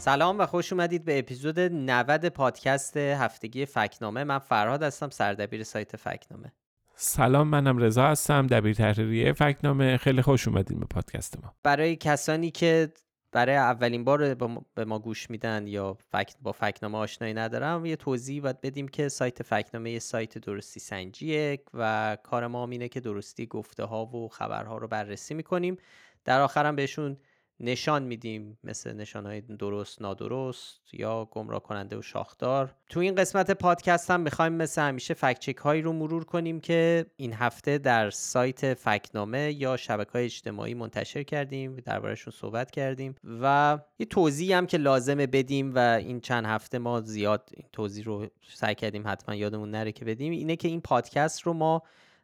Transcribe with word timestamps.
سلام 0.00 0.38
و 0.38 0.46
خوش 0.46 0.72
اومدید 0.72 1.04
به 1.04 1.18
اپیزود 1.18 1.60
90 1.60 2.28
پادکست 2.28 2.96
هفتگی 2.96 3.66
فکنامه. 3.66 4.24
من 4.24 4.38
فرهاد 4.38 4.82
هستم 4.82 5.10
سردبیر 5.10 5.62
سایت 5.62 5.96
فکنامه. 5.96 6.52
سلام 6.94 7.48
منم 7.48 7.78
رضا 7.78 8.06
هستم 8.06 8.46
دبیر 8.46 8.74
تحریریه 8.74 9.32
فکنامه. 9.32 9.96
خیلی 9.96 10.22
خوش 10.22 10.48
اومدید 10.48 10.80
به 10.80 10.86
پادکست 10.86 11.44
ما. 11.44 11.54
برای 11.62 11.96
کسانی 11.96 12.50
که 12.50 12.92
برای 13.32 13.56
اولین 13.56 14.04
بار 14.04 14.34
به 14.74 14.84
ما 14.84 14.98
گوش 14.98 15.30
میدن 15.30 15.66
یا 15.66 15.96
فکت 16.12 16.36
با 16.42 16.52
فکنامه 16.52 16.98
آشنایی 16.98 17.34
ندارم 17.34 17.86
یه 17.86 17.96
توضیح 17.96 18.42
باید 18.42 18.60
بدیم 18.60 18.88
که 18.88 19.08
سایت 19.08 19.42
فکنامه 19.42 19.90
یه 19.90 19.98
سایت 19.98 20.38
درستی 20.38 20.80
سنجیه 20.80 21.58
و 21.74 22.16
کار 22.22 22.46
ما 22.46 22.68
اینه 22.70 22.88
که 22.88 23.00
درستی 23.00 23.46
گفته 23.46 23.84
ها 23.84 24.06
و 24.06 24.28
خبرها 24.28 24.78
رو 24.78 24.88
بررسی 24.88 25.34
می‌کنیم. 25.34 25.76
در 26.24 26.40
آخرم 26.40 26.76
بهشون 26.76 27.16
نشان 27.60 28.02
میدیم 28.02 28.58
مثل 28.64 28.92
نشان 28.92 29.26
های 29.26 29.40
درست 29.40 30.02
نادرست 30.02 30.80
یا 30.92 31.28
گمراه 31.30 31.62
کننده 31.62 31.96
و 31.96 32.02
شاخدار. 32.02 32.74
تو 32.88 33.00
این 33.00 33.14
قسمت 33.14 33.50
پادکست 33.50 34.10
هم 34.10 34.20
می‌خوایم 34.20 34.52
مثل 34.52 34.82
همیشه 34.82 35.14
فکچک 35.14 35.56
هایی 35.56 35.82
رو 35.82 35.92
مرور 35.92 36.24
کنیم 36.24 36.60
که 36.60 37.06
این 37.16 37.32
هفته 37.32 37.78
در 37.78 38.10
سایت 38.10 38.74
فکنامه 38.74 39.52
یا 39.52 39.76
شبکه 39.76 40.10
های 40.12 40.24
اجتماعی 40.24 40.74
منتشر 40.74 41.22
کردیم 41.22 41.76
دربارهشون 41.76 42.32
صحبت 42.36 42.70
کردیم 42.70 43.14
و 43.42 43.78
یه 43.98 44.06
توضیح 44.06 44.56
هم 44.56 44.66
که 44.66 44.76
لازمه 44.76 45.26
بدیم 45.26 45.74
و 45.74 45.78
این 45.78 46.20
چند 46.20 46.46
هفته 46.46 46.78
ما 46.78 47.00
زیاد 47.00 47.50
این 47.54 47.66
توضیح 47.72 48.04
رو 48.04 48.26
سعی 48.54 48.74
کردیم 48.74 49.02
حتما 49.06 49.34
یادمون 49.34 49.70
نره 49.70 49.92
که 49.92 50.04
بدیم 50.04 50.32
اینه 50.32 50.56
که 50.56 50.68
این 50.68 50.80
پادکست 50.80 51.40
رو 51.40 51.52
ما 51.52 51.82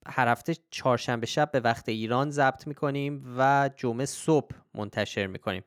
هر 0.09 0.29
هفته 0.29 0.55
چهارشنبه 0.71 1.27
شب 1.27 1.51
به 1.51 1.61
وقت 1.61 1.89
ایران 1.89 2.31
ضبط 2.31 2.67
می‌کنیم 2.67 3.35
و 3.39 3.71
جمعه 3.77 4.07
صبح 4.07 4.57
منتشر 4.75 5.27
می‌کنیم. 5.27 5.63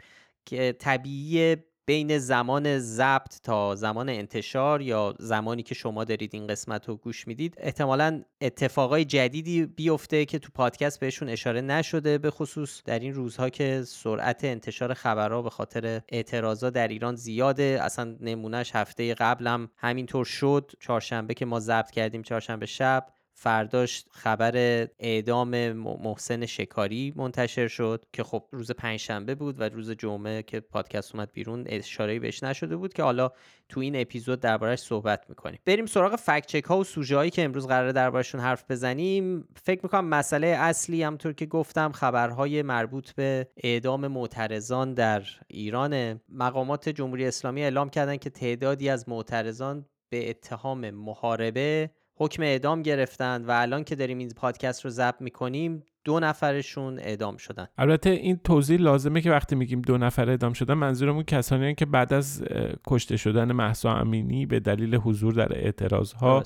که 0.45 0.75
طبیعی 0.79 1.57
بین 1.85 2.17
زمان 2.17 2.79
ضبط 2.79 3.41
تا 3.43 3.75
زمان 3.75 4.09
انتشار 4.09 4.81
یا 4.81 5.15
زمانی 5.19 5.63
که 5.63 5.75
شما 5.75 6.03
دارید 6.03 6.29
این 6.33 6.47
قسمت 6.47 6.89
رو 6.89 6.95
گوش 6.95 7.27
می‌دید 7.27 7.55
احتمالا 7.57 8.23
اتفاقای 8.41 9.05
جدیدی 9.05 9.65
بیفته 9.65 10.25
که 10.25 10.39
تو 10.39 10.49
پادکست 10.53 10.99
بهشون 10.99 11.29
اشاره 11.29 11.61
نشده 11.61 12.17
به 12.17 12.31
خصوص 12.31 12.81
در 12.85 12.99
این 12.99 13.13
روزها 13.13 13.49
که 13.49 13.83
سرعت 13.87 14.43
انتشار 14.43 14.93
خبرها 14.93 15.41
به 15.41 15.49
خاطر 15.49 16.01
اعتراضا 16.09 16.69
در 16.69 16.87
ایران 16.87 17.15
زیاده. 17.15 17.79
اصلا 17.81 18.17
نمونهش 18.21 18.71
هفته 18.75 19.13
قبلم 19.13 19.69
همینطور 19.77 20.25
شد. 20.25 20.71
چهارشنبه 20.79 21.33
که 21.33 21.45
ما 21.45 21.59
ضبط 21.59 21.91
کردیم 21.91 22.21
چهارشنبه 22.21 22.65
شب 22.65 23.07
فرداش 23.41 24.05
خبر 24.11 24.87
اعدام 24.99 25.71
محسن 25.71 26.45
شکاری 26.45 27.13
منتشر 27.15 27.67
شد 27.67 28.05
که 28.13 28.23
خب 28.23 28.43
روز 28.51 28.71
پنجشنبه 28.71 29.35
بود 29.35 29.59
و 29.59 29.63
روز 29.63 29.91
جمعه 29.91 30.43
که 30.43 30.59
پادکست 30.59 31.15
اومد 31.15 31.31
بیرون 31.33 31.63
اشاره 31.67 32.19
بهش 32.19 32.43
نشده 32.43 32.75
بود 32.75 32.93
که 32.93 33.03
حالا 33.03 33.31
تو 33.69 33.79
این 33.79 34.01
اپیزود 34.01 34.39
دربارش 34.39 34.79
صحبت 34.79 35.25
می‌کنیم. 35.29 35.59
بریم 35.65 35.85
سراغ 35.85 36.15
فکت 36.15 36.45
چک 36.45 36.63
ها 36.63 36.77
و 36.77 36.83
سوژه 36.83 37.17
هایی 37.17 37.31
که 37.31 37.43
امروز 37.43 37.67
قراره 37.67 37.91
دربارشون 37.91 38.41
حرف 38.41 38.71
بزنیم. 38.71 39.47
فکر 39.63 39.79
می‌کنم 39.83 40.05
مسئله 40.05 40.47
اصلی 40.47 41.03
همطور 41.03 41.33
که 41.33 41.45
گفتم 41.45 41.91
خبرهای 41.91 42.61
مربوط 42.61 43.11
به 43.11 43.47
اعدام 43.57 44.07
معترضان 44.07 44.93
در 44.93 45.23
ایران. 45.47 46.21
مقامات 46.29 46.89
جمهوری 46.89 47.25
اسلامی 47.25 47.63
اعلام 47.63 47.89
کردن 47.89 48.17
که 48.17 48.29
تعدادی 48.29 48.89
از 48.89 49.09
معترضان 49.09 49.85
به 50.09 50.29
اتهام 50.29 50.89
محاربه 50.89 51.89
حکم 52.19 52.43
اعدام 52.43 52.81
گرفتن 52.81 53.45
و 53.45 53.51
الان 53.51 53.83
که 53.83 53.95
داریم 53.95 54.17
این 54.17 54.29
پادکست 54.35 54.85
رو 54.85 54.91
ضبط 54.91 55.21
می‌کنیم 55.21 55.83
دو 56.03 56.19
نفرشون 56.19 56.99
اعدام 56.99 57.37
شدن. 57.37 57.67
البته 57.77 58.09
این 58.09 58.39
توضیح 58.43 58.79
لازمه 58.79 59.21
که 59.21 59.31
وقتی 59.31 59.55
میگیم 59.55 59.81
دو 59.81 59.97
نفر 59.97 60.29
اعدام 60.29 60.53
شدن 60.53 60.73
منظورمون 60.73 61.23
کسانی 61.23 61.61
هستند 61.63 61.75
که 61.75 61.85
بعد 61.85 62.13
از 62.13 62.43
کشته 62.87 63.17
شدن 63.17 63.51
محسا 63.51 63.95
امینی 63.95 64.45
به 64.45 64.59
دلیل 64.59 64.95
حضور 64.95 65.33
در 65.33 65.57
اعتراض 65.57 66.13
ها 66.13 66.43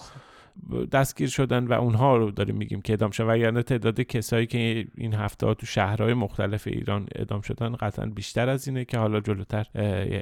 دستگیر 0.92 1.30
شدن 1.30 1.68
و 1.68 1.74
اونها 1.74 2.18
رو 2.18 2.31
داریم 2.31 2.56
میگیم 2.56 2.81
که 2.81 2.94
اعدام 2.94 3.12
شدن. 3.12 3.28
وگرنه 3.28 3.64
تعداد 3.64 4.02
کسایی 4.02 4.47
که 4.47 4.88
این 4.97 5.14
هفته 5.14 5.46
ها 5.46 5.53
تو 5.53 5.66
شهرهای 5.66 6.14
مختلف 6.14 6.68
ایران 6.68 7.08
اعدام 7.16 7.42
شدن 7.42 7.76
قطعا 7.76 8.06
بیشتر 8.06 8.50
از 8.50 8.68
اینه 8.68 8.86
که 8.86 8.97
حالا 8.97 9.20
جلوتر 9.20 9.68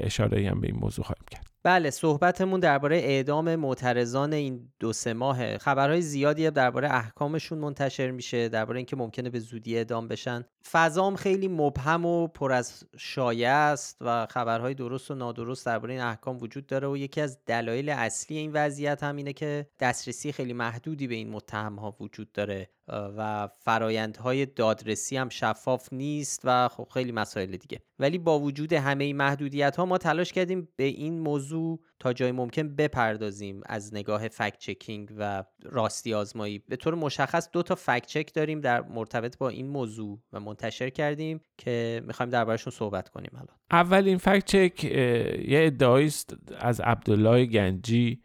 اشاره 0.03 0.49
هم 0.49 0.61
به 0.61 0.67
این 0.67 0.77
موضوع 0.79 1.05
خواهیم 1.05 1.25
کرد. 1.31 1.47
بله 1.63 1.89
صحبتمون 1.89 2.59
درباره 2.59 2.97
اعدام 2.97 3.55
معترضان 3.55 4.33
این 4.33 4.71
دو 4.79 4.93
سه 4.93 5.13
ماه 5.13 5.57
خبرهای 5.57 6.01
زیادی 6.01 6.51
درباره 6.51 6.93
احکامشون 6.93 7.57
منتشر 7.57 8.11
میشه 8.11 8.49
درباره 8.49 8.77
اینکه 8.77 8.95
ممکنه 8.95 9.29
به 9.29 9.39
زودی 9.39 9.77
اعدام 9.77 10.07
بشن. 10.07 10.45
فضام 10.71 11.15
خیلی 11.15 11.47
مبهم 11.47 12.05
و 12.05 12.27
پر 12.27 12.51
از 12.51 12.83
شایعه 12.97 13.49
است 13.49 13.97
و 14.01 14.25
خبرهای 14.25 14.73
درست 14.73 15.11
و 15.11 15.15
نادرست 15.15 15.65
درباره 15.65 15.93
این 15.93 16.03
احکام 16.03 16.37
وجود 16.41 16.67
داره 16.67 16.87
و 16.87 16.97
یکی 16.97 17.21
از 17.21 17.37
دلایل 17.45 17.89
اصلی 17.89 18.37
این 18.37 18.51
وضعیت 18.53 19.03
هم 19.03 19.15
اینه 19.15 19.33
که 19.33 19.67
دسترسی 19.79 20.31
خیلی 20.31 20.53
محدودی 20.53 21.07
به 21.07 21.15
این 21.15 21.29
متهم 21.29 21.75
ها 21.75 21.95
وجود 21.99 22.31
داره. 22.31 22.69
و 22.87 23.49
فرایندهای 23.59 24.45
دادرسی 24.45 25.17
هم 25.17 25.29
شفاف 25.29 25.93
نیست 25.93 26.41
و 26.43 26.67
خب 26.67 26.87
خیلی 26.93 27.11
مسائل 27.11 27.57
دیگه. 27.57 27.81
ولی 27.99 28.17
با 28.17 28.39
وجود 28.39 28.73
همه 28.73 29.03
این 29.03 29.17
محدودیت 29.17 29.75
ها 29.75 29.85
ما 29.85 29.97
تلاش 29.97 30.33
کردیم 30.33 30.67
به 30.75 30.83
این 30.83 31.19
موضوع 31.19 31.79
تا 31.99 32.13
جای 32.13 32.31
ممکن 32.31 32.75
بپردازیم. 32.75 33.61
از 33.65 33.93
نگاه 33.93 34.27
فکت 34.27 34.57
چکینگ 34.57 35.13
و 35.17 35.43
راستی 35.63 36.13
آزمایی. 36.13 36.59
به 36.59 36.75
طور 36.75 36.95
مشخص 36.95 37.49
دو 37.53 37.63
تا 37.63 37.75
فکت 37.75 38.05
چک 38.05 38.33
داریم 38.33 38.61
در 38.61 38.81
مرتبط 38.81 39.37
با 39.37 39.49
این 39.49 39.67
موضوع 39.67 40.19
و 40.33 40.39
منتشر 40.39 40.89
کردیم 40.89 41.41
که 41.57 42.01
می‌خوایم 42.07 42.29
دربارشون 42.29 42.71
صحبت 42.71 43.09
کنیم 43.09 43.31
الان. 43.33 43.57
اولین 43.71 44.17
فکت 44.17 44.45
چک 44.45 44.83
یه 44.83 45.65
ادعایی 45.65 46.07
است 46.07 46.35
از 46.59 46.81
عبدالله 46.81 47.45
گنجی 47.45 48.21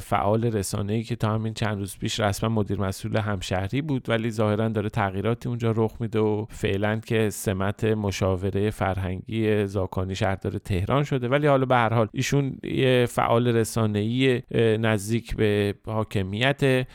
فعال 0.00 0.44
رسانه 0.44 0.92
ای 0.92 1.02
که 1.02 1.16
تا 1.16 1.34
همین 1.34 1.54
چند 1.54 1.78
روز 1.78 1.98
پیش 1.98 2.20
رسما 2.20 2.48
مدیر 2.48 2.80
مسئول 2.80 3.16
همشهری 3.16 3.82
بود 3.82 4.08
ولی 4.08 4.30
ظاهرا 4.30 4.68
داره 4.68 4.88
تغییراتی 4.88 5.48
اونجا 5.48 5.74
رخ 5.76 5.92
میده 6.00 6.18
و 6.18 6.46
فعلا 6.48 7.00
که 7.06 7.30
سمت 7.30 7.84
مشاوره 7.84 8.70
فرهنگی 8.70 9.66
زاکانی 9.66 10.14
شهردار 10.14 10.58
تهران 10.58 11.04
شده. 11.04 11.28
ولی 11.28 11.46
حالا 11.46 11.66
به 11.66 11.74
هر 11.74 11.94
حال 11.94 12.08
ایشون 12.12 12.56
یه 12.62 13.06
فعال 13.08 13.48
رسانه 13.48 13.98
ای 13.98 14.42
نزدیک 14.78 15.36
به 15.36 15.74
حاکمیت 15.86 16.86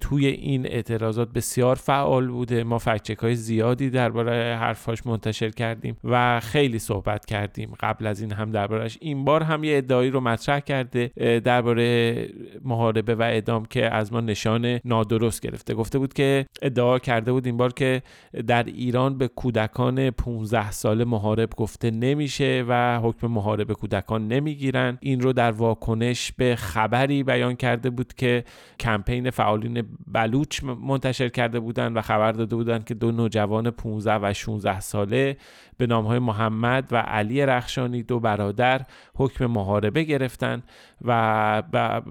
توی 0.00 0.26
این 0.26 0.66
اعتراضات 0.66 1.32
بسیار 1.32 1.76
فعال 1.76 2.28
بوده. 2.28 2.64
ما 2.64 2.78
فکچک 2.78 3.18
های 3.18 3.34
زیادی 3.34 3.90
درباره 3.90 4.56
حرفاش 4.60 5.06
منتشر 5.06 5.50
کردیم 5.50 5.96
و 6.04 6.40
خیلی 6.40 6.78
صحبت 6.78 7.26
کردیم. 7.26 7.74
قبل 7.80 8.06
از 8.06 8.20
این 8.20 8.32
هم 8.32 8.50
دربارهش 8.50 8.98
این 9.00 9.24
بار 9.24 9.42
هم 9.42 9.64
یه 9.64 9.76
ادعایی 9.76 10.10
رو 10.10 10.20
مطرح 10.20 10.60
کرده 10.60 11.10
درباره 11.44 12.28
محاربه 12.64 13.14
و 13.14 13.22
اعدام 13.22 13.64
که 13.64 13.94
از 13.94 14.12
ما 14.12 14.20
نشان 14.20 14.80
نادرست 14.84 15.40
گرفته. 15.40 15.74
گفته 15.74 15.98
بود 15.98 16.12
که 16.12 16.46
ادعا 16.62 16.98
کرده 16.98 17.32
بود 17.32 17.46
این 17.46 17.56
بار 17.56 17.72
که 17.72 18.02
در 18.46 18.62
ایران 18.62 19.18
به 19.18 19.28
کودکان 19.28 20.10
15 20.10 20.70
ساله 20.70 21.04
محارب 21.04 21.50
گفته 21.56 21.90
نمیشه 21.90 22.64
و 22.68 23.00
حکم 23.02 23.26
محارب 23.26 23.72
کودکان 23.72 24.28
نمی‌گیرن. 24.28 24.98
این 25.00 25.20
رو 25.20 25.32
در 25.32 25.50
واکنش 25.50 26.32
به 26.32 26.56
خبری 26.56 27.22
بیان 27.22 27.54
کرده 27.56 27.90
بود 27.90 28.12
که 28.14 28.44
کمپین 28.80 29.30
فعالین 29.52 29.84
بلوچ 30.06 30.64
منتشر 30.64 31.28
کرده 31.28 31.60
بودند 31.60 31.96
و 31.96 32.00
خبر 32.00 32.32
داده 32.32 32.56
بودند 32.56 32.84
که 32.84 32.94
دو 32.94 33.12
نوجوان 33.12 33.70
15 33.70 34.14
و 34.14 34.32
16 34.32 34.80
ساله 34.80 35.36
به 35.76 35.86
نام 35.86 36.04
های 36.04 36.18
محمد 36.18 36.88
و 36.90 36.96
علی 36.96 37.46
رخشانی 37.46 38.02
دو 38.02 38.20
برادر 38.20 38.82
حکم 39.14 39.46
محاربه 39.46 40.02
گرفتن 40.02 40.62
و 41.04 41.62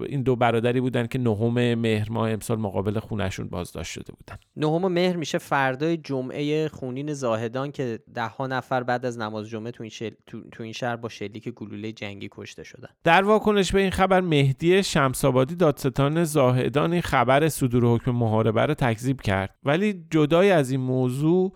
این 0.06 0.22
دو 0.22 0.36
برادری 0.36 0.80
بودن 0.80 1.06
که 1.06 1.18
نهم 1.18 1.74
مهر 1.74 2.10
ماه 2.10 2.30
امسال 2.30 2.58
مقابل 2.58 2.98
خونشون 2.98 3.48
بازداشت 3.48 3.92
شده 3.92 4.12
بودن. 4.12 4.38
نهم 4.56 4.92
مهر 4.92 5.16
میشه 5.16 5.38
فردای 5.38 5.96
جمعه 5.96 6.68
خونین 6.68 7.12
زاهدان 7.12 7.72
که 7.72 7.98
ده 8.14 8.26
ها 8.26 8.46
نفر 8.46 8.82
بعد 8.82 9.06
از 9.06 9.18
نماز 9.18 9.48
جمعه 9.48 9.70
تو 9.70 9.82
این, 9.82 9.90
شل... 9.90 10.10
تو... 10.26 10.62
این 10.62 10.72
شهر 10.72 10.96
با 10.96 11.08
شلیک 11.08 11.48
گلوله 11.48 11.92
جنگی 11.92 12.28
کشته 12.32 12.64
شدن. 12.64 12.88
در 13.04 13.24
واکنش 13.24 13.72
به 13.72 13.80
این 13.80 13.90
خبر 13.90 14.20
مهدی 14.20 14.82
شمسابادی 14.82 15.54
دادستان 15.54 16.24
زاهدان 16.24 16.92
این 16.92 17.02
خبر 17.02 17.31
صدور 17.48 17.94
حکم 17.94 18.10
محاربه 18.10 18.66
رو 18.66 18.74
تکذیب 18.74 19.20
کرد. 19.20 19.54
ولی 19.64 20.04
جدای 20.10 20.50
از 20.50 20.70
این 20.70 20.80
موضوع 20.80 21.52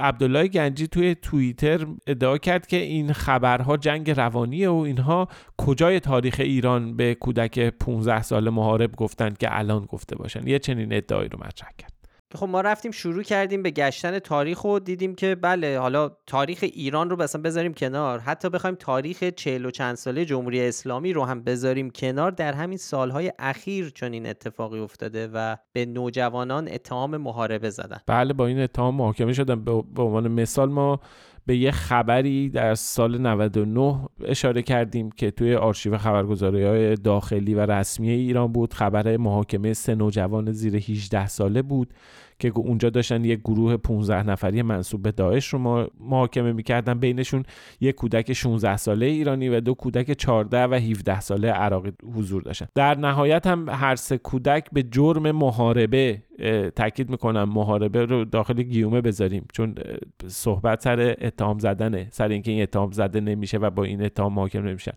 عبدالله 0.00 0.48
گنجی 0.48 0.86
توی 0.86 1.14
توییتر 1.14 1.86
ادعا 2.06 2.38
کرد 2.38 2.66
که 2.66 2.76
این 2.76 3.12
خبرها 3.12 3.76
جنگ 3.76 4.10
روانیه 4.10 4.70
و 4.70 4.74
اینها 4.74 5.28
کجای 5.58 6.00
تاریخ 6.00 6.36
ایران 6.38 6.96
به 6.96 7.14
کودک 7.14 7.58
15 7.58 8.22
سال 8.22 8.50
محارب 8.50 8.96
گفتند 8.96 9.38
که 9.38 9.58
الان 9.58 9.84
گفته 9.84 10.16
باشن. 10.16 10.46
یه 10.46 10.58
چنین 10.58 10.92
ادعایی 10.92 11.28
رو 11.28 11.38
مطرح 11.38 11.70
کرد. 11.78 11.95
خب 12.36 12.48
ما 12.48 12.60
رفتیم 12.60 12.90
شروع 12.90 13.22
کردیم 13.22 13.62
به 13.62 13.70
گشتن 13.70 14.18
تاریخ 14.18 14.64
و 14.64 14.78
دیدیم 14.78 15.14
که 15.14 15.34
بله 15.34 15.78
حالا 15.78 16.10
تاریخ 16.26 16.58
ایران 16.62 17.10
رو 17.10 17.22
مثلا 17.22 17.42
بذاریم 17.42 17.74
کنار. 17.74 18.18
حتی 18.18 18.48
بخوایم 18.48 18.76
تاریخ 18.76 19.24
چهل 19.24 19.66
و 19.66 19.70
چند 19.70 19.94
ساله 19.94 20.24
جمهوری 20.24 20.68
اسلامی 20.68 21.12
رو 21.12 21.24
هم 21.24 21.42
بذاریم 21.42 21.90
کنار 21.90 22.30
در 22.30 22.52
همین 22.52 22.78
سالهای 22.78 23.32
اخیر 23.38 23.90
چون 23.90 24.12
این 24.12 24.26
اتفاقی 24.26 24.78
افتاده 24.78 25.28
و 25.34 25.56
به 25.72 25.86
نوجوانان 25.86 26.68
اتهام 26.68 27.16
محاربه 27.16 27.70
زدن. 27.70 28.00
بله 28.06 28.32
با 28.32 28.46
این 28.46 28.60
اتهام 28.60 28.94
محاکمه 28.94 29.32
شدن. 29.32 29.64
به 29.64 30.02
عنوان 30.02 30.28
مثال 30.28 30.68
ما 30.70 31.00
به 31.46 31.56
یه 31.56 31.70
خبری 31.70 32.48
در 32.50 32.74
سال 32.74 33.18
99 33.18 34.08
اشاره 34.24 34.62
کردیم 34.62 35.10
که 35.10 35.30
توی 35.30 35.54
آرشیو 35.54 35.98
خبرگزاری 35.98 36.64
های 36.64 36.94
داخلی 36.94 37.54
و 37.54 37.60
رسمی 37.60 38.10
ایران 38.10 38.52
بود. 38.52 38.74
خبر 38.74 39.16
محاکمه 39.16 39.72
سه 39.72 39.94
نوجوان 39.94 40.52
زیر 40.52 40.76
18 40.76 41.26
ساله 41.26 41.62
بود. 41.62 41.94
که 42.38 42.52
اونجا 42.54 42.90
داشتن 42.90 43.24
یک 43.24 43.40
گروه 43.40 43.76
15 43.76 44.22
نفری 44.22 44.62
منصوب 44.62 45.02
به 45.02 45.12
داعش 45.12 45.46
رو 45.48 45.88
محاکمه 46.00 46.52
می‌کردن. 46.52 46.98
بینشون 46.98 47.42
یک 47.80 47.94
کودک 47.94 48.32
16 48.32 48.76
ساله 48.76 49.06
ایرانی 49.06 49.48
و 49.48 49.60
دو 49.60 49.74
کودک 49.74 50.12
14 50.12 50.64
و 50.64 50.74
17 50.74 51.20
ساله 51.20 51.50
عراقی 51.50 51.92
حضور 52.16 52.42
داشتن. 52.42 52.66
در 52.74 52.98
نهایت 52.98 53.46
هم 53.46 53.68
هر 53.68 53.96
سه 53.96 54.18
کودک 54.18 54.64
به 54.72 54.82
جرم 54.82 55.30
محاربه 55.30 56.22
تاکید 56.76 57.10
می‌کنم 57.10 57.44
محاربه 57.44 58.04
رو 58.04 58.24
داخل 58.24 58.62
گیومه 58.62 59.00
بذاریم. 59.00 59.46
چون 59.52 59.74
صحبت 60.26 60.82
سر 60.82 61.16
اتهام 61.20 61.58
زدنه 61.58 62.08
سر 62.10 62.28
اینکه 62.28 62.50
این 62.50 62.62
اتهام 62.62 62.90
زده 62.90 63.20
نمیشه 63.20 63.58
و 63.58 63.70
با 63.70 63.84
این 63.84 64.04
اتهام 64.04 64.32
محاکم 64.32 64.68
نمیشن. 64.68 64.92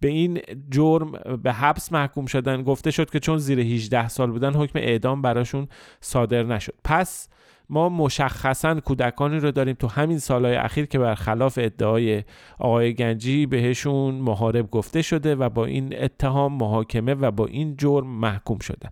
به 0.00 0.08
این 0.08 0.40
جرم 0.70 1.12
به 1.42 1.52
حبس 1.52 1.92
محکوم 1.92 2.26
شدن 2.26 2.62
گفته 2.62 2.90
شد 2.90 3.10
که 3.10 3.20
چون 3.20 3.38
زیر 3.38 3.60
18 3.60 4.08
سال 4.08 4.30
بودن 4.30 4.54
حکم 4.54 4.78
اعدام 4.78 5.22
براشون 5.22 5.68
صادر 6.00 6.42
نشد. 6.42 6.74
پس 6.84 7.28
ما 7.70 7.88
مشخصا 7.88 8.80
کودکانی 8.80 9.38
رو 9.38 9.50
داریم 9.50 9.74
تو 9.74 9.86
همین 9.86 10.18
سالهای 10.18 10.54
اخیر 10.54 10.86
که 10.86 10.98
برخلاف 10.98 11.58
ادعای 11.62 12.24
آقای 12.58 12.94
گنجی 12.94 13.46
بهشون 13.46 14.14
محارب 14.14 14.70
گفته 14.70 15.02
شده 15.02 15.34
و 15.34 15.48
با 15.48 15.64
این 15.64 16.02
اتهام 16.04 16.52
محاکمه 16.52 17.14
و 17.14 17.30
با 17.30 17.46
این 17.46 17.76
جرم 17.76 18.06
محکوم 18.06 18.58
شدن. 18.58 18.90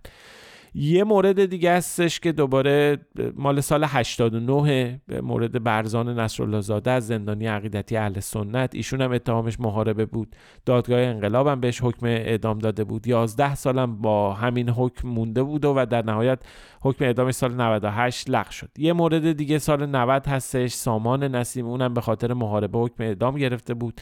یه 0.75 1.03
مورد 1.03 1.45
دیگه 1.45 1.73
هستش 1.73 2.19
که 2.19 2.31
دوباره 2.31 2.97
مال 3.35 3.61
سال 3.61 3.83
89 3.83 5.01
به 5.07 5.21
مورد 5.21 5.63
برزان 5.63 6.19
نصرالله 6.19 6.61
زاده 6.61 6.91
از 6.91 7.07
زندانی 7.07 7.47
عقیدتی 7.47 7.97
اهل 7.97 8.19
سنت. 8.19 8.75
ایشون 8.75 9.01
هم 9.01 9.11
اتهامش 9.11 9.59
محاربه 9.59 10.05
بود. 10.05 10.35
دادگاه 10.65 10.99
انقلاب 10.99 11.47
هم 11.47 11.59
بهش 11.59 11.81
حکم 11.83 12.05
اعدام 12.05 12.59
داده 12.59 12.83
بود. 12.83 13.07
11 13.07 13.55
سالم 13.55 14.01
با 14.01 14.33
همین 14.33 14.69
حکم 14.69 15.07
مونده 15.07 15.43
بود 15.43 15.65
و 15.65 15.85
در 15.85 16.05
نهایت 16.05 16.39
حکم 16.81 17.05
اعدامش 17.05 17.33
سال 17.33 17.53
98 17.53 18.29
لغو 18.29 18.51
شد. 18.51 18.69
یه 18.77 18.93
مورد 18.93 19.31
دیگه 19.31 19.59
سال 19.59 19.85
90 19.85 20.27
هستش. 20.27 20.73
سامان 20.73 21.35
نسیم 21.35 21.65
اونم 21.65 21.93
به 21.93 22.01
خاطر 22.01 22.33
محاربه 22.33 22.79
حکم 22.79 23.03
اعدام 23.03 23.35
گرفته 23.35 23.73
بود. 23.73 24.01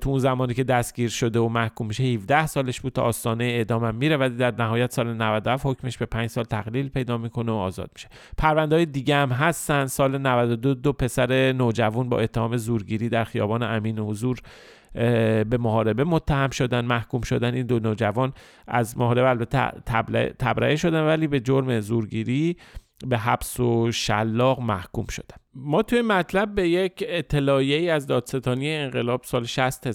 تو 0.00 0.10
اون 0.10 0.18
زمانی 0.18 0.54
که 0.54 0.64
دستگیر 0.64 1.08
شده 1.08 1.38
و 1.38 1.48
محکوم 1.48 1.86
میشه 1.86 2.04
17 2.04 2.46
سالش 2.46 2.80
بود 2.80 2.92
تا 2.92 3.02
آستانه 3.02 3.44
اعدام 3.44 3.94
میره 3.94 4.16
و 4.16 4.28
در 4.38 4.54
نهایت 4.58 4.92
سال 4.92 5.14
97 5.14 5.66
حکمش 5.66 5.98
به 5.98 6.06
5 6.06 6.30
سال 6.30 6.44
تقلیل 6.44 6.88
پیدا 6.88 7.18
می‌کنه 7.18 7.52
و 7.52 7.54
آزاد 7.54 7.90
میشه. 7.94 8.08
پرونده 8.38 8.76
های 8.76 8.86
دیگه 8.86 9.16
هم 9.16 9.28
هستن. 9.28 9.86
سال 9.86 10.18
92 10.18 10.74
دو 10.74 10.92
پسر 10.92 11.52
نوجوان 11.52 12.08
با 12.08 12.20
اتهام 12.20 12.56
زورگیری 12.56 13.08
در 13.08 13.24
خیابان 13.24 13.62
امین 13.62 13.98
حضور 13.98 14.38
به 15.44 15.58
محاربه 15.60 16.04
متهم 16.04 16.50
شدن 16.50 16.84
محکوم 16.84 17.20
شدن. 17.20 17.54
این 17.54 17.66
دو 17.66 17.78
نوجوان 17.78 18.32
از 18.66 18.98
محاربه 18.98 19.28
البته 19.28 19.70
تبرئه 20.38 20.76
شدن 20.76 21.06
ولی 21.06 21.26
به 21.26 21.40
جرم 21.40 21.80
زورگیری 21.80 22.56
به 23.06 23.18
حبس 23.18 23.60
و 23.60 23.92
شلاق 23.92 24.60
محکوم 24.60 25.06
شدن 25.06 25.36
ما 25.54 25.82
توی 25.82 26.02
مطلب 26.02 26.54
به 26.54 26.68
یک 26.68 27.04
اطلاعیه 27.06 27.92
از 27.92 28.06
دادستانی 28.06 28.70
انقلاب 28.70 29.24
سال 29.24 29.44
60 29.44 29.86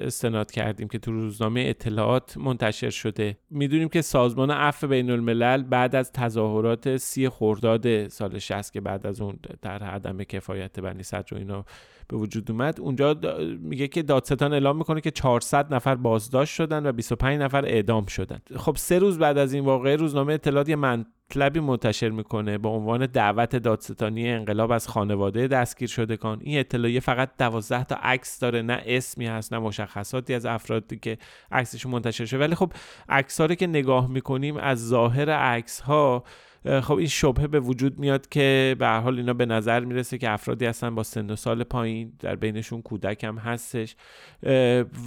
استناد 0.00 0.50
کردیم 0.50 0.88
که 0.88 0.98
تو 0.98 1.12
روزنامه 1.12 1.64
اطلاعات 1.66 2.36
منتشر 2.36 2.90
شده. 2.90 3.38
می‌دونیم 3.50 3.88
که 3.88 4.02
سازمان 4.02 4.50
عفو 4.50 4.86
بین 4.86 5.10
الملل 5.10 5.62
بعد 5.62 5.96
از 5.96 6.12
تظاهرات 6.12 6.96
سی 6.96 7.28
خرداد 7.28 8.08
سال 8.08 8.38
60 8.38 8.72
که 8.72 8.80
بعد 8.80 9.06
از 9.06 9.20
اون 9.20 9.38
در 9.62 9.82
عدم 9.82 10.24
کفایت 10.24 10.80
بنی 10.80 11.02
صدر 11.02 11.34
و 11.34 11.38
اینا 11.38 11.64
به 12.08 12.16
وجود 12.16 12.50
اومد. 12.50 12.80
اونجا 12.80 13.16
میگه 13.60 13.88
که 13.88 14.02
دادستان 14.02 14.52
اعلام 14.52 14.76
می‌کنه 14.76 15.00
که 15.00 15.10
400 15.10 15.74
نفر 15.74 15.94
بازداشت 15.94 16.54
شدن 16.54 16.86
و 16.86 16.92
25 16.92 17.40
نفر 17.40 17.64
اعدام 17.64 18.06
شدن. 18.06 18.38
خب 18.56 18.76
سه 18.76 18.98
روز 18.98 19.18
بعد 19.18 19.38
از 19.38 19.52
این 19.52 19.64
واقعه 19.64 19.96
روزنامه 19.96 20.32
اطلاعات 20.32 20.68
یه 20.68 20.76
مطلبی 20.76 21.60
منتشر 21.60 22.08
می‌کنه 22.08 22.58
با 22.58 22.70
عنوان 22.70 23.06
دعوت 23.06 23.56
دادستانی 23.56 24.30
انقلاب 24.30 24.70
از 24.70 24.88
خانواده 24.88 25.48
دستگیر 25.48 25.88
شدگان 25.88 26.40
این 26.42 26.58
اطلاعیه 26.58 27.00
فقط 27.00 27.30
12 27.38 27.84
تا 27.84 27.96
عکس 28.02 28.38
داره 28.38 28.62
نه 28.62 28.82
اسمی 28.86 29.26
هست 29.26 29.52
نه 29.52 29.58
مشخصاتی 29.58 30.34
از 30.34 30.46
افرادی 30.46 30.96
که 30.96 31.18
عکسشون 31.50 31.92
منتشر 31.92 32.24
شده. 32.24 32.40
ولی 32.40 32.54
خب 32.54 32.72
عکس 33.08 33.40
که 33.40 33.66
نگاه 33.66 34.10
می‌کنیم 34.10 34.56
از 34.56 34.88
ظاهر 34.88 35.30
عکس 35.30 35.80
ها 35.80 36.24
خب 36.64 36.94
این 36.94 37.06
شبهه 37.06 37.46
به 37.46 37.60
وجود 37.60 37.98
میاد 37.98 38.28
که 38.28 38.76
به 38.78 38.86
هر 38.86 39.00
حال 39.00 39.16
اینا 39.16 39.32
به 39.32 39.46
نظر 39.46 39.80
می‌رسه 39.80 40.18
که 40.18 40.30
افرادی 40.30 40.66
هستن 40.66 40.94
با 40.94 41.02
سن 41.02 41.30
و 41.30 41.36
سال 41.36 41.64
پایین 41.64 42.12
در 42.18 42.36
بینشون 42.36 42.82
کودک 42.82 43.24
هم 43.24 43.38
هستش. 43.38 43.96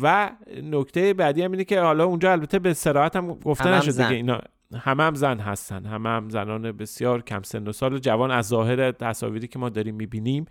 و 0.02 0.32
نکته 0.64 1.14
بعدی 1.14 1.42
هم 1.42 1.52
اینه 1.52 1.64
که 1.64 1.82
حالا 1.82 2.06
اونجا 2.06 2.32
البته 2.32 2.60
به 2.60 2.74
سراحت 2.74 3.16
هم 3.16 3.34
گفته 3.34 3.70
نشده 3.70 4.08
که 4.08 4.14
اینا 4.14 4.42
همه 4.80 5.04
هم 5.04 5.16
زن 5.16 5.40
هستن. 5.40 5.86
همه 5.86 6.10
هم 6.10 6.30
زنان 6.30 6.72
بسیار 6.72 7.22
کم 7.22 7.42
سن 7.42 7.68
و 7.68 7.72
سال 7.72 8.00
جوان 8.00 8.32
از 8.32 8.48
ظاهر 8.48 8.92
تصاویری 8.92 9.48
که 9.48 9.60
ما 9.60 9.70
داریم 9.70 9.96
می‌بینیم 9.96 10.46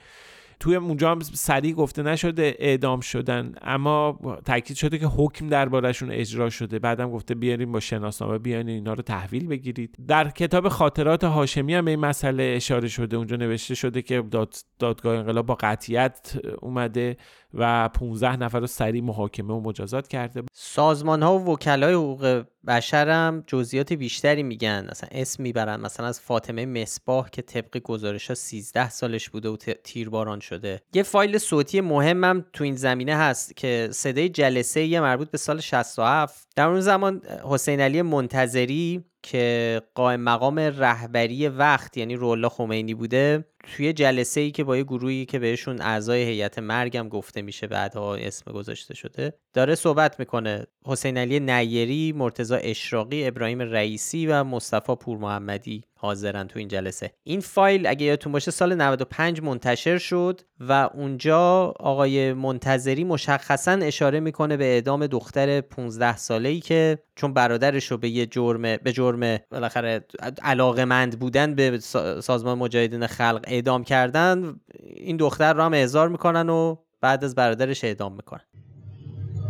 توی 0.61 0.76
اونجا 0.76 1.11
هم 1.11 1.20
سریع 1.20 1.75
گفته 1.75 2.03
نشده 2.03 2.56
اعدام 2.58 3.00
شدن 3.00 3.55
اما 3.62 4.19
تاکید 4.44 4.76
شده 4.76 4.99
که 4.99 5.06
حکم 5.06 5.49
دربارشون 5.49 6.11
اجرا 6.11 6.50
شده. 6.50 6.79
بعدم 6.79 7.11
گفته 7.11 7.35
بیاریم 7.35 7.73
با 7.73 7.81
شناسنامه 7.81 8.38
بیاین 8.38 8.69
اینا 8.69 8.93
رو 8.93 9.03
تحویل 9.03 9.47
بگیرید. 9.47 9.97
در 10.08 10.31
کتاب 10.31 10.69
خاطرات 10.69 11.25
هاشمی 11.25 11.75
هم 11.75 11.85
به 11.85 11.91
این 11.91 12.00
مسئله 12.00 12.53
اشاره 12.56 12.88
شده. 12.88 13.17
اونجا 13.17 13.37
نوشته 13.37 13.75
شده 13.75 14.03
که 14.03 14.23
داد 14.31 14.55
دادگاه 14.79 15.19
انقلاب 15.19 15.47
با 15.47 15.55
قطیت 15.55 16.41
اومده. 16.61 17.17
و 17.55 17.89
15 17.89 18.37
نفر 18.37 18.61
رو 18.61 18.67
سریع 18.67 19.03
محاکمه 19.03 19.55
و 19.55 19.61
مجازات 19.61 20.09
کرده 20.09 20.43
سازمان 20.53 21.23
ها 21.23 21.39
و 21.39 21.53
وکلای 21.53 21.95
حقوق 21.95 22.45
بشر 22.67 23.09
هم 23.09 23.45
جزئیات 23.47 23.93
بیشتری 23.93 24.43
میگن. 24.43 24.87
مثلا 24.91 25.09
اسم 25.13 25.43
می‌برن. 25.43 25.81
مثلا 25.81 26.07
از 26.07 26.21
فاطمه 26.21 26.67
مصباح 26.67 27.29
که 27.31 27.43
طبق 27.43 27.79
گزارش 27.79 28.29
ها 28.29 28.35
13 28.35 28.89
سالش 28.89 29.29
بوده 29.31 29.49
و 29.49 29.57
تیرباران 29.57 30.41
شده. 30.41 30.83
یه 30.95 31.03
فایل 31.03 31.39
صوتی 31.39 31.81
مهمم 31.81 32.45
تو 32.53 32.65
این 32.65 32.77
زمینه 32.77 33.17
هست 33.17 33.57
که 33.57 33.89
صدای 33.93 34.29
جلسه 34.29 34.85
یه 34.85 35.01
مربوط 35.01 35.31
به 35.31 35.38
سال 35.38 35.61
67 35.61 36.49
در 36.57 36.69
اون 36.69 36.81
زمان 36.81 37.23
حسین 37.45 37.81
علی 37.81 38.03
منتظری 38.03 39.05
که 39.26 39.83
قائم 39.95 40.21
مقام 40.21 40.59
رهبری 40.59 41.49
وقت 41.49 41.97
یعنی 41.97 42.14
رولا 42.14 42.49
خمینی 42.49 42.95
بوده 42.95 43.45
توی 43.76 43.92
جلسه 43.92 44.40
ای 44.40 44.50
که 44.50 44.64
با 44.64 44.76
یه 44.76 44.83
گروهی 44.83 45.26
که 45.26 45.38
بهشون 45.38 45.80
اعضای 45.80 46.23
هیئت 46.23 46.59
مرگم 46.59 47.09
گفته 47.09 47.42
میشه 47.42 47.66
بعدها 47.66 48.14
اسم 48.16 48.52
گذاشته 48.52 48.95
شده 48.95 49.33
داره 49.57 49.75
صحبت 49.75 50.19
می‌کنه. 50.21 50.67
حسین 50.85 51.19
علی 51.19 51.41
نیری 51.41 52.13
مرتضی 52.13 52.55
اشراقی 52.55 53.27
ابراهیم 53.27 53.61
رئیسی 53.61 54.27
و 54.27 54.45
مصطفی 54.45 54.95
پور 54.95 55.19
محمدی 55.19 55.85
حاضرن 55.99 56.47
تو 56.47 56.59
این 56.59 56.69
جلسه. 56.69 57.13
این 57.23 57.41
فایل 57.41 57.87
اگه 57.87 58.07
یادتون 58.07 58.33
باشه 58.33 58.51
سال 58.51 58.75
95 58.75 59.43
منتشر 59.43 59.99
شد 59.99 60.41
و 60.61 60.91
اونجا 60.95 61.75
آقای 61.81 62.33
منتظری 62.33 63.05
مشخصا 63.05 63.73
اشاره 63.73 64.21
می‌کنه 64.21 64.57
به 64.57 64.65
اعدام 64.65 65.07
دختر 65.07 65.61
15 65.61 66.17
ساله 66.17 66.49
ای 66.49 66.61
که 66.61 66.99
چون 67.15 67.33
برادرش 67.33 67.91
رو 67.91 67.99
به 67.99 68.09
یه 68.09 68.27
جرم 68.27 68.63
به 68.63 68.93
جرم 68.93 69.39
بالاخره 69.51 70.05
علاقمند 70.43 71.19
بودن 71.19 71.55
به 71.55 71.79
سازمان 72.21 72.59
مجاهدین 72.59 73.07
خلق 73.07 73.45
اعدام 73.47 73.85
کردن 73.85 74.61
این 74.97 75.17
دختر 75.17 75.53
رو 75.53 75.63
هم 75.63 75.75
اعزار 75.75 76.09
می‌کنن 76.09 76.49
و 76.49 76.77
بعد 77.01 77.25
از 77.25 77.35
برادرش 77.35 77.85
اعدام 77.85 78.13
می‌کنن. 78.13 78.41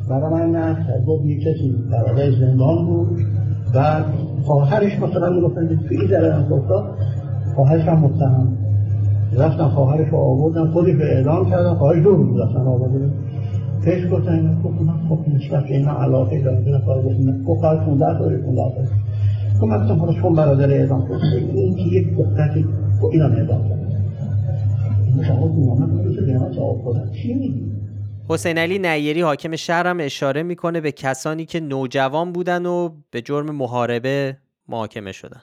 برای 0.08 0.32
من 0.32 0.50
نه 0.50 1.04
گفت 1.06 1.24
یه 1.24 1.36
کسی 1.40 1.74
برادر 1.90 2.30
زندان 2.30 2.86
بود. 2.86 3.18
و 3.74 4.04
خواهرش 4.42 4.98
مثلا 5.00 5.30
می‌گفتن 5.30 5.80
توی 5.88 6.08
ذره 6.08 6.34
هم 6.34 6.52
افتاد 6.52 6.84
خواهرش 7.54 7.82
هم 7.82 7.98
متهم 7.98 8.58
رفتن 9.36 9.68
خواهرش 9.68 10.08
رو 10.08 10.18
آوردن 10.18 10.66
خودش 10.66 10.94
رو 10.94 11.02
اعدام 11.02 11.50
کردن. 11.50 11.74
خواهرش 11.74 12.02
دور 12.02 12.16
بود 12.16 12.40
اصلا 12.40 12.60
آوردن. 12.60 13.12
پیش 13.84 14.12
گفتن 14.12 14.58
خب 14.62 14.82
من 14.82 14.94
خب 15.08 15.18
نسبت 15.34 15.62
به 15.64 15.76
اینا 15.76 16.02
علاقه 16.02 16.42
دارم. 16.42 16.64
بیرن 16.64 16.78
خواهر 16.78 17.02
گفتن 17.02 17.44
خب 17.46 17.54
خواهر 17.54 17.84
15 17.84 18.18
ساله 18.18 18.36
15 18.36 18.62
ساله 18.74 18.88
خب 19.60 19.66
من 19.66 19.88
گفتم 19.88 20.34
برادر 20.34 20.70
اعدام 20.70 21.08
کرد 21.08 21.20
این 21.54 21.74
که 21.74 21.82
یک 21.82 22.16
دختر 22.18 22.64
خب 23.00 23.06
اینا 23.12 23.26
اعدام 23.26 23.68
کرد 23.68 23.86
شما 25.22 25.48
تو 25.48 26.94
چی 27.22 27.34
میگی؟ 27.34 27.75
حسین 28.28 28.58
علی 28.58 28.78
نیری 28.78 29.20
حاکم 29.20 29.56
شهر 29.56 29.86
هم 29.86 29.98
اشاره 30.00 30.42
می‌کنه 30.42 30.80
به 30.80 30.92
کسانی 30.92 31.44
که 31.44 31.60
نوجوان 31.60 32.32
بودن 32.32 32.66
و 32.66 32.90
به 33.10 33.22
جرم 33.22 33.50
محاربه 33.50 34.36
محاکمه 34.68 35.12
شدن. 35.12 35.40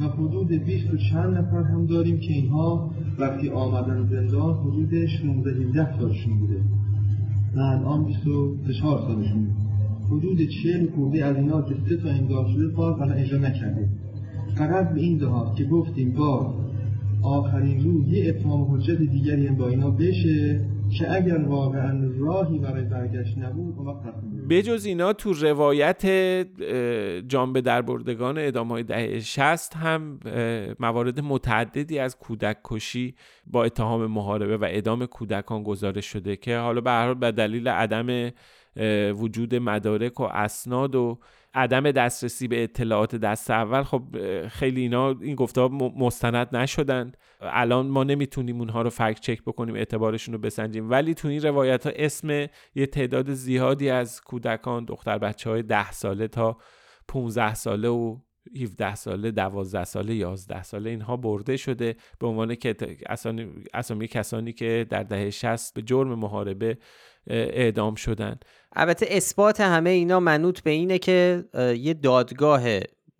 و 0.00 0.04
حدود 0.04 0.48
20 0.48 0.94
و 0.94 0.96
چند 0.96 1.38
نفر 1.38 1.62
هم 1.62 1.86
داریم 1.86 2.20
که 2.20 2.32
اینها 2.32 2.90
وقتی 3.18 3.50
آمدن 3.50 4.08
زندان 4.10 4.54
حدود 4.54 5.06
16 5.06 5.50
17 5.50 5.98
سالشون 5.98 6.38
بوده. 6.38 6.60
و 7.56 7.60
الان 7.60 8.04
24 8.04 8.98
سالشون 8.98 9.50
حدود 10.06 10.38
40 10.62 10.90
خورده 10.96 11.24
از 11.24 11.36
اینا 11.36 11.62
که 11.62 11.74
سه 11.88 11.96
تا 11.96 12.08
امضا 12.08 12.46
شده 12.54 12.68
باز 12.68 13.00
الان 13.00 13.18
اجرا 13.18 13.38
نکرده. 13.38 13.88
فقط 14.54 14.94
به 14.94 15.00
این 15.00 15.18
دهات 15.18 15.56
که 15.56 15.64
گفتیم 15.64 16.12
با 16.12 16.54
آخرین 17.22 17.84
روز 17.84 18.08
یه 18.08 18.28
اتمام 18.28 18.74
حجت 18.74 18.98
دیگری 18.98 19.46
هم 19.46 19.56
با 19.56 19.68
اینا 19.68 19.90
بشه 19.90 20.60
که 20.98 21.12
اگر 21.12 21.38
واقعا 21.38 22.10
راهی 22.18 22.58
برای 22.58 22.84
برگشت 22.84 23.38
نبود 23.38 23.74
اون 23.78 23.86
وقت 23.86 24.14
بجز 24.48 24.86
اینا 24.86 25.12
تو 25.12 25.32
روایت 25.32 26.06
جانبه 27.28 27.60
در 27.60 27.82
بردگان 27.82 28.38
ادامه 28.38 28.70
های 28.70 28.82
دهه 28.82 29.20
60 29.20 29.76
هم 29.76 30.20
موارد 30.80 31.20
متعددی 31.20 31.98
از 31.98 32.18
کودک 32.18 32.56
کشی 32.64 33.14
با 33.46 33.64
اتهام 33.64 34.06
محاربه 34.06 34.56
و 34.56 34.66
ادام 34.70 35.06
کودکان 35.06 35.62
گزارش 35.62 36.06
شده 36.06 36.36
که 36.36 36.56
حالا 36.56 36.80
به 36.80 36.90
هر 36.90 37.06
حال 37.06 37.14
به 37.14 37.32
دلیل 37.32 37.68
عدم 37.68 38.32
وجود 39.14 39.54
مدارک 39.54 40.20
و 40.20 40.24
اسناد 40.24 40.94
و 40.94 41.18
عدم 41.54 41.90
دسترسی 41.90 42.48
به 42.48 42.62
اطلاعات 42.62 43.16
دست 43.16 43.50
اول 43.50 43.82
خب 43.82 44.02
خیلی 44.48 44.80
اینا 44.80 45.10
این 45.20 45.34
گفته 45.34 45.68
مستند 45.96 46.56
نشدند. 46.56 47.16
الان 47.40 47.86
ما 47.86 48.04
نمی‌تونیم 48.04 48.58
اونها 48.58 48.82
رو 48.82 48.90
فکت 48.90 49.20
چک 49.20 49.42
بکنیم 49.42 49.74
اعتبارشون 49.74 50.34
رو 50.34 50.40
بسنجیم. 50.40 50.90
ولی 50.90 51.14
تو 51.14 51.28
این 51.28 51.42
روایت 51.42 51.86
ها 51.86 51.92
اسم 51.96 52.30
یه 52.74 52.86
تعداد 52.86 53.32
زیادی 53.32 53.90
از 53.90 54.20
کودکان 54.20 54.84
دختر 54.84 55.18
بچه 55.18 55.50
های 55.50 55.62
ده 55.62 55.92
ساله 55.92 56.28
تا 56.28 56.56
15 57.08 57.54
ساله 57.54 57.88
و 57.88 58.16
17 58.56 58.94
ساله 58.94 59.30
12 59.30 59.84
ساله 59.84 60.14
11 60.14 60.62
ساله 60.62 60.90
اینها 60.90 61.16
برده 61.16 61.56
شده 61.56 61.96
به 62.18 62.26
عنوان 62.26 62.54
که 62.54 62.76
اسامی 63.72 64.08
کسانی 64.08 64.52
که 64.52 64.86
در 64.90 65.02
دهه 65.02 65.30
60 65.30 65.74
به 65.74 65.82
جرم 65.82 66.14
محاربه 66.14 66.78
اعدام 67.26 67.94
شدن 67.94 68.36
البته 68.72 69.06
اثبات 69.10 69.60
همه 69.60 69.90
اینا 69.90 70.20
منوط 70.20 70.60
به 70.60 70.70
اینه 70.70 70.98
که 70.98 71.44
یه 71.78 71.94
دادگاه 71.94 72.62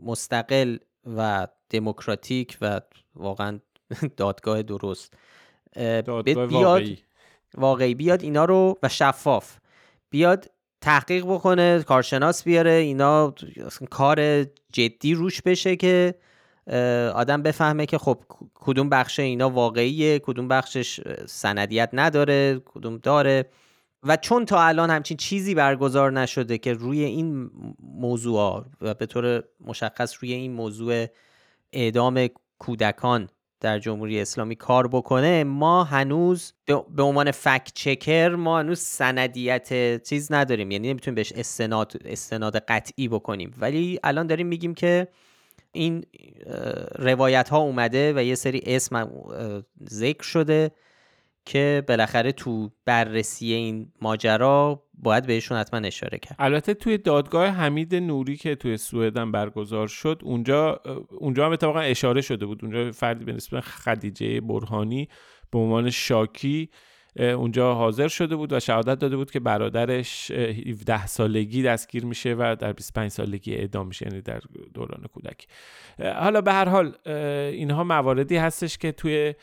مستقل 0.01 0.77
و 1.17 1.49
دموکراتیک 1.71 2.59
و 2.61 2.81
واقعا 3.15 3.61
دادگاه 4.17 4.63
درست 4.63 5.15
دادگاه 5.77 6.47
بیاد 6.47 6.65
واقعی. 6.65 6.99
واقعی 7.55 7.95
بیاد 7.95 8.23
اینا 8.23 8.45
رو 8.45 8.79
و 8.83 8.89
شفاف 8.89 9.59
بیاد 10.11 10.51
تحقیق 10.85 11.25
بکنه 11.25 11.83
کارشناس 11.83 12.45
بیاره 12.45 12.71
اینا 12.71 13.35
کار 13.91 14.45
جدی 14.73 15.15
روش 15.15 15.43
بشه 15.43 15.77
که 15.77 16.15
آدم 17.15 17.43
بفهمه 17.43 17.87
که 17.87 17.99
خب 17.99 18.19
کدوم 18.55 18.89
بخش 18.89 19.21
اینا 19.21 19.51
واقعیه 19.51 20.19
کدوم 20.19 20.49
بخشش 20.49 21.01
سندیت 21.27 21.91
نداره 21.93 22.63
کدوم 22.65 22.97
داره. 22.97 23.51
و 24.03 24.17
چون 24.17 24.45
تا 24.45 24.63
الان 24.63 24.91
همچین 24.91 25.17
چیزی 25.17 25.55
برگزار 25.55 26.13
نشده 26.13 26.59
که 26.59 26.73
روی 26.73 27.05
این 27.05 27.51
موضوع 27.81 28.67
و 28.81 28.95
به 28.95 29.07
طور 29.07 29.45
مشخص 29.61 30.17
روی 30.21 30.33
این 30.33 30.53
موضوع 30.53 31.07
اعدام 31.73 32.29
کودکان 32.59 33.29
در 33.65 33.79
جمهوری 33.79 34.21
اسلامی 34.21 34.57
کار 34.57 34.89
بکنه 34.89 35.45
ما 35.45 35.85
هنوز 35.85 36.53
به 36.67 37.03
عنوان 37.03 37.31
فکت 37.31 37.73
چکر 37.75 38.29
ما 38.29 38.59
هنوز 38.59 38.79
سندیت 38.79 40.03
چیز 40.03 40.33
نداریم. 40.33 40.71
یعنی 40.71 40.89
نمی‌تونیم 40.89 41.15
بهش 41.15 41.33
استناد 41.33 41.93
استناد 42.05 42.57
قطعی 42.57 43.09
بکنیم. 43.09 43.55
ولی 43.59 44.01
الان 44.05 44.27
داریم 44.27 44.47
میگیم 44.47 44.75
که 44.75 45.09
این 45.73 46.05
روایت 46.99 47.49
ها 47.49 47.59
اومده 47.59 48.13
و 48.17 48.23
یه 48.23 48.35
سری 48.35 48.63
اسم 48.67 49.11
ذکر 49.91 50.23
شده. 50.23 50.71
که 51.45 51.85
بالاخره 51.89 52.33
تو 52.33 52.71
بررسی 52.85 53.53
این 53.53 53.93
ماجرا 54.01 54.83
باید 54.95 55.27
بهشون 55.27 55.59
حتما 55.59 55.81
اشاره 55.81 56.19
کرد. 56.19 56.37
البته 56.39 56.75
توی 56.75 56.99
دادگاه 56.99 57.47
حمید 57.47 57.95
نوری 57.95 58.37
که 58.37 58.55
توی 58.55 58.77
سوئدن 58.77 59.33
برگزار 59.33 59.89
شد 59.89 60.21
اونجا 60.25 60.81
اونجا 61.19 61.47
هم 61.47 61.53
اتفاقا 61.53 61.81
اشاره 61.81 62.21
شده 62.21 62.47
بود. 62.47 62.65
اونجا 62.65 62.93
فردی 62.93 63.25
به 63.25 63.33
نسبت 63.33 63.61
خدیجه 63.61 64.41
برهانی 64.41 65.09
به 65.51 65.59
عنوان 65.59 65.91
شاکی 65.91 66.71
اونجا 67.17 67.75
حاضر 67.75 68.09
شده 68.09 68.37
بود 68.37 68.53
و 68.53 68.61
شهادت 68.61 68.99
داده 68.99 69.17
بود 69.17 69.31
که 69.31 69.41
برادرش 69.41 70.31
17 70.31 71.07
سالگی 71.07 71.63
دستگیر 71.63 72.05
میشه 72.05 72.35
و 72.39 72.57
در 72.61 72.73
25 72.73 73.11
سالگی 73.11 73.55
اعدام 73.55 73.87
میشه 73.87 74.07
یعنی 74.07 74.21
در 74.21 74.41
دوران 74.75 75.07
کودکی. 75.15 75.47
حالا 75.99 76.41
به 76.41 76.53
هر 76.53 76.69
حال 76.69 76.97
اینها 77.07 77.85
مواردی 77.85 78.37
هستش 78.37 78.79
که 78.79 78.93
توی 78.93 79.35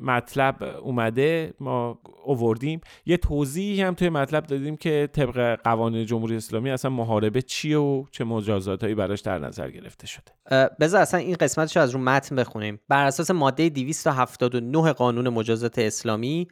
مطلب 0.00 0.62
اومده 0.82 1.54
ما 1.60 1.98
اووردیم 2.24 2.80
یه 3.06 3.16
توضیحی 3.16 3.82
هم 3.82 3.94
توی 3.94 4.08
مطلب 4.08 4.46
دادیم 4.46 4.76
که 4.76 5.08
طبق 5.12 5.60
قوانین 5.64 6.06
جمهوری 6.06 6.36
اسلامی 6.36 6.70
اصلا 6.70 6.90
محاربه 6.90 7.42
چیه 7.42 7.78
و 7.78 8.04
چه 8.10 8.24
مجازاتهایی 8.24 8.94
براش 8.94 9.20
در 9.20 9.38
نظر 9.38 9.70
گرفته 9.70 10.06
شده. 10.06 10.32
بذار 10.80 11.00
اصلا 11.00 11.20
این 11.20 11.36
قسمتش 11.40 11.76
از 11.76 11.90
رو 11.90 12.00
متن 12.00 12.36
بخونیم. 12.36 12.80
بر 12.88 13.06
اساس 13.06 13.30
ماده 13.30 13.68
279 13.68 14.92
قانون 14.92 15.28
مجازات 15.28 15.78
اسلامی 15.78 16.48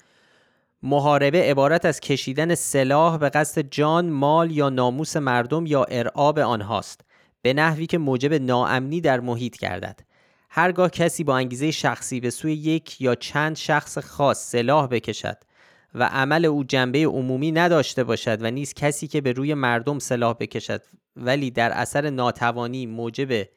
محاربه 0.82 1.50
عبارت 1.50 1.84
از 1.84 2.00
کشیدن 2.00 2.54
سلاح 2.54 3.18
به 3.18 3.28
قصد 3.28 3.60
جان، 3.70 4.10
مال 4.10 4.50
یا 4.50 4.70
ناموس 4.70 5.16
مردم 5.16 5.66
یا 5.66 5.84
ارعاب 5.84 6.38
آنهاست 6.38 7.00
به 7.42 7.52
نحوی 7.52 7.86
که 7.86 7.98
موجب 7.98 8.34
ناامنی 8.34 9.00
در 9.00 9.20
محیط 9.20 9.58
گردد. 9.58 10.00
هرگاه 10.54 10.90
کسی 10.90 11.24
با 11.24 11.36
انگیزه 11.36 11.70
شخصی 11.70 12.20
به 12.20 12.30
سوی 12.30 12.52
یک 12.52 13.00
یا 13.00 13.14
چند 13.14 13.56
شخص 13.56 13.98
خاص 13.98 14.50
سلاح 14.50 14.86
بکشد 14.86 15.36
و 15.94 16.04
عمل 16.04 16.44
او 16.44 16.64
جنبه 16.64 17.04
عمومی 17.04 17.52
نداشته 17.52 18.04
باشد 18.04 18.38
و 18.42 18.50
نیز 18.50 18.74
کسی 18.74 19.06
که 19.06 19.20
به 19.20 19.32
روی 19.32 19.54
مردم 19.54 19.98
سلاح 19.98 20.36
بکشد 20.40 20.82
ولی 21.16 21.50
در 21.50 21.70
اثر 21.72 22.10
ناتوانی 22.10 22.86
موجب 22.86 23.48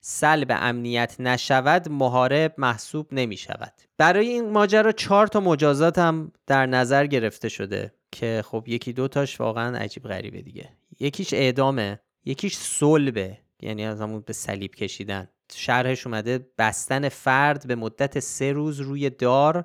سلب 0.00 0.46
امنیت 0.50 1.16
نشود 1.18 1.88
محارب 1.88 2.54
محسوب 2.58 3.06
نمی 3.12 3.36
شود 3.36 3.72
برای 3.98 4.28
این 4.28 4.50
ماجرا 4.50 4.92
چهار 4.92 5.26
تا 5.26 5.40
مجازات 5.40 5.98
هم 5.98 6.32
در 6.46 6.66
نظر 6.66 7.06
گرفته 7.06 7.48
شده 7.48 7.92
که 8.10 8.42
خب 8.46 8.64
یکی 8.66 8.92
دو 8.92 9.08
تاش 9.08 9.40
واقعا 9.40 9.76
عجیب 9.76 10.02
غریبه 10.02 10.42
دیگه. 10.42 10.68
یکیش 11.00 11.34
اعدامه 11.34 12.00
یکیش 12.24 12.56
صلبه 12.56 13.38
یعنی 13.60 13.84
از 13.84 14.00
همون 14.00 14.20
به 14.26 14.32
صلیب 14.32 14.74
کشیدن. 14.74 15.28
شرحش 15.56 16.06
اومده 16.06 16.46
بستن 16.58 17.08
فرد 17.08 17.66
به 17.66 17.74
مدت 17.74 18.20
سه 18.20 18.52
روز 18.52 18.80
روی 18.80 19.10
دار 19.10 19.64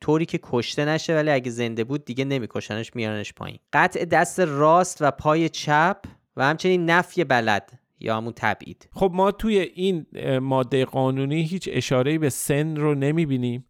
طوری 0.00 0.26
که 0.26 0.40
کشته 0.42 0.84
نشه 0.84 1.14
ولی 1.14 1.30
اگه 1.30 1.50
زنده 1.50 1.84
بود 1.84 2.04
دیگه 2.04 2.24
نمیکشنش 2.24 2.96
میارنش 2.96 3.32
پایین. 3.32 3.58
قطع 3.72 4.04
دست 4.04 4.40
راست 4.40 4.98
و 5.00 5.10
پای 5.10 5.48
چپ 5.48 5.98
و 6.36 6.44
همچنین 6.44 6.90
نفی 6.90 7.24
بلد 7.24 7.72
یا 8.00 8.16
همون 8.16 8.32
تبعید. 8.36 8.88
خب 8.92 9.10
ما 9.14 9.30
توی 9.30 9.58
این 9.58 10.06
ماده 10.38 10.84
قانونی 10.84 11.42
هیچ 11.42 11.68
اشاره 11.72 12.18
به 12.18 12.30
سن 12.30 12.76
رو 12.76 12.94
نمی‌بینیم. 12.94 13.66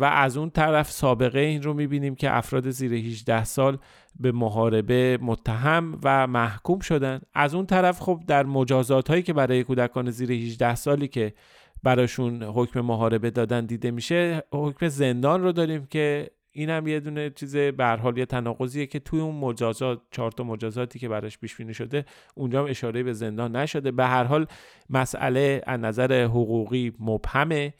و 0.00 0.04
از 0.12 0.36
اون 0.36 0.50
طرف 0.50 0.90
سابقه 0.90 1.40
این 1.40 1.62
رو 1.62 1.74
می‌بینیم 1.74 2.14
که 2.14 2.36
افراد 2.36 2.70
زیر 2.70 2.92
18 2.94 3.44
سال 3.44 3.78
به 4.20 4.32
محاربه 4.32 5.18
متهم 5.22 5.98
و 6.04 6.26
محکوم 6.26 6.78
شدن. 6.78 7.20
از 7.34 7.54
اون 7.54 7.66
طرف 7.66 8.00
خب 8.00 8.20
در 8.26 8.46
مجازات 8.46 9.10
هایی 9.10 9.22
که 9.22 9.32
برای 9.32 9.64
کودکان 9.64 10.10
زیر 10.10 10.32
18 10.32 10.74
سالی 10.74 11.08
که 11.08 11.34
براشون 11.82 12.42
حکم 12.42 12.80
محاربه 12.80 13.30
دادن 13.30 13.66
دیده 13.66 13.90
میشه 13.90 14.42
حکم 14.52 14.88
زندان 14.88 15.42
رو 15.42 15.52
داریم 15.52 15.86
که 15.86 16.30
این 16.52 16.70
هم 16.70 16.86
یه 16.86 17.00
دونه 17.00 17.30
چیز 17.30 17.56
به 17.56 17.86
حال 17.86 18.18
یه 18.18 18.26
تناقضیه 18.26 18.86
که 18.86 18.98
توی 18.98 19.20
اون 19.20 19.34
مجازات 19.34 20.00
چهار 20.10 20.32
تا 20.32 20.44
مجازاتی 20.44 20.98
که 20.98 21.08
براش 21.08 21.38
پیش 21.38 21.56
بینی 21.56 21.74
شده 21.74 22.04
اونجا 22.34 22.60
هم 22.60 22.70
اشاره 22.70 23.02
به 23.02 23.12
زندان 23.12 23.56
نشده. 23.56 23.90
به 23.90 24.04
هر 24.04 24.24
حال 24.24 24.46
مسئله 24.90 25.62
از 25.66 25.80
نظر 25.80 26.24
حقوقی 26.24 26.92
مبهمه. 27.00 27.74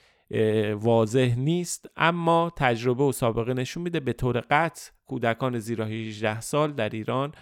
واضح 0.75 1.35
نیست 1.39 1.91
اما 1.97 2.53
تجربه 2.57 3.05
و 3.05 3.13
سابقه 3.13 3.55
نشون 3.55 3.83
میده 3.83 4.01
به 4.01 4.13
طور 4.13 4.41
قطع 4.51 4.91
کودکان 5.07 5.59
زیرا 5.59 5.85
18 5.85 6.41
سال 6.41 6.73
در 6.73 6.89
ایران 6.89 7.33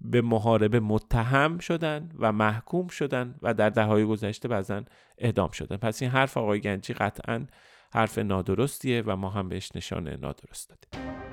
به 0.00 0.22
محاربه 0.22 0.80
متهم 0.80 1.58
شدن 1.58 2.08
و 2.18 2.32
محکوم 2.32 2.88
شدن 2.88 3.34
و 3.42 3.54
در 3.54 3.70
دههای 3.70 4.04
گذشته 4.04 4.48
بعضا 4.48 4.82
اعدام 5.18 5.50
شدن. 5.50 5.76
پس 5.76 6.02
این 6.02 6.10
حرف 6.10 6.36
آقای 6.36 6.60
گنجی 6.60 6.92
قطعا 6.92 7.46
حرف 7.92 8.18
نادرستیه 8.18 9.02
و 9.06 9.16
ما 9.16 9.30
هم 9.30 9.48
بهش 9.48 9.70
نشان 9.74 10.08
نادرست 10.08 10.70
دادیم. 10.70 11.23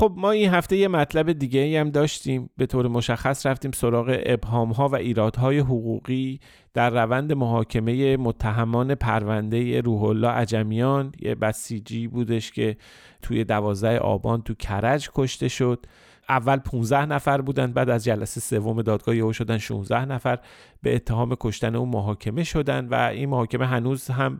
خب 0.00 0.12
ما 0.16 0.30
این 0.30 0.50
هفته 0.50 0.76
یه 0.76 0.88
مطلب 0.88 1.32
دیگه 1.32 1.80
هم 1.80 1.90
داشتیم. 1.90 2.50
به 2.56 2.66
طور 2.66 2.88
مشخص 2.88 3.46
رفتیم 3.46 3.70
سراغ 3.70 4.18
ابهام 4.26 4.72
ها 4.72 4.88
و 4.88 4.96
ایرادهای 4.96 5.58
حقوقی 5.58 6.40
در 6.74 6.90
روند 6.90 7.32
محاکمه 7.32 8.16
متهمان 8.16 8.94
پرونده 8.94 9.80
روح 9.80 10.02
الله 10.02 10.28
عجمیان 10.28 11.12
یه 11.20 11.34
بسیجی 11.34 12.06
بودش 12.08 12.52
که 12.52 12.76
توی 13.22 13.44
دوازده 13.44 13.98
آبان 13.98 14.42
تو 14.42 14.54
کرج 14.54 15.10
کشته 15.14 15.48
شد. 15.48 15.86
اول 16.30 16.56
15 16.56 17.06
نفر 17.06 17.40
بودن 17.40 17.72
بعد 17.72 17.90
از 17.90 18.04
جلسه 18.04 18.40
سوم 18.40 18.82
دادگاه 18.82 19.16
یهو 19.16 19.32
شدن 19.32 19.58
16 19.58 20.04
نفر. 20.04 20.38
به 20.82 20.94
اتهام 20.94 21.36
کشتن 21.40 21.76
او 21.76 21.86
محاکمه 21.86 22.44
شدن 22.44 22.88
و 22.88 22.94
این 22.94 23.28
محاکمه 23.28 23.66
هنوز 23.66 24.08
هم 24.08 24.38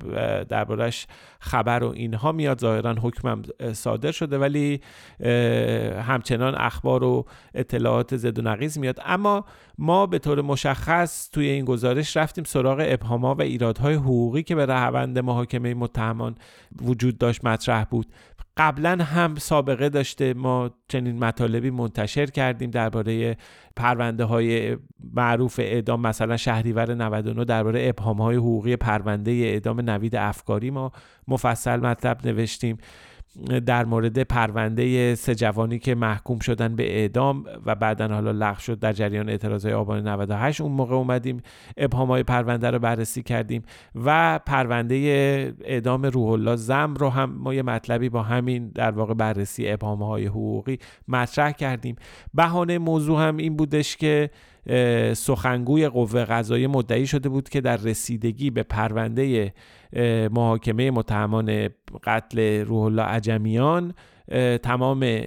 دربارش 0.48 1.06
خبر 1.40 1.84
و 1.84 1.88
اینها 1.88 2.32
میاد. 2.32 2.60
ظاهرا 2.60 2.94
حکمم 2.94 3.42
صادر 3.72 4.12
شده 4.12 4.38
ولی 4.38 4.80
همچنان 6.00 6.54
اخبار 6.54 7.04
و 7.04 7.26
اطلاعات 7.54 8.16
زد 8.16 8.38
و 8.38 8.42
نقیز 8.42 8.78
میاد. 8.78 9.00
اما 9.04 9.44
ما 9.78 10.06
به 10.06 10.18
طور 10.18 10.42
مشخص 10.42 11.30
توی 11.30 11.48
این 11.48 11.64
گزارش 11.64 12.16
رفتیم 12.16 12.44
سراغ 12.44 12.84
ابهامها 12.86 13.34
و 13.34 13.42
ایرادهای 13.42 13.94
حقوقی 13.94 14.42
که 14.42 14.54
به 14.54 14.66
روند 14.66 15.18
محاکمه 15.18 15.74
متهمان 15.74 16.34
وجود 16.82 17.18
داشت 17.18 17.44
مطرح 17.44 17.84
بود. 17.84 18.06
قبلا 18.60 19.04
هم 19.04 19.34
سابقه 19.34 19.88
داشته. 19.88 20.34
ما 20.34 20.70
چنین 20.88 21.18
مطالبی 21.18 21.70
منتشر 21.70 22.26
کردیم 22.26 22.70
درباره 22.70 23.36
پرونده 23.76 24.24
های 24.24 24.76
معروف 25.14 25.60
اعدام 25.62 26.00
مثلا 26.00 26.36
شهریور 26.36 26.94
99 26.94 27.44
درباره 27.44 27.88
ابهام 27.88 28.22
های 28.22 28.36
حقوقی 28.36 28.76
پرونده 28.76 29.30
اعدام 29.30 29.80
نوید 29.80 30.16
افکاری 30.16 30.70
ما 30.70 30.92
مفصل 31.28 31.76
مطلب 31.80 32.26
نوشتیم. 32.26 32.78
در 33.66 33.84
مورد 33.84 34.22
پرونده 34.22 35.14
سه 35.14 35.34
جوانی 35.34 35.78
که 35.78 35.94
محکوم 35.94 36.38
شدن 36.38 36.76
به 36.76 36.98
اعدام 36.98 37.44
و 37.66 37.74
بعدا 37.74 38.08
حالا 38.08 38.30
لغو 38.30 38.60
شد 38.60 38.78
در 38.78 38.92
جریان 38.92 39.28
اعتراض 39.28 39.66
آبان 39.66 40.08
98 40.08 40.60
اون 40.60 40.72
موقع 40.72 40.94
اومدیم 40.94 41.42
ابهام 41.76 42.08
های 42.08 42.22
پرونده 42.22 42.70
رو 42.70 42.78
بررسی 42.78 43.22
کردیم 43.22 43.62
و 44.04 44.40
پرونده 44.46 44.96
اعدام 45.64 46.02
روح 46.02 46.30
الله 46.30 46.56
زم 46.56 46.94
رو 46.94 47.08
هم 47.08 47.32
ما 47.32 47.54
یه 47.54 47.62
مطلبی 47.62 48.08
با 48.08 48.22
همین 48.22 48.68
در 48.68 48.90
واقع 48.90 49.14
بررسی 49.14 49.70
ابهام 49.70 50.02
های 50.02 50.26
حقوقی 50.26 50.78
مطرح 51.08 51.52
کردیم. 51.52 51.96
بهانه 52.34 52.78
موضوع 52.78 53.28
هم 53.28 53.36
این 53.36 53.56
بودش 53.56 53.96
که 53.96 54.30
سخنگوی 55.14 55.88
قوه 55.88 56.24
قضایی 56.24 56.66
مدعی 56.66 57.06
شده 57.06 57.28
بود 57.28 57.48
که 57.48 57.60
در 57.60 57.76
رسیدگی 57.76 58.50
به 58.50 58.62
پرونده 58.62 59.54
محاکمه 60.32 60.90
متهمان 60.90 61.68
قتل 62.04 62.64
روح 62.64 62.82
الله 62.82 63.02
عجمیان 63.02 63.94
تمام 64.62 65.22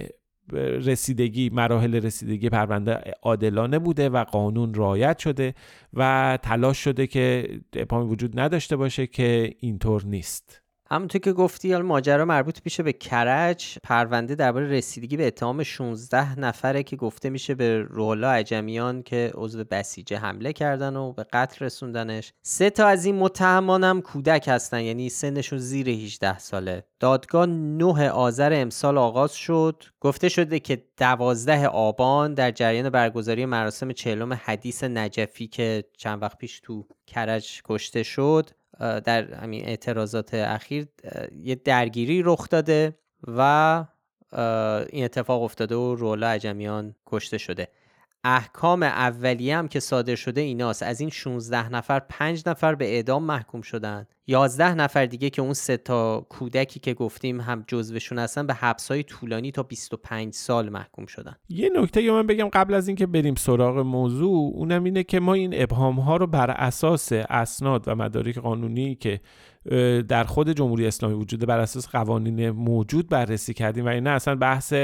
رسیدگی 0.52 1.50
مراحل 1.50 1.94
رسیدگی 1.94 2.48
پرونده 2.48 3.00
عادلانه 3.22 3.78
بوده 3.78 4.08
و 4.08 4.24
قانون 4.24 4.74
رعایت 4.74 5.18
شده 5.18 5.54
و 5.94 6.38
تلاش 6.42 6.78
شده 6.84 7.06
که 7.06 7.48
اپامی 7.72 8.10
وجود 8.10 8.40
نداشته 8.40 8.76
باشه 8.76 9.06
که 9.06 9.54
اینطور 9.60 10.04
نیست. 10.06 10.63
همونطور 10.94 11.20
که 11.20 11.32
گفتی 11.32 11.72
حالا 11.72 11.84
ماجرا 11.84 12.24
مربوط 12.24 12.58
میشه 12.64 12.82
به 12.82 12.92
کرج 12.92 13.78
پرونده 13.82 14.34
درباره 14.34 14.68
رسیدگی 14.68 15.16
به 15.16 15.26
اتهام 15.26 15.62
16 15.62 16.40
نفره 16.40 16.82
که 16.82 16.96
گفته 16.96 17.30
میشه 17.30 17.54
به 17.54 17.82
روحالله 17.82 18.26
عجمیان 18.26 19.02
که 19.02 19.32
عضو 19.34 19.64
بسیجه 19.64 20.18
حمله 20.18 20.52
کردن 20.52 20.96
و 20.96 21.12
به 21.12 21.26
قتل 21.32 21.64
رسوندنش. 21.64 22.32
سه 22.42 22.70
تا 22.70 22.86
از 22.86 23.04
این 23.04 23.14
متهمان 23.14 23.84
هم 23.84 24.02
کودک 24.02 24.48
هستن 24.48 24.80
یعنی 24.80 25.08
سنشون 25.08 25.58
زیر 25.58 25.88
18 25.88 26.38
ساله. 26.38 26.84
دادگاه 27.00 27.46
9 27.46 28.10
آذر 28.10 28.52
امسال 28.54 28.98
آغاز 28.98 29.34
شد. 29.34 29.82
گفته 30.00 30.28
شده 30.28 30.60
که 30.60 30.84
12 30.96 31.68
آبان 31.68 32.34
در 32.34 32.50
جریان 32.50 32.90
برگزاری 32.90 33.46
مراسم 33.46 33.92
چهلم 33.92 34.32
حدیث 34.32 34.84
نجفی 34.84 35.46
که 35.46 35.84
چند 35.96 36.22
وقت 36.22 36.38
پیش 36.38 36.60
تو 36.60 36.86
کرج 37.06 37.62
کشته 37.64 38.02
شد 38.02 38.50
در 38.80 39.34
همین 39.34 39.64
اعتراضات 39.64 40.34
اخیر 40.34 40.86
یه 41.42 41.54
درگیری 41.54 42.22
رخ 42.22 42.48
داده 42.48 42.98
و 43.22 43.84
این 44.90 45.04
اتفاق 45.04 45.42
افتاده 45.42 45.74
و 45.74 45.94
رولا 45.94 46.28
عجمیان 46.28 46.94
کشته 47.06 47.38
شده. 47.38 47.68
احکام 48.24 48.82
اولیه 48.82 49.56
هم 49.56 49.68
که 49.68 49.80
صادر 49.80 50.14
شده 50.14 50.40
ایناست. 50.40 50.82
از 50.82 51.00
این 51.00 51.10
16 51.10 51.68
نفر 51.68 52.00
5 52.00 52.42
نفر 52.46 52.74
به 52.74 52.84
اعدام 52.94 53.24
محکوم 53.24 53.62
شدن. 53.62 54.06
11 54.26 54.74
نفر 54.74 55.06
دیگه 55.06 55.30
که 55.30 55.42
اون 55.42 55.52
سه 55.52 55.76
تا 55.76 56.26
کودکی 56.28 56.80
که 56.80 56.94
گفتیم 56.94 57.40
هم 57.40 57.64
جزوشون 57.66 58.18
هستن 58.18 58.46
به 58.46 58.56
های 58.88 59.02
طولانی 59.02 59.52
تا 59.52 59.62
25 59.62 60.34
سال 60.34 60.68
محکوم 60.68 61.06
شدن. 61.06 61.34
یه 61.48 61.70
نکته 61.76 62.02
یا 62.02 62.14
من 62.14 62.26
بگم 62.26 62.48
قبل 62.48 62.74
از 62.74 62.88
اینکه 62.88 63.06
بریم 63.06 63.34
سراغ 63.34 63.78
موضوع 63.78 64.52
اونم 64.54 64.84
اینه 64.84 65.02
که 65.02 65.20
ما 65.20 65.34
این 65.34 65.62
ابهام 65.62 66.00
ها 66.00 66.16
رو 66.16 66.26
بر 66.26 66.50
اساس 66.50 67.12
اسناد 67.12 67.88
و 67.88 67.94
مدارک 67.94 68.38
قانونی 68.38 68.94
که 68.94 69.20
در 70.08 70.24
خود 70.24 70.50
جمهوری 70.50 70.86
اسلامی 70.86 71.14
وجود 71.14 71.46
بر 71.46 71.58
اساس 71.58 71.88
قوانین 71.88 72.50
موجود 72.50 73.08
بررسی 73.08 73.54
کردیم 73.54 73.84
و 73.84 73.88
این 73.88 74.06
اصلا 74.06 74.34
بحث 74.34 74.74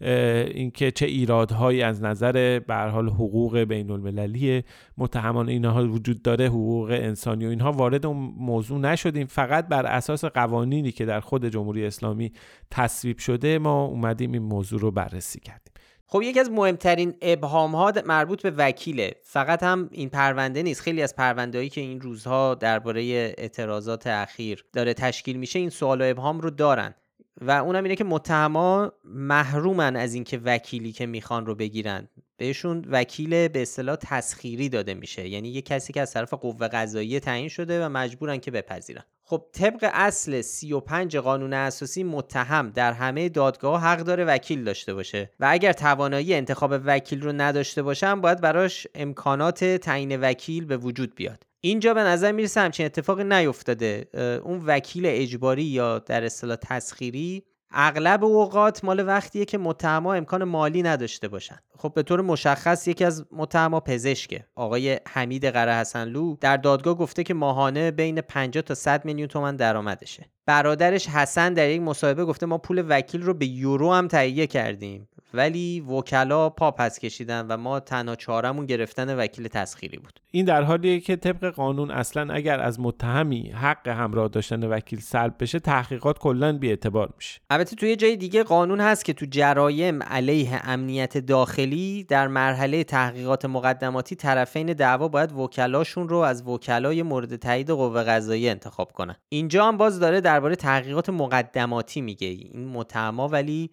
اینکه 0.00 0.90
چه 0.90 1.06
ایرادهایی 1.06 1.82
از 1.82 2.02
نظر 2.02 2.58
به 2.58 2.74
حال 2.74 3.08
حقوق 3.08 3.58
بین 3.58 3.90
المللی 3.90 4.64
متهمان 4.98 5.48
اینها 5.48 5.88
وجود 5.88 6.22
داره 6.22 6.46
حقوق 6.46 6.90
انسانی 6.90 7.46
و 7.46 7.48
اینها 7.48 7.72
وارد 7.72 8.06
اون 8.06 8.34
موضوع 8.38 8.78
نشدیم. 8.78 9.26
فقط 9.26 9.68
بر 9.68 9.86
اساس 9.86 10.24
قوانینی 10.24 10.92
که 10.92 11.04
در 11.04 11.20
خود 11.20 11.46
جمهوری 11.46 11.86
اسلامی 11.86 12.32
تصویب 12.70 13.18
شده 13.18 13.58
ما 13.58 13.84
اومدیم 13.84 14.32
این 14.32 14.42
موضوع 14.42 14.80
رو 14.80 14.90
بررسی 14.90 15.40
کردیم. 15.40 15.72
خب 16.10 16.22
یکی 16.22 16.40
از 16.40 16.50
مهمترین 16.50 17.14
ابهام 17.22 17.74
ها 17.74 17.92
مربوط 18.06 18.42
به 18.42 18.50
وکیله. 18.50 19.12
فقط 19.22 19.62
هم 19.62 19.88
این 19.92 20.08
پرونده 20.08 20.62
نیست. 20.62 20.80
خیلی 20.80 21.02
از 21.02 21.16
پروندهایی 21.16 21.68
که 21.68 21.80
این 21.80 22.00
روزها 22.00 22.54
درباره 22.54 23.02
اعتراضات 23.38 24.06
اخیر 24.06 24.64
داره 24.72 24.94
تشکیل 24.94 25.36
میشه 25.36 25.58
این 25.58 25.70
سوال 25.70 26.00
و 26.00 26.04
ابهام 26.04 26.40
رو 26.40 26.50
دارن. 26.50 26.94
و 27.40 27.50
اونم 27.50 27.82
اینه 27.82 27.96
که 27.96 28.04
متهما 28.04 28.92
محرومن 29.04 29.96
از 29.96 30.14
اینکه 30.14 30.40
وکیلی 30.44 30.92
که 30.92 31.06
می‌خوان 31.06 31.46
رو 31.46 31.54
بگیرن. 31.54 32.08
بهشون 32.36 32.84
وکیل 32.90 33.48
به 33.48 33.62
اصطلاح 33.62 33.96
تسخیری 33.96 34.68
داده 34.68 34.94
میشه. 34.94 35.28
یعنی 35.28 35.48
یه 35.48 35.62
کسی 35.62 35.92
که 35.92 36.00
از 36.00 36.12
طرف 36.12 36.34
قوه 36.34 36.68
قضاییه 36.68 37.20
تعیین 37.20 37.48
شده 37.48 37.86
و 37.86 37.88
مجبورن 37.88 38.38
که 38.38 38.50
بپذیرن. 38.50 39.04
خب 39.30 39.44
طبق 39.52 39.90
اصل 39.92 40.40
35 40.40 41.16
قانون 41.16 41.52
اساسی 41.52 42.04
متهم 42.04 42.70
در 42.70 42.92
همه 42.92 43.28
دادگاه 43.28 43.82
حق 43.82 43.98
داره 43.98 44.24
وکیل 44.24 44.64
داشته 44.64 44.94
باشه 44.94 45.30
و 45.40 45.46
اگر 45.50 45.72
توانایی 45.72 46.34
انتخاب 46.34 46.74
وکیل 46.84 47.22
رو 47.22 47.32
نداشته 47.32 47.82
باشن 47.82 48.20
باید 48.20 48.40
براش 48.40 48.86
امکانات 48.94 49.64
تعیین 49.64 50.20
وکیل 50.20 50.64
به 50.64 50.76
وجود 50.76 51.14
بیاد. 51.14 51.42
اینجا 51.60 51.94
به 51.94 52.00
نظر 52.00 52.32
می‌رسه 52.32 52.60
همچین 52.60 52.86
اتفاقی 52.86 53.24
نیفتاده. 53.24 54.08
اون 54.44 54.62
وکیل 54.66 55.02
اجباری 55.06 55.64
یا 55.64 55.98
در 55.98 56.24
اصطلاح 56.24 56.56
تسخیری 56.56 57.44
اغلب 57.70 58.24
اوقات 58.24 58.84
مال 58.84 59.06
وقتیه 59.06 59.44
که 59.44 59.58
متهما 59.58 60.14
امکان 60.14 60.44
مالی 60.44 60.82
نداشته 60.82 61.28
باشن. 61.28 61.58
خب 61.78 61.92
به 61.94 62.02
طور 62.02 62.20
مشخص 62.20 62.88
یکی 62.88 63.04
از 63.04 63.26
متهما 63.32 63.80
پزشکه. 63.80 64.44
آقای 64.54 65.00
حمید 65.08 65.46
قره 65.46 65.74
حسنلو 65.74 66.36
در 66.40 66.56
دادگاه 66.56 66.94
گفته 66.94 67.24
که 67.24 67.34
ماهانه 67.34 67.90
بین 67.90 68.20
50 68.20 68.62
تا 68.62 68.74
100 68.74 69.04
میلیون 69.04 69.28
تومن 69.28 69.56
درآمدشه. 69.56 70.30
برادرش 70.46 71.08
حسن 71.08 71.54
در 71.54 71.70
یک 71.70 71.80
مصاحبه 71.80 72.24
گفته 72.24 72.46
ما 72.46 72.58
پول 72.58 72.84
وکیل 72.88 73.22
رو 73.22 73.34
به 73.34 73.46
یورو 73.46 73.92
هم 73.92 74.08
تهیه 74.08 74.46
کردیم. 74.46 75.08
ولی 75.34 75.80
وکلا 75.80 76.50
پا 76.50 76.70
پس 76.70 76.98
کشیدن 76.98 77.46
و 77.46 77.56
ما 77.56 77.80
تنها 77.80 78.16
چارمون 78.16 78.66
گرفتن 78.66 79.18
وکیل 79.18 79.48
تسخیری 79.48 79.98
بود. 79.98 80.20
این 80.30 80.44
در 80.44 80.62
حالیه 80.62 81.00
که 81.00 81.16
طبق 81.16 81.44
قانون 81.54 81.90
اصلا 81.90 82.34
اگر 82.34 82.60
از 82.60 82.80
متهمی 82.80 83.50
حق 83.50 83.88
همراه 83.88 84.28
داشتن 84.28 84.64
وکیل 84.64 85.00
سلب 85.00 85.34
بشه 85.40 85.58
تحقیقات 85.58 86.18
کلا 86.18 86.58
بی 86.58 86.68
اعتبار 86.68 87.10
میشه. 87.16 87.40
البته 87.50 87.76
توی 87.76 87.96
جای 87.96 88.16
دیگه 88.16 88.42
قانون 88.42 88.80
هست 88.80 89.04
که 89.04 89.12
تو 89.12 89.26
جرایم 89.30 90.02
علیه 90.02 90.60
امنیت 90.64 91.18
داخلی 91.18 92.04
در 92.04 92.28
مرحله 92.28 92.84
تحقیقات 92.84 93.44
مقدماتی 93.44 94.16
طرفین 94.16 94.66
دعوا 94.66 95.08
باید 95.08 95.32
وکلاشون 95.32 96.08
رو 96.08 96.16
از 96.18 96.48
وکلای 96.48 97.02
مورد 97.02 97.36
تایید 97.36 97.70
قوه 97.70 98.02
قضاییه 98.02 98.50
انتخاب 98.50 98.92
کنن. 98.92 99.16
اینجا 99.28 99.68
هم 99.68 99.76
باز 99.76 100.00
داره 100.00 100.20
درباره 100.20 100.56
تحقیقات 100.56 101.10
مقدماتی 101.10 102.00
میگه. 102.00 102.26
این 102.26 102.68
متهما 102.68 103.28
ولی 103.28 103.70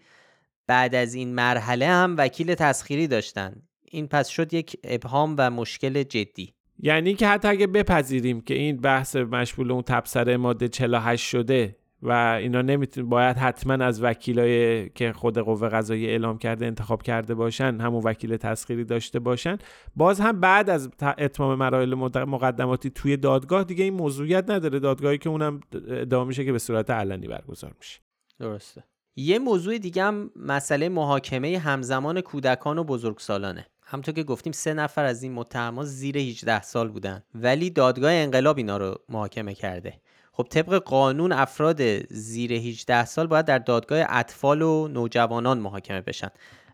بعد 0.67 0.95
از 0.95 1.13
این 1.13 1.35
مرحله 1.35 1.87
هم 1.87 2.15
وکیل 2.17 2.55
تسخیری 2.55 3.07
داشتن. 3.07 3.61
این 3.91 4.07
پس 4.07 4.27
شد 4.27 4.53
یک 4.53 4.77
ابهام 4.83 5.35
و 5.37 5.49
مشکل 5.49 6.03
جدی. 6.03 6.53
یعنی 6.79 7.13
که 7.13 7.27
حتی 7.27 7.47
اگه 7.47 7.67
بپذیریم 7.67 8.41
که 8.41 8.53
این 8.53 8.77
بحث 8.77 9.15
مشمول 9.15 9.71
اون 9.71 9.81
تبصره 9.81 10.37
ماده 10.37 10.67
48 10.67 11.27
شده 11.27 11.75
و 12.01 12.11
اینا 12.41 12.61
نمیتون 12.61 13.09
باید 13.09 13.37
حتما 13.37 13.85
از 13.85 14.03
وکیلای 14.03 14.89
که 14.89 15.13
خود 15.13 15.37
قوه 15.37 15.69
قضایی 15.69 16.07
اعلام 16.07 16.37
کرده 16.37 16.65
انتخاب 16.65 17.03
کرده 17.03 17.35
باشن 17.35 17.81
همون 17.81 18.03
وکیل 18.03 18.37
تسخیری 18.37 18.83
داشته 18.83 19.19
باشن. 19.19 19.57
باز 19.95 20.19
هم 20.19 20.39
بعد 20.39 20.69
از 20.69 20.89
اتمام 21.17 21.57
مراحل 21.57 21.93
مقدماتی 22.25 22.89
توی 22.89 23.17
دادگاه 23.17 23.63
دیگه 23.63 23.83
این 23.83 23.93
موضوعیت 23.93 24.49
نداره. 24.49 24.79
دادگاهی 24.79 25.17
که 25.17 25.29
اونم 25.29 25.61
ادعا 25.89 26.23
میشه 26.23 26.45
که 26.45 26.51
به 26.51 26.59
صورت 26.59 26.89
علنی 26.89 27.27
برگزار 27.27 27.73
میشه. 27.79 27.99
درسته. 28.39 28.83
یه 29.17 29.39
موضوع 29.39 29.77
دیگه 29.77 30.03
هم 30.03 30.31
مسئله 30.35 30.89
محاکمه 30.89 31.57
همزمان 31.57 32.21
کودکان 32.21 32.77
و 32.77 32.83
بزرگسالانه. 32.83 33.65
همونطور 33.83 34.13
که 34.13 34.23
گفتیم 34.23 34.53
سه 34.53 34.73
نفر 34.73 35.05
از 35.05 35.23
این 35.23 35.33
متهما 35.33 35.83
زیر 35.83 36.17
18 36.17 36.61
سال 36.61 36.89
بودن 36.89 37.23
ولی 37.35 37.69
دادگاه 37.69 38.11
انقلاب 38.11 38.57
اینا 38.57 38.77
رو 38.77 38.95
محاکمه 39.09 39.53
کرده. 39.53 39.93
خب 40.31 40.47
طبق 40.49 40.73
قانون 40.73 41.31
افراد 41.31 42.05
زیر 42.13 42.53
18 42.53 43.05
سال 43.05 43.27
باید 43.27 43.45
در 43.45 43.59
دادگاه 43.59 44.05
اطفال 44.09 44.61
و 44.61 44.87
نوجوانان 44.87 45.59
محاکمه 45.59 46.01
بشن. 46.01 46.29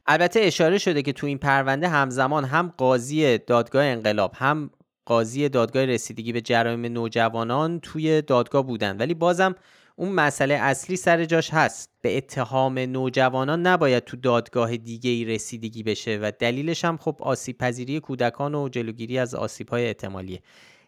البته 0.07 0.39
اشاره 0.39 0.77
شده 0.77 1.01
که 1.01 1.13
تو 1.13 1.27
این 1.27 1.37
پرونده 1.37 1.87
همزمان 1.87 2.45
هم 2.45 2.73
قاضی 2.77 3.37
دادگاه 3.37 3.85
انقلاب 3.85 4.31
هم 4.35 4.69
قاضی 5.05 5.49
دادگاه 5.49 5.85
رسیدگی 5.85 6.33
به 6.33 6.41
جرایم 6.41 6.85
نوجوانان 6.85 7.79
توی 7.79 8.21
دادگاه 8.21 8.67
بودن. 8.67 8.97
ولی 8.97 9.13
بازم 9.13 9.55
اون 9.95 10.11
مسئله 10.11 10.53
اصلی 10.53 10.95
سر 10.95 11.25
جاش 11.25 11.49
هست. 11.53 11.89
به 12.01 12.17
اتهام 12.17 12.79
نوجوانان 12.79 13.67
نباید 13.67 14.03
تو 14.03 14.17
دادگاه 14.17 14.77
دیگه 14.77 15.09
ای 15.09 15.25
رسیدگی 15.25 15.83
بشه 15.83 16.19
و 16.21 16.31
دلیلش 16.39 16.85
هم 16.85 16.97
خب 16.97 17.15
آسیب 17.19 17.57
پذیری 17.57 17.99
کودکان 17.99 18.55
و 18.55 18.69
جلوگیری 18.69 19.17
از 19.17 19.35
آسیب 19.35 19.69
های 19.69 19.87
احتمالیه. 19.87 20.39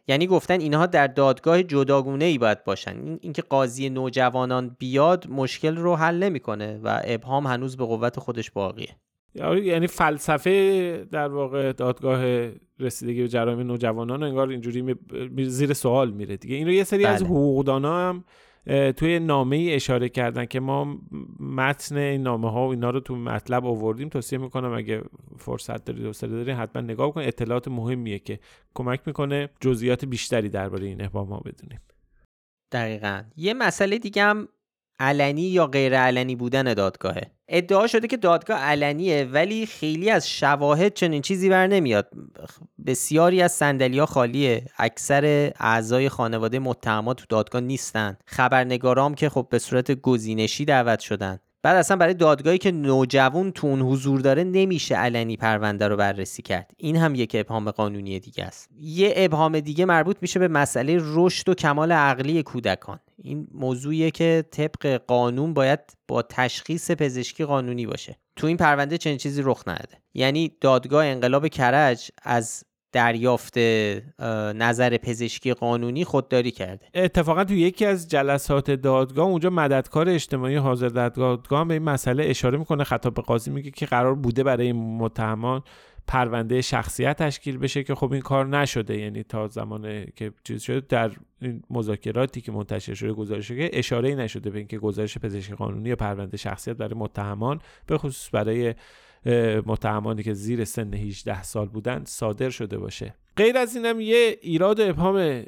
یعنی 0.08 0.28
گفتن 0.28 0.60
اینها 0.60 0.86
در 0.86 1.08
دادگاه 1.08 1.64
جداگونه 1.64 2.26
ای 2.26 2.38
باید 2.38 2.64
باشن. 2.64 3.18
اینکه 3.22 3.42
قاضی 3.42 3.90
نوجوانان 3.90 4.76
بیاد 4.80 5.28
مشکل 5.30 5.76
رو 5.76 5.96
حل 5.96 6.24
نمی‌کنه 6.24 6.80
و 6.84 7.02
ابهام 7.04 7.48
هنوز 7.48 7.78
به 7.78 7.86
قوت 7.86 8.20
خودش 8.20 8.52
باقیه. 8.52 8.90
یعنی 9.64 9.88
فلسفه 9.88 11.08
در 11.12 11.28
واقع 11.28 11.72
دادگاه 11.72 12.50
رسیدگی 12.80 13.22
به 13.22 13.28
جرایم 13.28 13.60
نوجوانان 13.60 14.24
انگار 14.24 14.50
اینجوری 14.50 14.96
زیر 15.46 15.74
سوال 15.74 16.12
میره 16.12 16.38
دیگه. 16.38 16.56
این 16.56 16.68
رو 16.68 16.74
یه 16.74 16.84
سری 16.84 17.04
بله. 17.04 17.14
از 17.14 17.24
حقوقدانا 17.24 18.10
هم 18.10 18.24
توی 18.98 19.20
نامه 19.20 19.56
ای 19.56 19.74
اشاره 19.74 20.10
کردن 20.10 20.46
که 20.46 20.60
ما 20.60 20.98
متن 21.40 21.98
این 21.98 22.24
نامه 22.24 22.52
ها 22.52 22.68
و 22.68 22.72
اینا 22.72 22.90
رو 22.90 23.00
تو 23.00 23.16
مطلب 23.16 23.66
آوردیم 23.66 24.10
توصیه 24.10 24.40
می‌کنم 24.40 24.74
اگه 24.74 25.04
فرصت 25.38 25.86
دارید 25.86 26.06
و 26.06 26.12
دارید 26.28 26.50
حتما 26.50 26.82
نگاه 26.82 27.14
کنید 27.14 27.28
اطلاعات 27.28 27.68
مهمیه 27.68 28.20
که 28.20 28.40
کمک 28.74 29.02
می‌کنه 29.06 29.50
جزئیات 29.60 30.06
بیشتری 30.06 30.50
درباره 30.50 30.88
این 30.88 31.06
ابهام 31.06 31.28
ها 31.28 31.40
بدونیم. 31.40 31.80
دقیقا. 32.72 33.24
یه 33.38 33.54
مسئله 33.54 33.98
دیگه 33.98 34.24
هم 34.24 34.48
علنی 35.00 35.42
یا 35.42 35.68
غیر 35.68 36.00
علنی 36.00 36.36
بودن 36.36 36.74
دادگاهه. 36.74 37.32
ادعا 37.48 37.88
شده 37.88 38.08
که 38.08 38.18
دادگاه 38.18 38.60
علنیه 38.60 39.30
ولی 39.32 39.66
خیلی 39.66 40.10
از 40.10 40.30
شواهد 40.30 40.94
چنین 40.94 41.22
چیزی 41.22 41.50
بر 41.50 41.68
نمیاد. 41.68 42.10
بسیاری 42.86 43.42
از 43.42 43.62
ها 43.62 44.06
خالیه. 44.06 44.66
اکثر 44.78 45.54
اعضای 45.60 46.10
خانواده 46.10 46.60
متهمات 46.60 47.18
تو 47.18 47.26
دادگاه 47.30 47.62
نیستن. 47.62 48.18
خبرنگارام 48.26 49.16
که 49.16 49.30
خب 49.30 49.48
به 49.50 49.60
صورت 49.60 49.92
گزینشی 49.92 50.66
دعوت 50.66 51.00
شدن. 51.00 51.40
بعد 51.64 51.78
اصلا 51.78 51.98
برای 51.98 52.14
دادگاهی 52.14 52.58
که 52.58 52.72
نوجوان 52.72 53.52
تو 53.52 53.68
اون 53.68 53.82
حضور 53.82 54.22
داره 54.22 54.44
نمیشه 54.44 54.96
علنی 54.96 55.38
پرونده 55.38 55.88
رو 55.88 55.98
بررسی 55.98 56.42
کرد. 56.42 56.72
این 56.78 56.96
هم 56.96 57.16
یک 57.16 57.36
ابهام 57.40 57.72
قانونی 57.72 58.20
دیگه 58.20 58.44
است. 58.44 58.70
یه 58.80 59.14
ابهام 59.16 59.60
دیگه 59.60 59.86
مربوط 59.86 60.18
میشه 60.22 60.40
به 60.40 60.48
مسئله 60.48 61.00
رشد 61.02 61.50
و 61.50 61.54
کمال 61.54 61.92
عقلی 61.92 62.44
کودکان. 62.44 63.00
این 63.18 63.48
موضوعیه 63.54 64.12
که 64.12 64.46
طبق 64.52 65.02
قانون 65.08 65.54
باید 65.54 65.80
با 66.08 66.22
تشخیص 66.22 66.92
پزشکی 66.92 67.46
قانونی 67.46 67.86
باشه. 67.86 68.16
تو 68.36 68.48
این 68.48 68.58
پرونده 68.58 68.98
چنین 68.98 69.18
چیزی 69.18 69.42
رخ 69.46 69.64
نده. 69.68 70.02
یعنی 70.14 70.52
دادگاه 70.62 71.06
انقلاب 71.06 71.48
کرج 71.48 72.10
از 72.24 72.64
دریافت 72.94 73.58
نظر 74.56 74.98
پزشکی 74.98 75.54
قانونی 75.54 76.04
خودداری 76.04 76.52
کرده. 76.52 76.86
اتفاقا 76.94 77.44
تو 77.44 77.54
یکی 77.54 77.86
از 77.86 78.08
جلسات 78.08 78.72
دادگاه 78.72 79.26
اونجا 79.28 79.50
مددکار 79.50 80.10
اجتماعی 80.10 80.56
حاضر 80.56 80.88
دادگاه 80.88 81.68
به 81.68 81.74
این 81.74 81.84
مسئله 81.84 82.26
اشاره 82.26 82.58
می‌کنه. 82.58 82.84
خطاب 82.84 83.14
قاضی 83.14 83.52
میگه 83.52 83.72
که 83.72 83.86
قرار 83.86 84.16
بوده 84.16 84.44
برای 84.44 84.72
متهمان 84.72 85.64
پرونده 86.08 86.62
شخصیت 86.62 87.18
تشکیل 87.18 87.58
بشه 87.58 87.84
که 87.84 87.96
خب 87.96 88.12
این 88.12 88.22
کار 88.22 88.48
نشده. 88.48 88.98
یعنی 88.98 89.24
تا 89.24 89.48
زمان 89.48 90.06
که 90.16 90.32
چیز 90.44 90.62
شده 90.62 90.86
در 90.90 91.12
این 91.42 91.64
مذاکراتی 91.70 92.42
که 92.42 92.52
منتشر 92.52 92.94
شده 92.94 93.14
گزارش 93.14 93.48
که 93.48 93.70
اشاره 93.74 94.16
نشده 94.16 94.50
به 94.50 94.58
اینکه 94.58 94.78
گزارش 94.78 95.18
پزشکی 95.18 95.54
قانونی 95.54 95.90
یا 95.90 95.96
پرونده 95.96 96.38
شخصیت 96.38 96.78
برای 96.78 96.96
متهمان 96.96 97.60
به 97.88 97.98
خصوص 97.98 98.30
برای 98.34 98.76
متهمانی 99.66 100.24
که 100.24 100.34
زیر 100.34 100.66
سن 100.66 100.94
18 100.94 101.44
سال 101.44 101.68
بودن 101.68 102.04
صادر 102.06 102.50
شده 102.50 102.78
باشه. 102.78 103.16
غیر 103.38 103.58
از 103.58 103.76
اینم 103.76 104.00
یه 104.00 104.38
ایراد 104.42 104.80
و 104.80 104.90
ابهام 104.90 105.44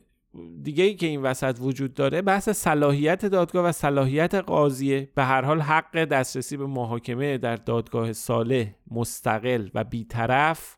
دیگه 0.61 0.83
ای 0.83 0.95
که 0.95 1.07
این 1.07 1.21
وسط 1.21 1.57
وجود 1.59 1.93
داره 1.93 2.21
بحث 2.21 2.49
صلاحیت 2.49 3.25
دادگاه 3.25 3.65
و 3.65 3.71
صلاحیت 3.71 4.35
قاضیه. 4.35 5.09
به 5.15 5.23
هر 5.23 5.41
حال 5.41 5.61
حق 5.61 6.03
دسترسی 6.05 6.57
به 6.57 6.65
محاکمه 6.65 7.37
در 7.37 7.55
دادگاه 7.55 8.13
صالح 8.13 8.65
مستقل 8.91 9.69
و 9.73 9.83
بیطرف 9.83 10.77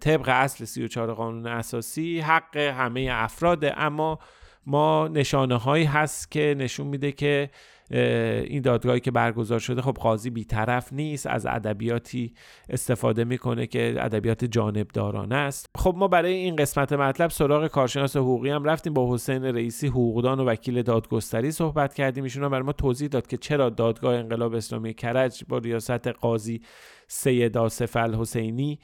طبق 0.00 0.28
اصل 0.28 0.64
34 0.64 1.14
قانون 1.14 1.46
اساسی 1.46 2.20
حق 2.20 2.56
همه 2.56 3.08
افراده. 3.10 3.80
اما 3.80 4.18
ما 4.66 5.08
نشانه 5.08 5.56
هایی 5.56 5.84
هست 5.84 6.30
که 6.30 6.54
نشون 6.58 6.86
میده 6.86 7.12
که 7.12 7.50
این 7.90 8.62
دادگاهی 8.62 9.00
که 9.00 9.10
برگزار 9.10 9.58
شده 9.58 9.82
خب 9.82 9.92
قاضی 9.92 10.30
بیطرف 10.30 10.92
نیست 10.92 11.26
از 11.26 11.46
ادبیاتی 11.46 12.34
استفاده 12.68 13.24
می‌کنه 13.24 13.66
که 13.66 13.94
ادبیات 13.98 14.44
جانبدارانه 14.44 15.34
است. 15.34 15.66
خب 15.78 15.94
ما 15.96 16.08
برای 16.08 16.32
این 16.32 16.56
قسمت 16.56 16.92
مطلب 16.92 17.30
سراغ 17.30 17.66
کارشناس 17.66 18.16
حقوقی 18.16 18.50
هم 18.50 18.64
رفتیم 18.64 18.94
با 18.94 19.14
حسین 19.14 19.44
رئیسی 19.44 19.86
حقوقدان 19.86 20.40
و 20.40 20.44
وکیل 20.44 20.82
دادگستری 20.82 21.50
صحبت 21.50 21.94
کردیم. 21.94 22.24
ایشون 22.24 22.48
برای 22.48 22.62
ما 22.62 22.72
توضیح 22.72 23.08
داد 23.08 23.26
که 23.26 23.36
چرا 23.36 23.70
دادگاه 23.70 24.14
انقلاب 24.14 24.54
اسلامی 24.54 24.94
کرج 24.94 25.44
با 25.48 25.58
ریاست 25.58 26.08
قاضی 26.08 26.60
سید 27.06 27.58
آصف 27.58 27.96
الحسینی 27.96 28.78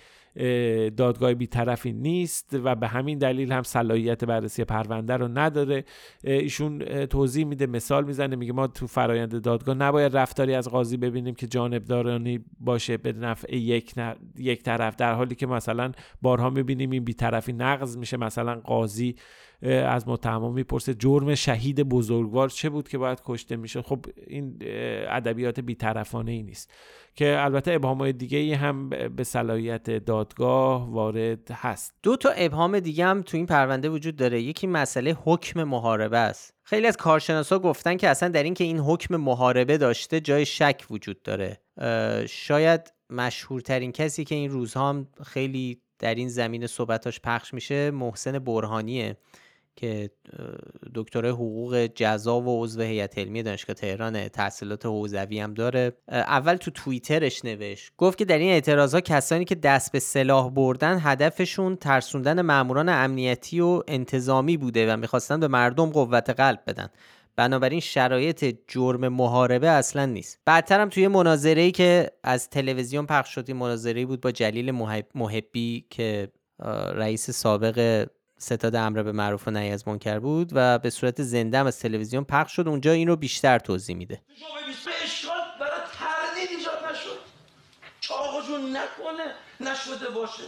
دادگاه 0.97 1.35
بیطرفی 1.35 1.93
نیست 1.93 2.59
و 2.65 2.75
به 2.75 2.89
همین 2.89 3.19
دلیل 3.19 3.53
هم 3.53 3.63
صلاحیت 3.63 4.25
بررسی 4.25 4.65
پرونده 4.65 5.17
رو 5.17 5.29
نداره. 5.29 5.85
ایشون 6.25 6.79
توضیح 7.07 7.47
میده 7.47 7.67
مثال 7.67 8.05
می‌زنه 8.05 8.37
میگه 8.37 8.53
ما 8.53 8.67
تو 8.67 8.87
فرایند 8.87 9.43
دادگاه 9.43 9.75
نباید 9.75 10.17
رفتاری 10.17 10.55
از 10.55 10.69
قاضی 10.69 10.97
ببینیم 10.97 11.35
که 11.35 11.47
جانبدارانی 11.47 12.45
باشه 12.61 12.97
به 12.97 13.13
نفع 13.13 13.57
یک, 13.57 13.95
یک 14.39 14.63
طرف 14.63 14.97
در 14.97 15.15
حالی 15.15 15.35
که 15.35 15.47
مثلا 15.47 15.93
بارها 16.23 16.51
می‌بینیم 16.51 16.91
این 16.91 17.05
بیطرفی 17.05 17.53
نقض 17.53 17.97
میشه. 17.97 18.17
مثلا 18.17 18.55
قاضی 18.55 19.15
از 19.63 20.09
متهمان 20.09 20.53
می‌پرسه 20.53 20.95
جرم 20.95 21.35
شهید 21.35 21.83
بزرگوار 21.83 22.49
چه 22.49 22.71
بود 22.71 22.89
که 22.89 22.99
باید 22.99 23.21
کشته 23.25 23.57
میشه 23.57 23.83
خب 23.83 24.07
این 24.27 24.59
ادبیات 25.09 25.61
بیطرفانه 25.61 26.33
ای 26.33 26.43
نیست. 26.43 26.71
که 27.15 27.37
البته 27.39 27.73
ابهام 27.73 28.11
دیگه 28.11 28.39
ای 28.39 28.53
هم 28.53 28.89
به 28.89 29.25
صلاحیت 29.25 29.91
دادگاه 29.91 30.91
وارد 30.91 31.51
هست. 31.51 31.95
دو 32.03 32.17
تا 32.17 32.31
ابهام 32.31 32.81
دیگه 32.81 33.07
هم 33.07 33.23
تو 33.23 33.37
این 33.37 33.47
پرونده 33.47 33.89
وجود 33.89 34.17
داره. 34.17 34.43
یکی 34.43 34.67
مسئله 34.67 35.17
حکم 35.25 35.65
محاربه 35.65 36.19
است. 36.19 36.55
خیلی 36.63 36.87
از 36.87 36.97
کارشناسا 36.97 37.59
گفتن 37.59 37.97
که 37.97 38.09
اصلا 38.09 38.29
در 38.29 38.43
این 38.43 38.55
که 38.55 38.65
این 38.65 38.79
حکم 38.79 39.17
محاربه 39.17 39.79
داشته 39.79 40.21
جای 40.21 40.47
شک 40.47 40.85
وجود 40.91 41.23
داره. 41.23 41.61
شاید 42.29 42.81
مشهورترین 43.11 43.93
کسی 43.93 44.25
که 44.25 44.35
این 44.35 44.51
روزها 44.51 44.89
هم 44.89 45.09
خیلی 45.25 45.81
در 45.99 46.15
این 46.15 46.29
زمین 46.29 46.67
صحبتاش 46.67 47.21
پخش 47.21 47.55
میشه 47.55 47.91
محسن 47.91 48.39
برهانیه. 48.39 49.17
که 49.77 50.11
دکترای 50.95 51.31
حقوق 51.31 51.87
جزا 51.95 52.41
و 52.41 52.65
عضو 52.65 52.83
هیئت 52.83 53.19
علمی 53.19 53.43
دانشگاه 53.43 53.75
تهران 53.75 54.29
تحصیلات 54.29 54.87
حوزوی 54.87 55.41
هم 55.41 55.55
داره. 55.55 55.93
اول 56.09 56.57
تو 56.57 56.71
توییترش 56.71 57.45
نوشت. 57.45 57.93
گفت 57.97 58.19
که 58.19 58.25
در 58.25 58.39
این 58.39 58.51
اعتراضات 58.51 59.05
کسانی 59.05 59.45
که 59.45 59.55
دست 59.55 59.93
به 59.93 59.99
سلاح 59.99 60.51
بردن 60.51 60.99
هدفشون 61.01 61.77
ترسوندن 61.77 62.43
ماموران 62.43 62.89
امنیتی 62.89 63.61
و 63.61 63.83
انتظامی 63.89 64.57
بوده 64.57 64.93
و 64.93 64.97
می‌خواستن 64.97 65.41
به 65.41 65.49
مردم 65.49 65.91
قوت 65.91 66.31
قلب 66.31 66.61
بدن. 66.67 66.89
بنابراین 67.37 67.81
شرایط 67.81 68.55
جرم 68.69 69.09
محاربه 69.09 69.69
اصلا 69.69 70.07
نیست. 70.07 70.39
بعدتر 70.45 70.81
هم 70.81 70.89
توی 70.89 71.09
مناظره 71.09 71.63
ای 71.63 71.71
که 71.71 72.11
از 72.25 72.51
تلویزیون 72.51 73.07
پخش 73.07 73.35
شد 73.35 73.51
مناظره 73.51 74.07
بود 74.07 74.21
با 74.21 74.31
جلیل 74.31 74.71
محبی 75.15 75.87
که 75.91 76.29
رئیس 76.95 77.31
سابق 77.31 78.07
ستاد 78.39 78.77
امر 78.77 79.03
به 79.03 79.13
معروف 79.13 79.49
و 79.49 79.51
نهی 79.51 79.71
از 79.71 79.89
منکر 79.89 80.19
بود 80.19 80.51
و 80.53 80.79
به 80.79 80.91
صورت 80.91 81.23
زنده 81.23 81.59
هم 81.59 81.67
از 81.67 81.79
تلویزیون 81.79 82.25
پخش 82.25 82.53
شد. 82.53 82.69
اونجا 82.69 82.93
این 82.93 83.09
رو 83.09 83.17
بیشتر 83.17 83.59
توضیح 83.59 83.97
میده. 83.97 84.23
برای 85.61 85.81
تردید 85.99 86.59
جون 88.47 88.77
نکنه 88.77 89.35
نشده 89.61 90.11
باشه. 90.11 90.43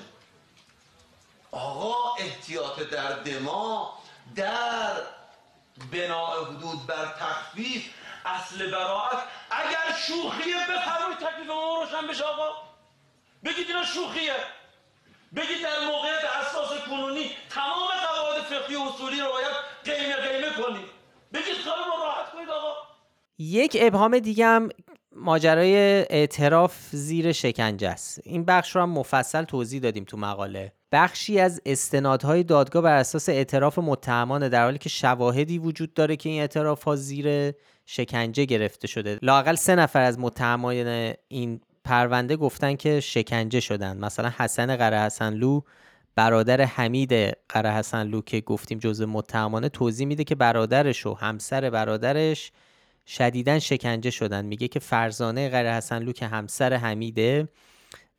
آقا 1.50 2.14
احتیاط 2.18 2.80
در 2.80 3.12
دما 3.12 3.98
در 4.36 4.92
بناء 5.92 6.44
حدود 6.44 6.86
بر 6.86 7.14
تخفیف 7.20 7.84
اصل 8.24 8.70
براعت. 8.70 9.22
اگر 9.50 9.96
شوخیه 10.06 10.56
بفرمایید 10.56 11.18
تکلیف 11.18 11.46
ما 11.46 11.82
روشن 11.82 12.06
بشه 12.06 12.24
آقا. 12.24 12.48
بگید 13.44 13.66
اینا 13.68 13.84
شوخیه. 13.84 14.36
بگید 15.36 15.62
در 15.62 15.86
موقعیت 15.86 16.24
اساس 16.40 16.78
کنونی 16.88 17.30
تمام 17.50 17.88
قواعد 18.06 18.42
فقهی 18.42 18.76
و 18.76 18.80
اصولی 18.80 19.20
رو 19.20 19.26
باید 19.32 19.54
قیمه 19.84 20.16
قیمه 20.16 20.50
کنید 20.62 20.88
بگید 21.32 21.64
کار 21.64 21.76
رو 21.76 22.04
راحت 22.04 22.32
کنید 22.32 22.48
آقا. 22.48 22.72
یک 23.38 23.76
ابهام 23.80 24.18
دیگه 24.18 24.46
هم 24.46 24.68
ماجرای 25.16 25.76
اعتراف 26.10 26.76
زیر 26.90 27.32
شکنجه 27.32 27.88
است. 27.88 28.20
این 28.24 28.44
بخش 28.44 28.76
رو 28.76 28.82
هم 28.82 28.90
مفصل 28.90 29.44
توضیح 29.44 29.80
دادیم 29.80 30.04
تو 30.04 30.16
مقاله. 30.16 30.72
بخشی 30.92 31.40
از 31.40 31.60
استنادهای 31.66 32.42
دادگاه 32.42 32.82
بر 32.82 32.96
اساس 32.96 33.28
اعتراف 33.28 33.78
متهمان 33.78 34.48
در 34.48 34.64
حالی 34.64 34.78
که 34.78 34.88
شواهدی 34.88 35.58
وجود 35.58 35.94
داره 35.94 36.16
که 36.16 36.28
این 36.28 36.40
اعتراف 36.40 36.82
ها 36.82 36.96
زیر 36.96 37.52
شکنجه 37.86 38.44
گرفته 38.44 38.86
شده. 38.86 39.18
لاقل 39.22 39.54
سه 39.54 39.74
نفر 39.74 40.02
از 40.02 40.18
متهمان 40.18 41.14
این 41.28 41.60
پرونده 41.88 42.36
گفتن 42.36 42.76
که 42.76 43.00
شکنجه 43.00 43.60
شدن. 43.60 43.96
مثلا 43.96 44.32
حسن 44.36 44.76
قره 44.76 45.00
حسنلو 45.00 45.60
برادر 46.14 46.60
حمید 46.60 47.12
قره 47.48 47.70
حسنلو 47.70 48.20
که 48.20 48.40
گفتیم 48.40 48.78
جزء 48.78 49.06
متهمانه 49.06 49.68
توضیح 49.68 50.06
میده 50.06 50.24
که 50.24 50.34
برادرش 50.34 51.06
و 51.06 51.14
همسر 51.14 51.70
برادرش 51.70 52.52
شدیدن 53.06 53.58
شکنجه 53.58 54.10
شدن. 54.10 54.44
میگه 54.44 54.68
که 54.68 54.80
فرزانه 54.80 55.48
قره 55.48 55.72
حسنلو 55.72 56.12
که 56.12 56.26
همسر 56.26 56.72
حمیده 56.74 57.48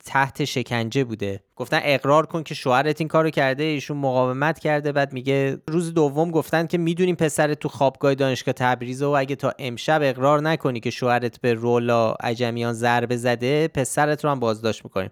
تحت 0.06 0.46
شکنجه 0.46 1.04
بوده. 1.04 1.44
گفتن 1.56 1.80
اقرار 1.84 2.26
کن 2.26 2.44
که 2.44 2.56
شوهرت 2.56 3.02
این 3.02 3.08
کارو 3.08 3.30
کرده 3.30 3.64
ایشون 3.64 3.98
مقاومت 3.98 4.60
کرده. 4.60 4.92
بعد 4.92 5.14
میگه 5.14 5.58
روز 5.68 5.94
دوم 5.94 6.32
گفتن 6.32 6.68
که 6.68 6.78
می‌دونیم 6.78 7.16
پسر 7.16 7.54
تو 7.54 7.70
خوابگاه 7.70 8.16
دانشگاه 8.16 8.54
تبریزه 8.54 9.06
و 9.06 9.10
اگه 9.10 9.36
تا 9.36 9.54
امشب 9.60 10.02
اقرار 10.04 10.42
نکنی 10.42 10.80
که 10.80 10.90
شوهرت 10.90 11.42
به 11.42 11.54
رولا 11.54 12.12
عجمیان 12.12 12.74
ضربه 12.74 13.18
زده 13.18 13.68
پسرت 13.68 14.26
رو 14.26 14.32
هم 14.32 14.40
بازداشت 14.40 14.86
می‌کنیم. 14.86 15.12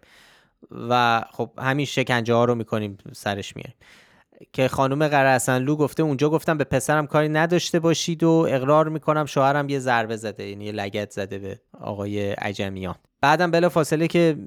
و 0.71 1.23
خب 1.31 1.51
همین 1.57 1.85
شکنجه 1.85 2.33
ها 2.33 2.45
رو 2.45 2.55
می‌کنیم 2.55 2.97
سرش 3.13 3.55
میاریم 3.55 3.75
که 4.53 4.67
خانم 4.67 5.07
قرحسنلو 5.07 5.75
گفته 5.75 6.03
اونجا 6.03 6.29
گفتم 6.29 6.57
به 6.57 6.63
پسرم 6.63 7.07
کاری 7.07 7.29
نداشته 7.29 7.79
باشید 7.79 8.23
و 8.23 8.29
اقرار 8.49 8.89
می‌کنم 8.89 9.25
شوهرم 9.25 9.69
یه 9.69 9.79
ضربه 9.79 10.15
زده 10.15 10.47
یعنی 10.47 10.65
یه 10.65 10.71
لگت 10.71 11.11
زده 11.11 11.37
به 11.37 11.59
آقای 11.81 12.31
عجمیان. 12.31 12.95
بعدم 13.21 13.51
بلا 13.51 13.69
فاصله 13.69 14.07
که 14.07 14.37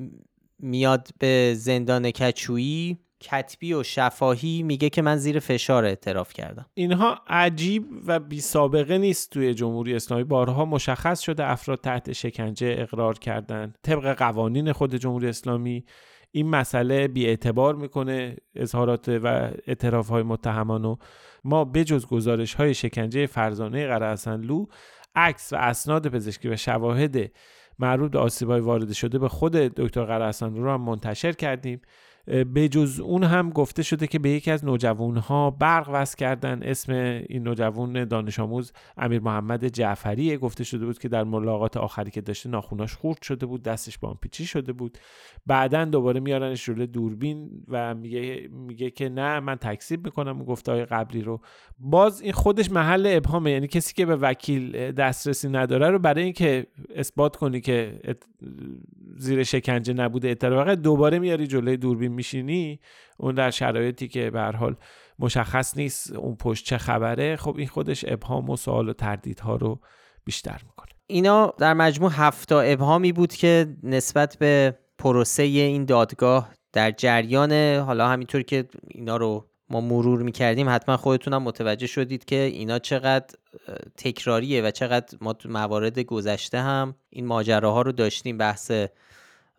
میاد 0.63 1.09
به 1.19 1.55
زندان 1.57 2.11
کچویی 2.11 2.99
کتبی 3.21 3.73
و 3.73 3.83
شفاهی 3.83 4.63
میگه 4.63 4.91
که 4.91 5.03
من 5.03 5.17
زیر 5.17 5.39
فشار 5.39 5.85
اعتراف 5.85 6.33
کردم. 6.33 6.67
اینها 6.75 7.19
عجیب 7.27 7.87
و 8.07 8.21
بی 8.21 8.41
سابقه 8.41 8.99
نیست 8.99 9.31
توی 9.31 9.55
جمهوری 9.55 9.95
اسلامی. 9.95 10.25
بارها 10.25 10.65
مشخص 10.65 11.21
شده 11.21 11.47
افراد 11.47 11.81
تحت 11.81 12.13
شکنجه 12.13 12.75
اقرار 12.79 13.19
کردن. 13.19 13.75
طبق 13.83 14.15
قوانین 14.19 14.73
خود 14.73 14.95
جمهوری 14.95 15.29
اسلامی 15.29 15.85
این 16.33 16.51
مسئله 16.51 17.09
بی 17.09 17.27
اعتبار 17.27 17.75
می‌کنه 17.75 18.37
اظهارات 18.55 19.09
و 19.09 19.51
اعتراف 19.67 20.09
های 20.09 20.23
متهمان 20.23 20.85
و 20.85 20.97
ما 21.45 21.65
بجز 21.65 22.07
گزارش 22.07 22.55
های 22.55 22.75
شکنجه 22.75 23.27
فرزانه 23.27 23.87
قرهسنلو 23.87 24.67
عکس 25.15 25.53
و 25.53 25.57
اسناد 25.57 26.09
پزشکی 26.09 26.49
و 26.49 26.57
شواهد 26.57 27.31
مربوط 27.81 28.11
به 28.11 28.19
آسیبای 28.19 28.61
وارد 28.61 28.93
شده 28.93 29.19
به 29.19 29.29
خود 29.29 29.53
دکتر 29.53 30.05
قرهسنلو 30.05 30.65
رو 30.65 30.71
هم 30.71 30.81
منتشر 30.81 31.33
کردیم. 31.33 31.81
به 32.55 32.69
جز 32.69 33.01
اون 33.01 33.25
هم 33.25 33.51
گفته 33.51 33.83
شده 33.83 34.07
که 34.07 34.19
به 34.19 34.31
یکی 34.31 34.51
از 34.51 34.65
نوجوانها 34.65 35.51
برق 35.51 35.91
وصل 35.93 36.17
کردن. 36.17 36.63
اسم 36.63 36.93
این 37.29 37.43
نوجوان 37.43 38.05
دانش 38.05 38.41
آموز 38.41 38.73
امیر 38.97 39.21
محمد 39.21 39.67
جعفری 39.67 40.37
گفته 40.37 40.65
شده 40.65 40.87
بود 40.87 40.99
که 40.99 41.09
در 41.09 41.25
ملاقات 41.25 41.77
آخری 41.77 42.11
که 42.11 42.21
داشته 42.21 42.49
ناخوناش 42.49 42.95
خورد 42.95 43.23
شده 43.23 43.47
بود 43.47 43.63
دستش 43.63 43.99
با 43.99 44.15
پیچی 44.15 44.47
شده 44.47 44.73
بود. 44.73 44.99
بعدا 45.47 45.85
دوباره 45.85 46.21
میارنش 46.21 46.69
روله 46.69 46.87
دوربین 46.87 47.51
و 47.69 47.95
میگه 47.95 48.49
میگه 48.53 48.91
که 48.91 49.09
نه 49.09 49.41
من 49.41 49.57
تکذیب 49.57 50.05
می‌کنم. 50.05 50.45
گفته 50.45 50.73
های 50.73 50.85
قبلی 50.85 51.23
رو. 51.23 51.41
باز 51.79 52.21
این 52.21 52.33
خودش 52.33 52.71
محل 52.71 53.07
ابهامه. 53.11 53.51
یعنی 53.51 53.67
کسی 53.67 53.95
که 53.95 54.07
به 54.07 54.17
وکیل 54.17 54.93
دسترسی 54.93 55.49
نداره 55.49 55.91
رو 55.91 55.99
برای 55.99 56.25
اینکه 56.25 56.67
اثبات 56.97 57.37
کنی 57.37 57.61
که 57.61 58.01
زیر 59.17 59.43
شکنجه 59.43 59.93
نبوده 59.93 60.29
اطلاع 60.29 60.75
دوباره 60.75 61.19
میاری 61.19 61.47
جلوی 61.47 61.77
دوربین 61.77 62.13
میشینی 62.21 62.81
اون 63.19 63.35
در 63.35 63.51
شرایطی 63.51 64.09
که 64.09 64.31
به 64.31 64.41
حال 64.43 64.77
مشخص 65.19 65.77
نیست 65.77 66.13
اون 66.13 66.37
پشت 66.37 66.65
چه 66.65 66.79
خبره 66.79 67.37
خب 67.37 67.55
این 67.59 67.69
خودش 67.69 68.05
ابهام 68.09 68.51
و 68.51 68.57
سوال 68.57 68.89
و 68.89 68.93
تردیدها 68.93 69.57
رو 69.57 69.81
بیشتر 70.25 70.61
می‌کنه. 70.67 70.89
اینا 71.07 71.55
در 71.59 71.75
مجموع 71.75 72.11
هفتا 72.15 72.61
ابهامی 72.61 73.13
بود 73.13 73.33
که 73.33 73.77
نسبت 73.83 74.37
به 74.39 74.79
پروسه 74.99 75.43
این 75.43 75.85
دادگاه 75.85 76.51
در 76.73 76.91
جریان 76.91 77.53
حالا 77.79 78.09
همینطور 78.09 78.43
که 78.43 78.69
اینا 78.89 79.17
رو 79.17 79.47
ما 79.71 79.81
مرور 79.81 80.23
می‌کردیم 80.23 80.69
حتما 80.69 80.97
خودتونم 80.97 81.43
متوجه 81.43 81.87
شدید 81.87 82.25
که 82.25 82.37
اینا 82.37 82.79
چقدر 82.79 83.35
تکراریه 83.97 84.63
و 84.63 84.71
چقدر 84.71 85.19
ما 85.21 85.35
موارد 85.45 85.99
گذشته 85.99 86.61
هم 86.61 86.95
این 87.11 87.27
ماجراها 87.27 87.83
رو 87.83 87.93
داشتیم 87.93 88.39
بحث 88.39 88.73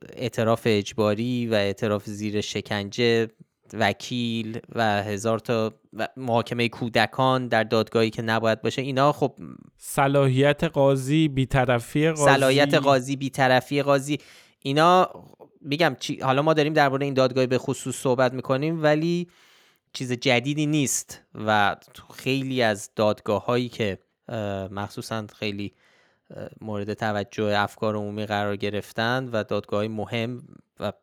اعتراف 0.10 0.62
اجباری 0.66 1.48
و 1.48 1.54
اعتراف 1.54 2.06
زیر 2.06 2.42
شکنجه 2.42 3.28
وکیل 3.74 4.60
و 4.76 5.04
هزار 5.04 5.40
تا 5.40 5.74
محاکمه 6.18 6.70
کودکان 6.70 7.48
در 7.48 7.64
دادگاهی 7.64 8.10
که 8.10 8.22
نباید 8.22 8.62
باشه 8.62 8.82
اینا 8.82 9.12
خب 9.12 9.36
صلاحیت 9.78 10.64
قاضی 10.64 11.28
بیطرفی 11.28 12.10
قاضی. 12.10 12.32
صلاحیت 12.32 12.74
قاضی 12.74 13.16
بیطرفی 13.16 13.82
قاضی. 13.82 14.18
اینا 14.60 15.10
میگم 15.62 15.96
حالا 16.22 16.42
ما 16.42 16.54
داریم 16.54 16.74
درباره 16.74 17.06
این 17.06 17.14
دادگاهی 17.14 17.48
به 17.48 17.58
خصوص 17.58 17.96
صحبت 17.96 18.34
می‌کنیم 18.34 18.84
ولی 18.84 19.28
چیز 19.94 20.12
جدیدی 20.12 20.66
نیست 20.66 21.22
و 21.36 21.76
خیلی 22.14 22.62
از 22.62 22.90
دادگاه 22.96 23.46
هایی 23.46 23.70
که 23.70 23.98
مخصوصا 24.72 25.28
خیلی 25.40 25.74
مورد 26.62 26.94
توجه 26.94 27.60
افکار 27.60 27.96
عمومی 27.96 28.26
قرار 28.26 28.56
گرفتن 28.56 29.30
و 29.34 29.44
دادگاه 29.44 29.88
مهم 29.88 30.44
و 30.80 30.94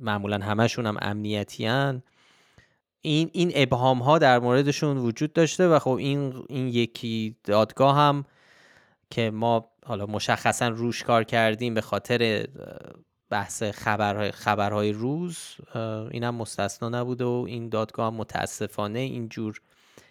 معمولا 0.00 0.38
همشون 0.38 0.86
هم 0.86 0.96
امنیتی 1.00 1.66
هن. 1.66 2.02
این 3.00 3.30
این 3.32 3.52
ابهام 3.54 3.98
ها 3.98 4.18
در 4.18 4.38
موردشون 4.38 4.96
وجود 4.96 5.32
داشته 5.32 5.68
و 5.68 5.78
خب 5.78 5.90
این 5.90 6.44
این 6.48 6.68
یکی 6.68 7.36
دادگاه 7.44 7.96
هم 7.96 8.24
که 9.10 9.30
ما 9.30 9.70
حالا 9.86 10.06
مشخصا 10.06 10.68
روش 10.68 11.02
کار 11.02 11.24
کردیم 11.24 11.74
به 11.74 11.80
خاطر 11.80 12.46
بحث 13.30 13.62
خبرهای, 13.62 14.30
خبرهای 14.30 14.92
روز 14.92 15.38
این 16.10 16.24
هم 16.24 16.34
مستثنا 16.34 16.88
نبوده 16.88 17.24
و 17.24 17.44
این 17.48 17.68
دادگاه 17.68 18.10
متاسفانه 18.10 18.98
اینجور 18.98 19.60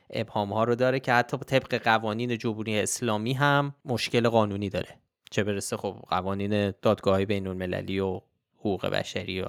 ابهام 0.10 0.54
ها 0.54 0.64
رو 0.64 0.76
داره 0.76 1.00
که 1.00 1.14
حتی 1.14 1.38
طبق 1.38 1.84
قوانین 1.84 2.38
جمهوری 2.38 2.80
اسلامی 2.80 3.34
هم 3.34 3.76
مشکل 3.86 4.30
قانونی 4.30 4.70
داره. 4.70 5.00
چه 5.32 5.44
برسه 5.44 5.78
خب 5.78 5.96
قوانین 6.10 6.74
دادگاه 6.82 7.26
بین 7.26 7.48
المللی 7.48 8.00
و 8.00 8.22
حقوق 8.60 8.86
بشری 8.86 9.42
و 9.42 9.48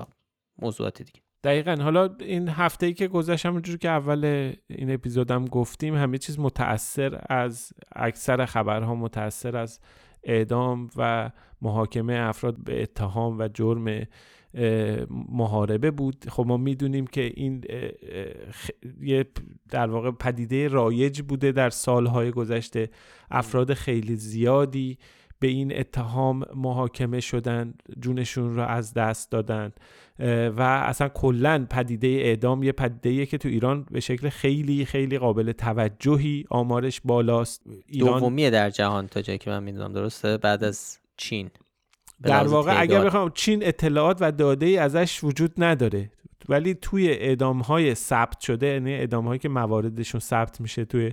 موضوعات 0.58 1.02
دیگه. 1.02 1.20
دقیقا. 1.44 1.76
حالا 1.82 2.16
این 2.20 2.48
هفته 2.48 2.86
ای 2.86 2.94
که 2.94 3.08
گذشت 3.08 3.46
همونجور 3.46 3.76
که 3.76 3.88
اول 3.88 4.52
این 4.68 4.94
اپیزودم 4.94 5.44
گفتیم 5.44 5.94
همه 5.96 6.18
چیز 6.18 6.38
متاثر 6.38 7.20
از 7.28 7.72
اکثر 7.96 8.46
خبرها 8.46 8.94
متاثر 8.94 9.56
از 9.56 9.80
اعدام 10.22 10.90
و 10.96 11.30
محاکمه 11.62 12.14
افراد 12.14 12.56
به 12.64 12.82
اتهام 12.82 13.38
و 13.38 13.48
جرم 13.48 14.06
محاربه 15.10 15.90
بود. 15.90 16.24
خب 16.28 16.44
ما 16.46 16.56
می‌دونیم 16.56 17.06
که 17.06 17.32
این 17.34 17.64
یه 19.00 19.24
در 19.70 19.90
واقع 19.90 20.10
پدیده 20.10 20.68
رایج 20.68 21.22
بوده 21.22 21.52
در 21.52 21.70
سالهای 21.70 22.30
گذشته. 22.30 22.90
افراد 23.30 23.74
خیلی 23.74 24.16
زیادی 24.16 24.98
به 25.40 25.48
این 25.48 25.78
اتهام 25.78 26.44
محاکمه 26.54 27.20
شدن 27.20 27.74
جونشون 28.00 28.56
رو 28.56 28.62
از 28.62 28.94
دست 28.94 29.30
دادن. 29.30 29.72
و 30.56 30.62
اصلا 30.62 31.08
کلا 31.08 31.66
پدیده 31.70 32.06
اعدام 32.06 32.62
یه 32.62 32.72
پدیده 32.72 33.26
که 33.26 33.38
تو 33.38 33.48
ایران 33.48 33.86
به 33.90 34.00
شکل 34.00 34.28
خیلی 34.28 34.84
خیلی 34.84 35.18
قابل 35.18 35.52
توجهی 35.52 36.44
آمارش 36.50 37.00
بالاست. 37.04 37.62
ایران 37.86 38.20
دومیه 38.20 38.50
در 38.50 38.70
جهان 38.70 39.06
تا 39.06 39.22
جایی 39.22 39.38
که 39.38 39.50
من 39.50 39.62
می‌دونم 39.62 39.92
درسته؟ 39.92 40.36
بعد 40.36 40.64
از 40.64 40.98
چین. 41.16 41.50
در 42.22 42.46
واقع 42.46 42.80
اگر 42.80 43.04
بخوام 43.04 43.30
چین 43.34 43.66
اطلاعات 43.66 44.16
و 44.20 44.32
داده 44.32 44.66
ای 44.66 44.76
ازش 44.76 45.24
وجود 45.24 45.52
نداره 45.58 46.10
ولی 46.48 46.74
توی 46.74 47.08
اعدام 47.08 47.60
های 47.60 47.94
ثبت 47.94 48.40
شده 48.40 48.66
یعنی 48.66 48.94
اعدام 48.94 49.26
هایی 49.26 49.38
که 49.38 49.48
مواردشون 49.48 50.20
ثبت 50.20 50.60
میشه 50.60 50.84
توی 50.84 51.12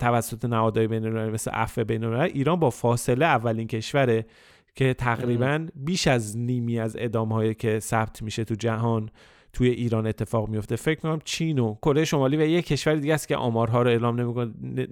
توسط 0.00 0.44
نهادهای 0.44 0.86
بین 0.86 1.08
مثل 1.08 1.50
عفو 1.50 1.84
بین 1.84 2.04
ایران 2.04 2.60
با 2.60 2.70
فاصله 2.70 3.26
اولین 3.26 3.66
کشوره 3.66 4.26
که 4.74 4.94
تقریبا 4.94 5.66
بیش 5.74 6.06
از 6.06 6.38
نیمی 6.38 6.80
از 6.80 6.96
اعدام 6.96 7.32
هایی 7.32 7.54
که 7.54 7.78
ثبت 7.78 8.22
میشه 8.22 8.44
تو 8.44 8.54
جهان 8.54 9.10
توی 9.58 9.68
ایران 9.68 10.06
اتفاق 10.06 10.48
میفته. 10.48 10.76
فکر 10.76 11.00
کنم 11.00 11.18
چین 11.24 11.58
و 11.58 11.74
کره 11.74 12.04
شمالی 12.04 12.36
و 12.36 12.40
یک 12.40 12.66
کشور 12.66 12.94
دیگه 12.94 13.14
است 13.14 13.28
که 13.28 13.36
آمارها 13.36 13.82
رو 13.82 13.90
اعلام 13.90 14.20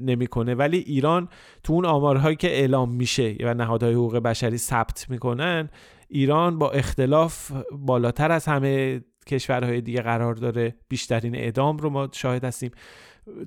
نمی‌کنه. 0.01 0.55
ولی 0.55 0.79
ایران 0.79 1.29
تو 1.63 1.73
اون 1.73 1.85
آمارهایی 1.85 2.37
که 2.37 2.49
اعلام 2.49 2.95
میشه 2.95 3.37
و 3.41 3.55
نهادهای 3.55 3.95
حقوق 3.95 4.17
بشری 4.17 4.59
ثبت 4.59 5.07
می‌کنن 5.11 5.69
ایران 6.09 6.59
با 6.59 6.71
اختلاف 6.71 7.53
بالاتر 7.73 8.33
از 8.33 8.47
همه 8.47 9.01
کشورهای 9.27 9.81
دیگه 9.81 10.03
قرار 10.03 10.35
داره 10.35 10.75
بیشترین 10.89 11.37
اعدام 11.37 11.77
رو 11.77 11.91
ما 11.91 12.09
شاهد 12.13 12.45
هستیم. 12.45 12.71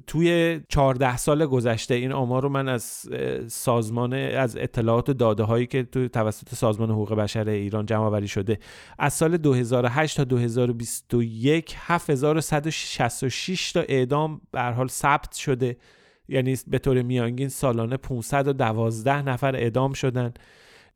توی 0.08 0.60
14 0.70 1.18
سال 1.18 1.46
گذشته 1.46 1.94
این 1.94 2.12
آمار 2.12 2.44
رو 2.44 2.50
من 2.50 2.68
از 2.68 3.10
سازمان 3.48 4.14
از 4.14 4.58
اطلاعات 4.58 5.12
داده 5.12 5.44
هایی 5.44 5.68
که 5.68 5.84
توی 5.84 6.10
توسط 6.10 6.56
سازمان 6.56 6.92
حقوق 6.92 7.14
بشر 7.14 7.50
ایران 7.50 7.86
جمع 7.86 8.04
آوری 8.04 8.28
شده 8.28 8.60
از 9.00 9.14
سال 9.14 9.38
2008 9.38 10.18
تا 10.18 10.24
2021 10.24 11.76
7166 11.80 13.72
تا 13.72 13.82
اعدام 13.82 14.42
به 14.52 14.62
حال 14.62 14.88
ثبت 14.88 15.36
شده. 15.36 15.78
یعنی 16.28 16.58
به 16.68 16.80
طور 16.80 17.02
میانگین 17.02 17.50
سالانه 17.50 17.98
512 17.98 19.22
نفر 19.22 19.56
اعدام 19.56 19.94
شدن. 19.94 20.34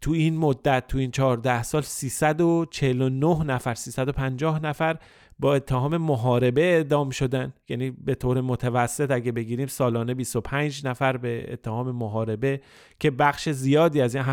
تو 0.02 0.12
این 0.12 0.38
مدت 0.38 0.88
تو 0.88 0.98
این 0.98 1.12
14 1.12 1.63
سال 1.63 1.82
349 1.82 3.43
نفر 3.43 3.74
350 3.74 4.63
نفر 4.63 4.98
با 5.39 5.56
اتهام 5.56 5.98
محاربه 5.98 6.62
اعدام 6.62 7.10
شدن. 7.10 7.54
یعنی 7.69 7.91
به 7.91 8.15
طور 8.15 8.41
متوسط 8.41 9.12
اگه 9.12 9.32
بگیریم 9.32 9.67
سالانه 9.67 10.13
25 10.13 10.88
نفر 10.88 11.17
به 11.17 11.54
اتهام 11.54 11.91
محاربه 11.91 12.62
که 13.00 13.12
بخش 13.12 13.50
زیادی 13.50 14.02
از 14.02 14.15
این 14.15 14.26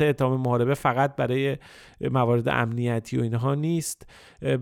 اتهام 0.00 0.40
محاربه 0.40 0.74
فقط 0.74 1.16
برای 1.16 1.56
موارد 2.00 2.48
امنیتی 2.48 3.18
و 3.18 3.22
اینها 3.22 3.54
نیست 3.54 4.06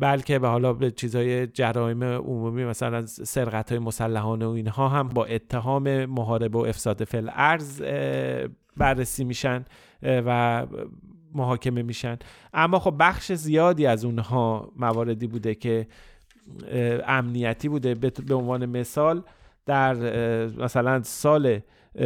بلکه 0.01 0.39
به 0.39 0.49
حالا 0.49 0.73
به 0.73 0.91
چیزهای 0.91 1.47
جرایم 1.47 2.05
عمومی 2.05 2.65
مثلا 2.65 3.07
سرقت 3.07 3.71
های 3.71 3.79
مسلحانه 3.79 4.47
و 4.47 4.51
اینها 4.51 4.89
هم 4.89 5.09
با 5.09 5.25
اتهام 5.25 6.05
محاربه 6.05 6.59
و 6.59 6.63
افساد 6.63 7.05
فل 7.05 7.31
ارز 7.33 7.83
بررسی 8.77 9.25
میشن 9.25 9.65
و 10.03 10.67
محاکمه 11.35 11.83
میشن. 11.83 12.19
اما 12.55 12.79
خب 12.79 12.95
بخش 12.99 13.33
زیادی 13.33 13.87
از 13.87 14.05
اونها 14.05 14.73
مواردی 14.77 15.27
بوده 15.27 15.55
که 15.55 15.87
امنیتی 17.07 17.69
بوده. 17.69 17.95
به 17.95 18.35
عنوان 18.35 18.67
مثال 18.67 19.23
در 19.67 19.95
مثلا 20.59 21.03
سال 21.03 21.61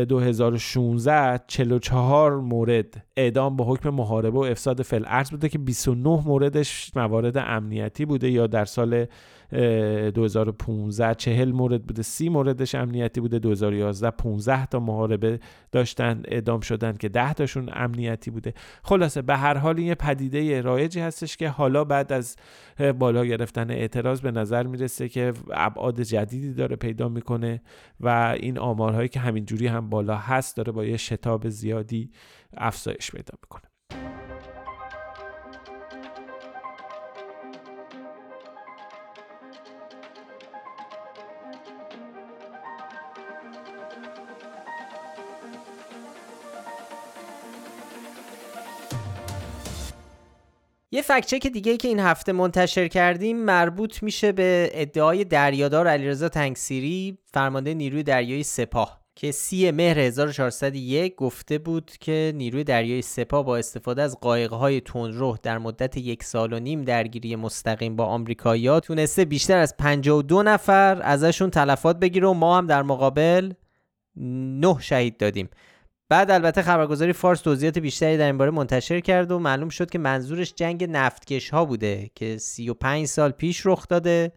2016 0.08 1.40
44 1.46 2.36
مورد 2.36 3.04
اعدام 3.16 3.56
به 3.56 3.64
حکم 3.64 3.90
محاربه 3.90 4.38
و 4.38 4.42
افساد 4.42 4.82
فل 4.82 5.22
بوده 5.30 5.48
که 5.48 5.58
29 5.58 6.22
موردش 6.26 6.90
موارد 6.96 7.36
امنیتی 7.36 8.04
بوده 8.04 8.30
یا 8.30 8.46
در 8.46 8.64
سال 8.64 9.06
2015 9.52 11.14
40 11.14 11.52
مورد 11.52 11.86
بوده 11.86 12.02
30 12.02 12.28
موردش 12.28 12.74
امنیتی 12.74 13.20
بوده 13.20 13.38
2011 13.38 14.10
15 14.10 14.66
تا 14.66 14.80
محاربه 14.80 15.40
داشتن 15.72 16.22
اعدام 16.28 16.60
شدن 16.60 16.92
که 16.92 17.08
10 17.08 17.32
تاشون 17.32 17.70
امنیتی 17.72 18.30
بوده. 18.30 18.54
خلاصه 18.82 19.22
به 19.22 19.36
هر 19.36 19.56
حال 19.56 19.76
این 19.76 19.86
یه 19.86 19.94
پدیده 19.94 20.60
رایجی 20.60 21.00
هستش 21.00 21.36
که 21.36 21.48
حالا 21.48 21.84
بعد 21.84 22.12
از 22.12 22.36
بالا 22.98 23.24
گرفتن 23.24 23.70
اعتراض 23.70 24.20
به 24.20 24.30
نظر 24.30 24.66
می‌رسه 24.66 25.08
که 25.08 25.32
ابعاد 25.52 26.00
جدیدی 26.00 26.54
داره 26.54 26.76
پیدا 26.76 27.08
می‌کنه 27.08 27.62
و 28.00 28.36
این 28.40 28.58
آمارهایی 28.58 29.08
که 29.08 29.20
همینجوری 29.20 29.66
هم 29.66 29.90
بالا 29.90 30.16
هست 30.16 30.56
داره 30.56 30.72
با 30.72 30.84
یه 30.84 30.96
شتاب 30.96 31.48
زیادی 31.48 32.10
افزایش 32.56 33.10
پیدا 33.10 33.34
می‌کنه. 33.42 33.62
یه 50.96 51.02
فکچک 51.02 51.46
دیگه 51.46 51.76
که 51.76 51.88
این 51.88 52.00
هفته 52.00 52.32
منتشر 52.32 52.88
کردیم 52.88 53.36
مربوط 53.36 54.02
میشه 54.02 54.32
به 54.32 54.70
ادعای 54.72 55.24
دریادار 55.24 55.86
علیرضا 55.86 56.28
تنگسیری 56.28 57.18
فرمانده 57.32 57.74
نیروی 57.74 58.02
دریایی 58.02 58.42
سپاه 58.42 59.00
که 59.14 59.32
سی 59.32 59.70
مهر 59.70 59.98
1401 59.98 61.16
گفته 61.16 61.58
بود 61.58 61.90
که 62.00 62.32
نیروی 62.34 62.64
دریایی 62.64 63.02
سپاه 63.02 63.44
با 63.44 63.56
استفاده 63.56 64.02
از 64.02 64.20
قایقهای 64.20 64.72
های 64.72 64.80
تندرو 64.80 65.36
در 65.42 65.58
مدت 65.58 65.96
یک 65.96 66.24
سال 66.24 66.52
و 66.52 66.58
نیم 66.58 66.82
درگیری 66.82 67.36
مستقیم 67.36 67.96
با 67.96 68.04
آمریکایی‌ها 68.04 68.80
تونسته 68.80 69.24
بیشتر 69.24 69.58
از 69.58 69.76
52 69.76 70.42
نفر 70.42 71.02
ازشون 71.02 71.50
تلفات 71.50 71.98
بگیره 71.98 72.28
و 72.28 72.32
ما 72.32 72.58
هم 72.58 72.66
در 72.66 72.82
مقابل 72.82 73.52
نه 74.60 74.76
شهید 74.80 75.16
دادیم. 75.16 75.48
بعد 76.08 76.30
البته 76.30 76.62
خبرگزاری 76.62 77.12
فارس 77.12 77.40
توضیحات 77.40 77.78
بیشتری 77.78 78.16
در 78.16 78.26
این 78.26 78.38
باره 78.38 78.50
منتشر 78.50 79.00
کرد 79.00 79.30
و 79.32 79.38
معلوم 79.38 79.68
شد 79.68 79.90
که 79.90 79.98
منظورش 79.98 80.54
جنگ 80.54 80.84
نفتکش 80.90 81.50
ها 81.50 81.64
بوده 81.64 82.10
که 82.14 82.38
35 82.38 83.06
سال 83.06 83.30
پیش 83.30 83.66
رخ 83.66 83.88
داده. 83.88 84.32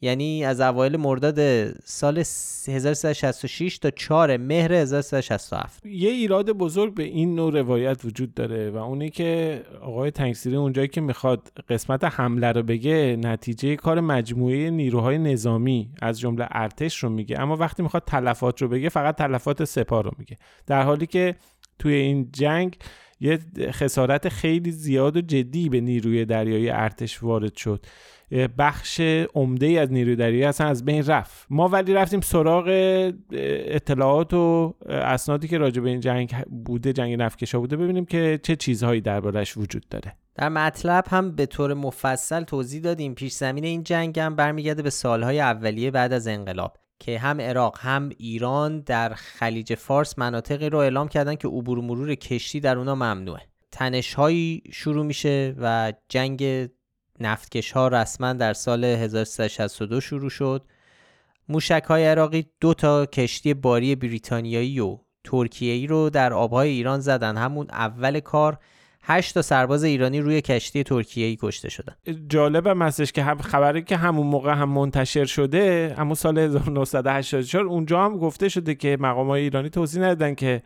یعنی 0.00 0.44
از 0.44 0.60
اوایل 0.60 0.96
مرداد 0.96 1.70
سال 1.84 2.18
1366 2.18 3.78
تا 3.78 3.90
4 3.90 4.36
مهر 4.36 4.72
1367 4.72 5.86
یه 5.86 6.10
ایراد 6.10 6.50
بزرگ 6.50 6.94
به 6.94 7.02
این 7.02 7.34
نوع 7.34 7.52
روایت 7.52 8.04
وجود 8.04 8.34
داره 8.34 8.70
و 8.70 8.76
اونی 8.76 9.10
که 9.10 9.62
آقای 9.82 10.10
تنگسیری 10.10 10.56
اونجایی 10.56 10.88
که 10.88 11.00
می‌خواد 11.00 11.52
قسمت 11.68 12.04
حمله 12.04 12.52
رو 12.52 12.62
بگه 12.62 13.16
نتیجه 13.20 13.76
کار 13.76 14.00
مجموعه 14.00 14.70
نیروهای 14.70 15.18
نظامی 15.18 15.90
از 16.02 16.20
جمله 16.20 16.46
ارتش 16.50 16.98
رو 16.98 17.08
میگه. 17.08 17.40
اما 17.40 17.56
وقتی 17.56 17.82
می‌خواد 17.82 18.02
تلفات 18.06 18.62
رو 18.62 18.68
بگه 18.68 18.88
فقط 18.88 19.16
تلفات 19.16 19.64
سپاه 19.64 20.02
رو 20.02 20.10
میگه. 20.18 20.38
در 20.66 20.82
حالی 20.82 21.06
که 21.06 21.34
توی 21.78 21.94
این 21.94 22.30
جنگ 22.32 22.76
یه 23.20 23.38
خسارت 23.70 24.28
خیلی 24.28 24.70
زیاد 24.70 25.16
و 25.16 25.20
جدی 25.20 25.68
به 25.68 25.80
نیروی 25.80 26.24
دریایی 26.24 26.70
ارتش 26.70 27.22
وارد 27.22 27.56
شد. 27.56 27.86
بخش 28.58 29.00
عمده 29.34 29.66
از 29.66 29.92
نیروی 29.92 30.16
دریایی 30.16 30.44
اصلا 30.44 30.66
از 30.66 30.84
بین 30.84 31.06
رفت. 31.06 31.46
ما 31.50 31.68
ولی 31.68 31.94
رفتیم 31.94 32.20
سراغ 32.20 32.64
اطلاعات 33.32 34.34
و 34.34 34.74
اسنادی 34.88 35.48
که 35.48 35.58
راجع 35.58 35.82
به 35.82 35.90
این 35.90 36.00
جنگ 36.00 36.34
بوده 36.64 36.92
جنگ 36.92 37.14
نفکشا 37.14 37.60
بوده 37.60 37.76
ببینیم 37.76 38.04
که 38.04 38.40
چه 38.42 38.56
چیزهایی 38.56 39.00
دربارش 39.00 39.56
وجود 39.56 39.88
داره. 39.90 40.16
در 40.34 40.48
مطلب 40.48 41.04
هم 41.08 41.36
به 41.36 41.46
طور 41.46 41.74
مفصل 41.74 42.42
توضیح 42.42 42.80
دادیم. 42.80 43.14
پیش 43.14 43.32
زمین 43.32 43.64
این 43.64 43.82
جنگ 43.82 44.18
هم 44.18 44.36
برمیگرده 44.36 44.82
به 44.82 44.90
سالهای 44.90 45.40
اولیه 45.40 45.90
بعد 45.90 46.12
از 46.12 46.28
انقلاب 46.28 46.76
که 46.98 47.18
هم 47.18 47.40
عراق 47.40 47.78
هم 47.80 48.10
ایران 48.18 48.80
در 48.80 49.14
خلیج 49.14 49.74
فارس 49.74 50.18
مناطقی 50.18 50.70
رو 50.70 50.78
اعلام 50.78 51.08
کردن 51.08 51.34
که 51.34 51.48
عبور 51.48 51.80
مرور 51.80 52.14
کشتی 52.14 52.60
در 52.60 52.78
اونا 52.78 52.94
ممنوعه. 52.94 53.42
تنش 53.72 54.16
شروع 54.72 55.04
میشه 55.06 55.54
و 55.58 55.92
جنگ 56.08 56.68
نفتکش 57.20 57.72
ها 57.72 57.88
رسما 57.88 58.32
در 58.32 58.52
سال 58.52 58.84
1362 58.84 60.00
شروع 60.00 60.30
شد. 60.30 60.62
موشک 61.48 61.84
های 61.88 62.06
عراقی 62.06 62.46
دو 62.60 62.74
تا 62.74 63.06
کشتی 63.06 63.54
باری 63.54 63.94
بریتانیایی 63.94 64.80
و 64.80 64.98
ترکیه‌ای 65.24 65.86
رو 65.86 66.10
در 66.10 66.32
آبهای 66.32 66.70
ایران 66.70 67.00
زدن. 67.00 67.36
همون 67.36 67.66
اول 67.70 68.20
کار 68.20 68.58
هشت 69.02 69.34
تا 69.34 69.42
سرباز 69.42 69.84
ایرانی 69.84 70.20
روی 70.20 70.40
کشتی 70.40 70.82
ترکیه‌ای 70.82 71.36
کشته 71.42 71.68
شدن. 71.68 71.94
جالب 72.28 72.66
هم 72.66 72.82
هستش 72.82 73.12
که 73.12 73.24
خبری 73.24 73.82
که 73.82 73.96
همون 73.96 74.26
موقع 74.26 74.52
هم 74.52 74.68
منتشر 74.68 75.24
شده 75.24 75.94
همون 75.98 76.14
سال 76.14 76.38
1984 76.38 77.64
اونجا 77.64 78.04
هم 78.04 78.18
گفته 78.18 78.48
شده 78.48 78.74
که 78.74 78.96
مقام 79.00 79.26
های 79.28 79.42
ایرانی 79.42 79.70
توضیح 79.70 80.02
ندادن 80.02 80.34
که 80.34 80.62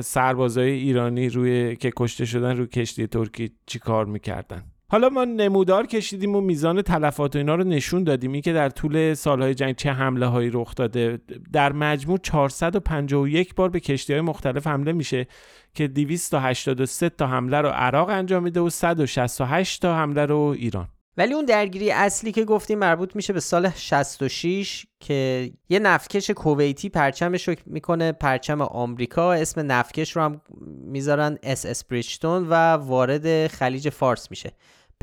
سربازای 0.00 0.70
ایرانی 0.70 1.28
روی 1.28 1.76
که 1.76 1.92
کشته 1.96 2.24
شدن 2.24 2.56
روی 2.56 2.66
کشتی 2.66 3.06
ترکی 3.06 3.52
چی 3.66 3.78
کار 3.78 4.04
می‌کردن. 4.04 4.62
حالا 4.92 5.08
ما 5.08 5.24
نمودار 5.24 5.86
کشیدیم 5.86 6.36
و 6.36 6.40
میزان 6.40 6.82
تلفات 6.82 7.34
و 7.34 7.38
اینا 7.38 7.54
رو 7.54 7.64
نشون 7.64 8.04
دادیم. 8.04 8.32
این 8.32 8.42
که 8.42 8.52
در 8.52 8.68
طول 8.68 9.14
سالهای 9.14 9.54
جنگ 9.54 9.76
چه 9.76 9.92
حمله 9.92 10.26
هایی 10.26 10.50
رخ 10.52 10.74
داده. 10.74 11.18
در 11.52 11.72
مجموع 11.72 12.18
451 12.18 13.54
بار 13.54 13.68
به 13.68 13.80
کشتی 13.80 14.12
های 14.12 14.22
مختلف 14.22 14.66
حمله 14.66 14.92
میشه 14.92 15.26
که 15.74 15.88
283 15.88 17.08
تا 17.08 17.26
حمله 17.26 17.60
رو 17.60 17.68
عراق 17.68 18.08
انجام 18.08 18.42
میده 18.42 18.60
و 18.60 18.70
168 18.70 19.82
تا 19.82 19.96
حمله 19.96 20.26
رو 20.26 20.38
ایران. 20.58 20.88
ولی 21.16 21.34
اون 21.34 21.44
درگیری 21.44 21.90
اصلی 21.90 22.32
که 22.32 22.44
گفتیم 22.44 22.78
مربوط 22.78 23.16
میشه 23.16 23.32
به 23.32 23.40
سال 23.40 23.70
66 23.70 24.86
که 25.00 25.50
یه 25.68 25.78
نفکش 25.78 26.30
کویتی 26.30 26.88
پرچمش 26.88 27.48
رو 27.48 27.54
می‌کنه. 27.66 28.12
پرچم 28.12 28.60
آمریکا. 28.60 29.32
اسم 29.32 29.72
نفکش 29.72 30.16
رو 30.16 30.22
هم 30.22 30.40
می‌ذارن 30.84 31.38
SS 31.42 31.84
Bridgeton 31.84 32.46
و 32.48 32.54
وارد 32.72 33.46
خلیج 33.46 33.88
فارس 33.88 34.30
میشه. 34.30 34.52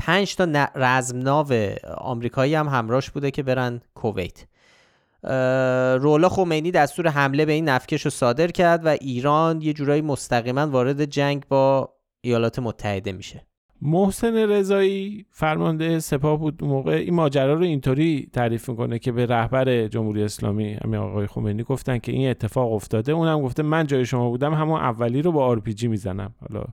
پنج 0.00 0.36
تا 0.36 0.68
رزمناو 0.74 1.46
آمریکایی 1.96 2.54
هم 2.54 2.68
همراهش 2.68 3.10
بوده 3.10 3.30
که 3.30 3.42
برن 3.42 3.80
کویت. 3.94 4.44
روح‌الله 6.02 6.28
خمینی 6.28 6.70
دستور 6.70 7.08
حمله 7.08 7.44
به 7.44 7.52
این 7.52 7.68
نفکش 7.68 8.02
رو 8.02 8.10
صادر 8.10 8.46
کرد 8.46 8.86
و 8.86 8.88
ایران 8.88 9.62
یه 9.62 9.72
جورایی 9.72 10.02
مستقیما 10.02 10.66
وارد 10.66 11.04
جنگ 11.04 11.44
با 11.48 11.94
ایالات 12.20 12.58
متحده 12.58 13.12
میشه. 13.12 13.46
محسن 13.82 14.36
رضایی 14.36 15.26
فرمانده 15.30 15.98
سپاه 15.98 16.38
بود 16.38 16.64
موقع. 16.64 16.92
این 16.92 17.14
ماجرا 17.14 17.54
رو 17.54 17.62
اینطوری 17.62 18.30
تعریف 18.32 18.68
می‌کنه 18.68 18.98
که 18.98 19.12
به 19.12 19.26
رهبر 19.26 19.86
جمهوری 19.86 20.22
اسلامی 20.22 20.78
همین 20.84 21.00
آقای 21.00 21.26
خمینی 21.26 21.62
گفتن 21.62 21.98
که 21.98 22.12
این 22.12 22.30
اتفاق 22.30 22.72
افتاده. 22.72 23.12
اونم 23.12 23.42
گفته 23.42 23.62
من 23.62 23.86
جای 23.86 24.06
شما 24.06 24.30
بودم 24.30 24.54
همون 24.54 24.80
اولی 24.80 25.22
رو 25.22 25.32
با 25.32 25.44
آرپیجی 25.44 25.88
می‌زنم. 25.88 26.34
حالا 26.40 26.64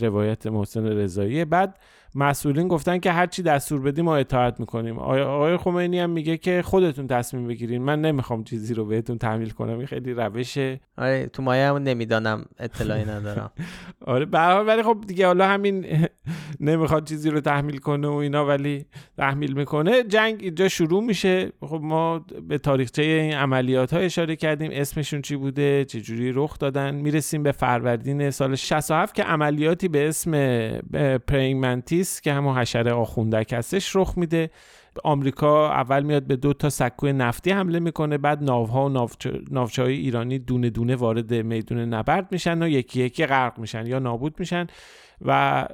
روایت 0.00 0.46
محسن 0.46 0.86
رضایی. 0.86 1.44
بعد 1.44 1.78
مسئولین 2.18 2.68
گفتن 2.68 2.98
که 2.98 3.12
هرچی 3.12 3.42
دستور 3.42 3.80
بدی 3.80 4.02
ما 4.02 4.16
اطاعت 4.16 4.60
می‌کنیم. 4.60 4.98
آقای 4.98 5.56
خمینی 5.56 6.00
هم 6.00 6.10
میگه 6.10 6.36
که 6.36 6.62
خودتون 6.62 7.06
تصمیم 7.06 7.48
بگیرین. 7.48 7.82
من 7.82 8.00
نمی‌خوام 8.00 8.44
چیزی 8.44 8.74
رو 8.74 8.84
بهتون 8.84 9.18
تحمیل 9.18 9.50
کنم. 9.50 9.78
این 9.78 9.86
خیلی 9.86 10.14
روشه 10.14 10.80
آره 10.96 11.26
تو 11.26 11.42
مایه 11.42 11.68
هم 11.68 11.76
نمی‌دانم 11.76 12.44
اطلاعی 12.58 13.04
ندارم. 13.04 13.50
آره 14.06 14.24
به 14.24 14.38
ولی 14.38 14.82
خب 14.82 15.04
دیگه 15.06 15.26
حالا 15.26 15.48
همین 15.48 15.86
نمی‌خواد 16.60 17.08
چیزی 17.08 17.30
رو 17.30 17.40
تحمیل 17.40 17.78
کنه 17.78 18.08
و 18.08 18.12
اینا 18.12 18.46
ولی 18.46 18.84
تحمیل 19.16 19.52
می‌کنه. 19.52 20.02
جنگ 20.02 20.38
اینجا 20.42 20.68
شروع 20.68 21.04
میشه. 21.04 21.52
خب 21.60 21.80
ما 21.82 22.18
به 22.48 22.58
تاریخچه 22.58 23.02
این 23.02 23.34
عملیات 23.34 23.92
ها 23.92 23.98
اشاره 23.98 24.36
کردیم. 24.36 24.70
اسمشون 24.74 25.22
چی 25.22 25.36
بوده؟ 25.36 25.84
چه 25.84 26.00
جوری 26.00 26.32
رخ 26.32 26.58
دادن؟ 26.58 26.94
می‌رسیم 26.94 27.42
به 27.42 27.52
فروردین 27.52 28.30
سال 28.30 28.54
67 28.54 29.14
که 29.14 29.22
عملیاتی 29.22 29.88
به 29.88 30.08
اسم 30.08 30.32
Praying 31.18 31.66
Mantis 31.66 32.07
که 32.22 32.32
همون 32.32 32.58
حشره 32.58 32.92
آخوندک 32.92 33.52
هستش 33.52 33.96
رخ 33.96 34.12
میده. 34.16 34.50
آمریکا 35.04 35.70
اول 35.70 36.02
میاد 36.02 36.22
به 36.22 36.36
دو 36.36 36.52
تا 36.52 36.70
سکوی 36.70 37.12
نفتی 37.12 37.50
حمله 37.50 37.78
می‌کنه 37.78 38.18
بعد 38.18 38.42
ناوها 38.42 38.84
و 38.84 39.08
ناوچه 39.50 39.82
های 39.82 39.94
ایرانی 39.94 40.38
دونه 40.38 40.70
دونه 40.70 40.96
وارد 40.96 41.34
میدون 41.34 41.78
نبرد 41.78 42.32
میشن 42.32 42.62
و 42.62 42.68
یکی 42.68 43.00
یکی 43.00 43.26
غرق 43.26 43.58
میشن 43.58 43.86
یا 43.86 43.98
نابود 43.98 44.34
میشن 44.38 44.66
و 45.24 45.66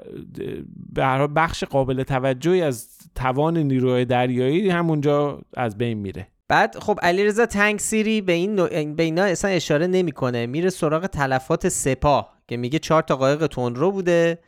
به 0.93 1.26
بخش 1.26 1.64
قابل 1.64 2.03
توجهی 2.03 2.62
از 2.62 2.99
توان 3.14 3.57
نیروی 3.57 4.05
دریایی 4.05 4.70
همونجا 4.70 5.41
از 5.57 5.78
بین 5.78 5.99
میره. 5.99 6.28
بعد 6.49 6.78
خب 6.78 6.99
علیرضا 7.03 7.47
تنگسیری 7.47 8.20
به 8.20 8.32
این 8.32 8.57
به 8.95 9.03
اینا 9.03 9.22
اصلا 9.22 9.51
اشاره 9.51 9.87
نمی‌کنه. 9.87 10.47
میره 10.47 10.70
سراغ 10.70 11.07
تلفات 11.07 11.68
سپاه 11.68 12.35
که 12.49 12.57
میگه 12.57 12.78
چهار 12.78 13.03
تا 13.03 13.16
قایق 13.16 13.47
تندرو 13.47 13.93
بوده. 13.93 14.39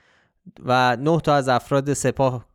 و 0.64 0.96
نه 0.96 1.20
تا 1.20 1.34
از 1.34 1.48
افراد 1.48 1.92
سپاه 1.92 2.46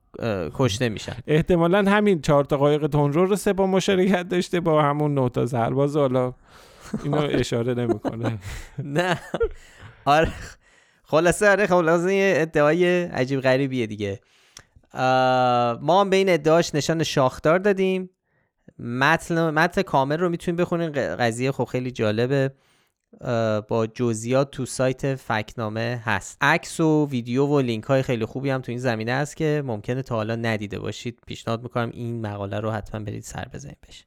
کشته 0.54 0.90
میشن. 0.90 1.16
احتمالا 1.28 1.92
همین 1.92 2.22
چهار 2.22 2.44
تا 2.44 2.58
قایق 2.58 2.88
تندرو 2.88 3.26
رو 3.26 3.36
سپاه 3.36 3.68
مشارکت 3.68 4.30
داشته 4.30 4.60
با 4.60 4.82
همون 4.82 5.14
نه 5.14 5.30
تا 5.30 5.46
سرباز 5.46 5.98
حالا 5.98 6.34
اینو 7.04 7.18
اشاره 7.40 7.74
نمی‌کنه. 7.74 8.40
نه. 8.84 9.20
آره. 10.06 10.32
خلاصه 11.04 11.50
آره 11.50 11.68
خلاصه 11.68 12.10
این 12.10 12.42
ادعای 12.42 13.04
عجیب 13.04 13.40
غریبیه 13.42 13.88
دیگه. 13.88 14.20
ما 15.82 16.02
هم 16.02 16.10
به 16.10 16.16
این 16.16 16.30
ادعاش 16.30 16.76
نشان 16.76 17.04
شاخدار 17.04 17.60
دادیم. 17.60 18.10
متن 18.80 19.50
متن 19.50 19.82
کامل 19.82 20.18
رو 20.18 20.30
می‌تونیم 20.30 20.56
بخونین 20.56 20.92
قضیه 20.92 21.52
خب 21.52 21.64
خیلی 21.64 21.92
جالبه. 21.92 22.52
با 23.68 23.88
جزئیات 23.94 24.52
تو 24.52 24.66
سایت 24.66 25.16
فکنامه 25.16 26.02
هست. 26.06 26.38
عکس 26.42 26.80
و 26.80 27.08
ویدیو 27.10 27.46
و 27.46 27.60
لینک 27.60 27.84
های 27.84 28.02
خیلی 28.02 28.26
خوبی 28.26 28.50
هم 28.50 28.62
تو 28.62 28.72
این 28.72 28.80
زمینه 28.80 29.14
هست 29.14 29.38
که 29.38 29.64
ممکنه 29.66 30.02
تا 30.02 30.16
حالا 30.16 30.36
ندیده 30.36 30.80
باشید. 30.80 31.20
پیشنهاد 31.28 31.64
می‌کنم 31.64 31.90
این 31.94 32.28
مقاله 32.28 32.60
رو 32.60 32.72
حتما 32.72 33.02
برید 33.02 33.24
سر 33.24 33.48
بزنید 33.54 33.78
بشه 33.88 34.06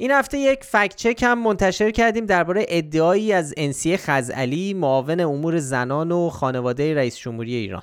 این 0.00 0.10
هفته 0.10 0.38
یک 0.38 0.64
فکت 0.64 0.96
چک 0.96 1.22
هم 1.22 1.42
منتشر 1.42 1.90
کردیم 1.90 2.26
درباره 2.26 2.66
ادعایی 2.68 3.32
از 3.32 3.54
انسیه 3.56 3.96
خزعلی 3.96 4.74
معاون 4.74 5.20
امور 5.20 5.58
زنان 5.58 6.12
و 6.12 6.28
خانواده 6.28 6.94
رئیس 6.94 7.16
جمهوری 7.18 7.54
ایران. 7.54 7.82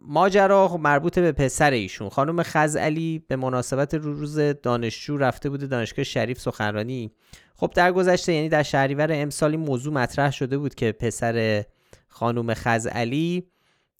ماجرا 0.00 0.76
مربوط 0.76 1.18
به 1.18 1.32
پسر 1.32 1.70
ایشون. 1.70 2.08
خانم 2.08 2.42
خزعلی 2.42 3.24
به 3.28 3.36
مناسبت 3.36 3.94
روز 3.94 4.38
دانشجو 4.38 5.16
رفته 5.16 5.50
بوده 5.50 5.66
دانشگاه 5.66 6.04
شریف 6.04 6.40
سخنرانی. 6.40 7.12
خب 7.54 7.70
در 7.74 7.92
گذشته 7.92 8.32
یعنی 8.32 8.48
در 8.48 8.62
شهریور 8.62 9.08
امسال 9.12 9.50
این 9.50 9.60
موضوع 9.60 9.92
مطرح 9.92 10.32
شده 10.32 10.58
بود 10.58 10.74
که 10.74 10.92
پسر 10.92 11.64
خانم 12.08 12.54
خزعلی 12.54 13.46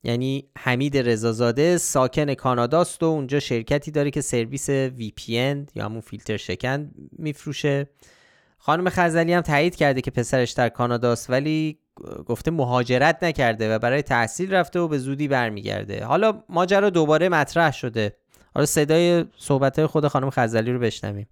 یعنی 0.03 0.49
حمید 0.59 0.97
رضازاده 0.97 1.79
ساکن 1.79 2.35
کاناداست 2.35 3.03
و 3.03 3.07
اونجا 3.07 3.41
شرکتی 3.41 3.91
داره 3.91 4.11
که 4.11 4.21
سرویس 4.21 4.71
VPN 4.71 5.57
یا 5.75 5.85
همون 5.85 6.01
فیلتر 6.01 6.37
شکن 6.37 6.91
میفروشه. 7.13 7.89
خانم 8.59 8.91
خزلی 8.91 9.33
هم 9.33 9.41
تایید 9.41 9.77
کرده 9.77 10.01
که 10.01 10.11
پسرش 10.11 10.51
در 10.51 10.69
کاناداست 10.69 11.31
ولی 11.31 11.79
گفته 12.27 12.51
مهاجرت 12.51 13.25
نکرده 13.25 13.75
و 13.75 13.79
برای 13.79 14.03
تحصیل 14.03 14.55
رفته 14.55 14.81
و 14.81 14.89
به 14.89 14.99
زودی 14.99 15.29
برمیگرده. 15.29 16.05
حالا 16.05 16.45
ماجرا 16.49 16.91
دوباره 16.91 17.29
مطرح 17.29 17.73
شده. 17.73 18.17
حالا 18.55 18.67
صدای 18.67 19.25
صحبت 19.37 19.87
خود 19.87 20.09
خانم 20.09 20.31
خزلی 20.31 20.73
رو 20.73 20.79
بشنویم. 20.79 21.29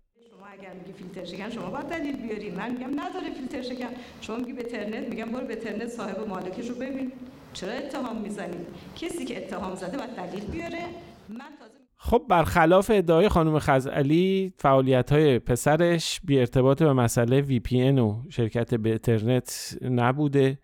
فیلتر 0.99 1.25
شکن 1.25 1.51
شما 1.51 1.71
باید 1.71 1.87
دلیل 1.87 2.17
بیاری. 2.17 2.51
من 2.51 2.71
میگم 2.71 3.01
نداره 3.01 3.35
فیلتر 3.35 3.63
شکن. 3.63 3.89
شما 4.21 4.37
میگی 4.37 4.53
به 4.53 4.63
ترنت 4.63 5.09
میگم 5.09 5.25
برو 5.25 5.47
به 5.47 5.57
ترنت 5.57 5.89
صاحب 5.89 6.29
مالکش 6.29 6.69
رو 6.69 6.75
ببین. 6.75 7.13
چرا 7.57 7.73
اتهام 7.73 8.21
می‌زنید 8.23 8.67
کسی 8.97 9.25
که 9.25 9.45
اتهام 9.45 9.75
زده 9.75 9.99
باید 9.99 10.11
دلیل 10.11 10.45
بیاره. 10.45 10.83
من 11.29 11.39
تازه 11.59 11.75
خب 11.97 12.23
برخلاف 12.29 12.91
ادعای 12.95 13.29
خانم 13.29 13.59
خزعلی 13.59 14.53
فعالیت 14.59 15.13
های 15.13 15.39
پسرش 15.39 16.21
بی 16.25 16.39
ارتباط 16.39 16.83
به 16.83 16.93
مسئله 16.93 17.43
VPN 17.43 17.99
و 17.99 18.23
شرکت 18.29 18.75
به 18.75 18.89
اینترنت 18.89 19.79
نبوده 19.83 20.59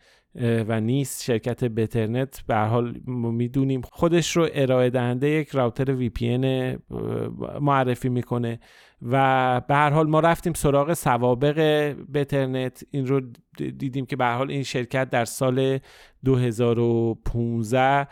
و 0.69 0.81
نیست 0.81 1.25
شرکت 1.25 1.65
بترنت. 1.65 2.43
به 2.47 2.57
حال 2.57 3.01
می‌دونیم 3.07 3.83
خودش 3.93 4.37
رو 4.37 4.49
ارائه 4.55 4.91
دهنده 4.91 5.29
یک 5.29 5.49
راوتر 5.49 6.09
VPN 6.09 6.45
معرفی 7.61 8.09
می‌کنه. 8.09 8.61
و 9.03 9.61
به 9.69 9.75
هر 9.75 9.91
حال 9.91 10.09
ما 10.09 10.21
رفتیم 10.21 10.53
سراغ 10.53 10.95
سوابق 10.95 11.59
بترنت. 12.15 12.85
این 12.91 13.07
رو 13.07 13.21
دیدیم 13.79 14.07
که 14.07 14.17
به 14.17 14.25
هر 14.25 14.37
حال 14.37 14.51
این 14.51 14.63
شرکت 14.63 15.11
در 15.11 15.25
سال 15.25 15.79
2015 16.25 18.09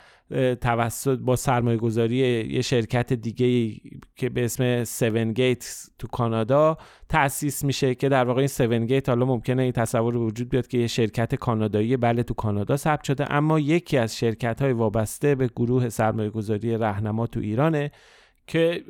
توسط 0.55 1.19
با 1.19 1.37
سرمایه 1.37 1.77
گذاری 1.77 2.17
یه 2.51 2.63
شرکت 2.63 3.13
دیگه 3.13 3.77
که 4.17 4.29
به 4.29 4.45
اسم 4.45 4.65
7 4.65 5.03
گیت 5.17 5.91
تو 5.99 6.07
کانادا 6.07 6.77
تأسیس 7.09 7.65
میشه 7.65 7.95
که 7.95 8.09
در 8.09 8.25
واقع 8.25 8.41
این 8.41 8.49
7 8.49 8.87
گیت 8.87 9.09
حالا 9.09 9.27
ممکنه 9.27 9.63
این 9.63 9.73
تصور 9.73 10.17
وجود 10.17 10.49
بیاد 10.49 10.67
که 10.67 10.79
یه 10.79 10.87
شرکت 10.87 11.35
کانادایی 11.35 11.97
بله 11.97 12.23
تو 12.23 12.35
کانادا 12.35 12.77
ثبت 12.77 13.05
شده 13.05 13.33
اما 13.33 13.61
یکی 13.61 13.99
از 13.99 14.17
شرکت 14.17 14.63
های 14.63 14.73
وابسته 14.73 15.35
به 15.35 15.47
گروه 15.47 15.89
سرمایه 15.89 16.31
گذاری 16.31 16.77
رهنما 16.77 17.27
تو 17.27 17.41
ایرانه. 17.41 17.91
که 18.51 18.85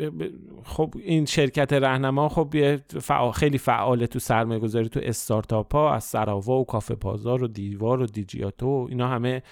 خب 0.65 0.95
این 1.05 1.25
شرکت 1.25 1.73
رهنما 1.73 2.29
خب 2.29 2.77
فعال 2.77 3.33
خیلی 3.33 3.59
فعاله 3.59 4.07
تو 4.07 4.19
سرمایه 4.19 4.61
گذاری 4.61 4.89
تو 4.89 5.01
استارتاپ 5.03 5.75
ها 5.75 5.95
از 5.95 6.05
سراوا 6.05 6.61
و 6.61 6.65
کافه 6.65 6.95
پازار 6.95 7.45
و 7.45 7.49
دیوار 7.49 8.01
و 8.01 8.07
دیجیاتو 8.07 8.87
اینا 8.91 9.09
همه 9.09 9.43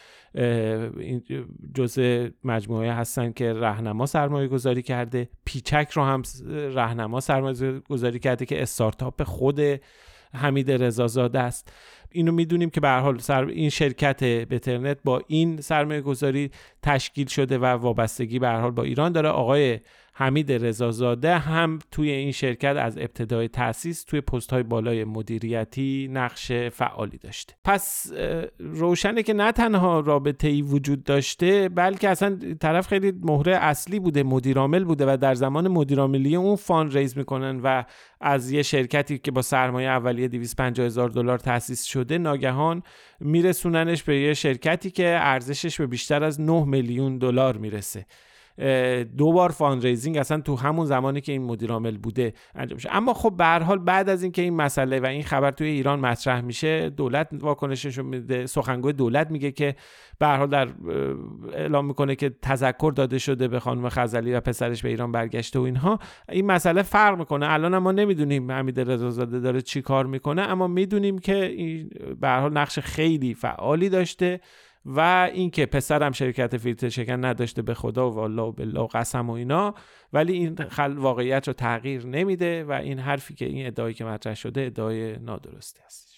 جزء 1.74 2.28
مجموعه 2.44 2.92
هستن 2.92 3.32
که 3.32 3.52
رهنما 3.52 4.06
سرمایه 4.06 4.48
گذاری 4.48 4.82
کرده. 4.82 5.28
پیچک 5.44 5.90
رو 5.92 6.02
هم 6.02 6.22
رهنما 6.50 7.20
سرمایه 7.20 7.80
گذاری 7.80 8.18
کرده 8.18 8.46
که 8.46 8.62
استارتاپ 8.62 9.22
خود 9.22 9.60
حمید 10.34 10.70
رضازاده 10.70 11.38
است. 11.38 11.72
اینو 12.12 12.32
می‌دونیم 12.32 12.70
که 12.70 12.80
به 12.80 12.90
حال 12.90 13.18
سر 13.18 13.44
این 13.44 13.70
شرکت 13.70 14.24
بترنت 14.24 14.98
با 15.04 15.22
این 15.26 15.60
سرمایه 15.60 16.00
گذاری 16.00 16.50
تشکیل 16.82 17.26
شده 17.26 17.58
و 17.58 17.64
وابستگی 17.64 18.38
به 18.38 18.48
حال 18.48 18.70
با 18.70 18.82
ایران 18.82 19.12
داره. 19.12 19.28
آقای 19.28 19.80
حمید 20.20 20.52
رضازاده 20.52 21.38
هم 21.38 21.78
توی 21.90 22.10
این 22.10 22.32
شرکت 22.32 22.76
از 22.76 22.98
ابتدای 22.98 23.48
تاسیس 23.48 24.04
توی 24.04 24.20
پست 24.20 24.52
های 24.52 24.62
بالای 24.62 25.04
مدیریتی 25.04 26.08
نقش 26.12 26.52
فعالی 26.52 27.18
داشته. 27.18 27.54
پس 27.64 28.12
روشنه 28.58 29.22
که 29.22 29.32
نه 29.32 29.52
تنها 29.52 30.00
رابطه 30.00 30.48
ای 30.48 30.62
وجود 30.62 31.04
داشته 31.04 31.68
بلکه 31.68 32.08
اصلا 32.08 32.38
طرف 32.60 32.88
خیلی 32.88 33.12
مهره 33.22 33.56
اصلی 33.56 34.00
بوده 34.00 34.22
مدیرعامل 34.22 34.84
بوده 34.84 35.12
و 35.12 35.16
در 35.16 35.34
زمان 35.34 35.68
مدیرعاملی 35.68 36.36
اون 36.36 36.56
فان 36.56 36.90
ریز 36.90 37.18
می‌کنن 37.18 37.60
و 37.60 37.84
از 38.20 38.50
یه 38.50 38.62
شرکتی 38.62 39.18
که 39.18 39.30
با 39.30 39.42
سرمایه 39.42 39.88
اولیه 39.88 40.28
250 40.28 40.86
هزار 40.86 41.08
دلار 41.08 41.38
تأسیس 41.38 41.84
شده 41.84 42.18
ناگهان 42.18 42.82
میرسوننش 43.20 44.02
به 44.02 44.20
یه 44.20 44.34
شرکتی 44.34 44.90
که 44.90 45.18
ارزشش 45.20 45.80
به 45.80 45.86
بیشتر 45.86 46.24
از 46.24 46.40
9 46.40 46.64
میلیون 46.64 47.18
دلار 47.18 47.56
می‌رسه. 47.56 48.06
دو 49.18 49.32
بار 49.32 49.50
fundraising 49.50 50.16
اصلا 50.16 50.40
تو 50.40 50.56
همون 50.56 50.86
زمانی 50.86 51.20
که 51.20 51.32
این 51.32 51.42
مدیر 51.42 51.72
عامل 51.72 51.98
بوده 51.98 52.32
انجام 52.54 52.78
شد 52.78 52.88
اما 52.92 53.14
خب 53.14 53.34
به 53.36 53.44
هر 53.44 53.62
حال 53.62 53.78
بعد 53.78 54.08
از 54.08 54.22
اینکه 54.22 54.42
این 54.42 54.56
مسئله 54.56 55.00
و 55.00 55.06
این 55.06 55.22
خبر 55.22 55.50
توی 55.50 55.68
ایران 55.68 56.00
مطرح 56.00 56.40
میشه 56.40 56.90
دولت 56.90 57.28
واکنشش 57.32 57.98
میده 57.98 58.46
سخنگوی 58.46 58.92
دولت 58.92 59.30
میگه 59.30 59.50
که 59.50 59.76
به 60.18 60.26
هر 60.26 60.36
حال 60.36 60.46
در 60.46 60.68
اعلام 61.52 61.86
می‌کنه 61.86 62.14
که 62.14 62.30
تذکر 62.42 62.92
داده 62.96 63.18
شده 63.18 63.48
به 63.48 63.60
خانم 63.60 63.88
خزعلی 63.88 64.34
و 64.34 64.40
پسرش 64.40 64.82
به 64.82 64.88
ایران 64.88 65.12
برگشته 65.12 65.58
و 65.58 65.62
اینها. 65.62 65.98
این 66.28 66.46
مسئله 66.46 66.82
فرق 66.82 67.18
می‌کنه. 67.18 67.52
الان 67.52 67.78
ما 67.78 67.92
نمی‌دونیم 67.92 68.52
حمید 68.52 68.80
رضازاده 68.80 69.40
داره 69.40 69.60
چی 69.60 69.82
کار 69.82 70.06
می‌کنه 70.06 70.42
اما 70.42 70.66
می‌دونیم 70.66 71.18
که 71.18 71.44
این 71.44 71.90
به 72.20 72.28
هر 72.28 72.40
حال 72.40 72.52
نقش 72.52 72.78
خیلی 72.78 73.34
فعالی 73.34 73.88
داشته. 73.88 74.40
و 74.90 75.28
اینکه 75.32 75.66
پسرم 75.66 76.12
شرکت 76.12 76.56
فیلتر 76.56 76.88
شکن 76.88 77.24
نداشته 77.24 77.62
به 77.62 77.74
خدا 77.74 78.10
و 78.10 78.14
والله 78.14 78.42
و 78.42 78.52
بالله 78.52 78.86
قسم 78.86 79.30
و 79.30 79.32
اینا 79.32 79.74
ولی 80.12 80.32
این 80.32 80.54
خل 80.54 80.96
واقعیت 80.96 81.48
رو 81.48 81.54
تغییر 81.54 82.06
نمیده 82.06 82.64
و 82.64 82.72
این 82.72 82.98
حرفی 82.98 83.34
که 83.34 83.44
این 83.44 83.66
ادعایی 83.66 83.94
که 83.94 84.04
مطرح 84.04 84.34
شده 84.34 84.60
ادعای 84.60 85.18
نادرستی 85.18 85.80
است 85.82 86.08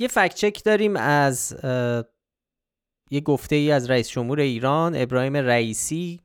یه 0.00 0.08
فکت 0.08 0.34
چک 0.34 0.64
داریم 0.64 0.96
از 0.96 1.56
یه 3.10 3.20
گفته 3.20 3.56
ای 3.56 3.72
از 3.72 3.90
رئیس 3.90 4.08
جمهور 4.08 4.40
ایران 4.40 4.96
ابراهیم 4.96 5.36
رئیسی 5.36 6.20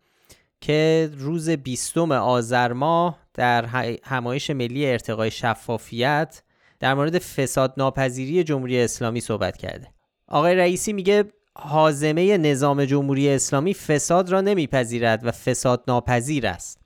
که 0.61 1.11
روز 1.17 1.49
بیستم 1.49 2.11
آذر 2.11 2.73
ماه 2.73 3.19
در 3.34 3.65
همایش 4.03 4.49
ملی 4.49 4.86
ارتقای 4.91 5.32
شفافیت 5.32 6.43
در 6.80 6.93
مورد 6.93 7.19
فساد 7.19 7.73
ناپذیری 7.78 8.43
جمهوری 8.43 8.82
اسلامی 8.82 9.21
صحبت 9.21 9.57
کرده. 9.57 9.88
آقای 10.28 10.55
رئیسی 10.55 10.93
میگه 10.93 11.23
حازمه 11.55 12.38
نظام 12.38 12.86
جمهوری 12.86 13.30
اسلامی 13.30 13.73
فساد 13.73 14.30
را 14.30 14.41
نمیپذیرد 14.41 15.26
و 15.26 15.32
فساد 15.32 15.84
ناپذیر 15.88 16.47
است. 16.47 16.85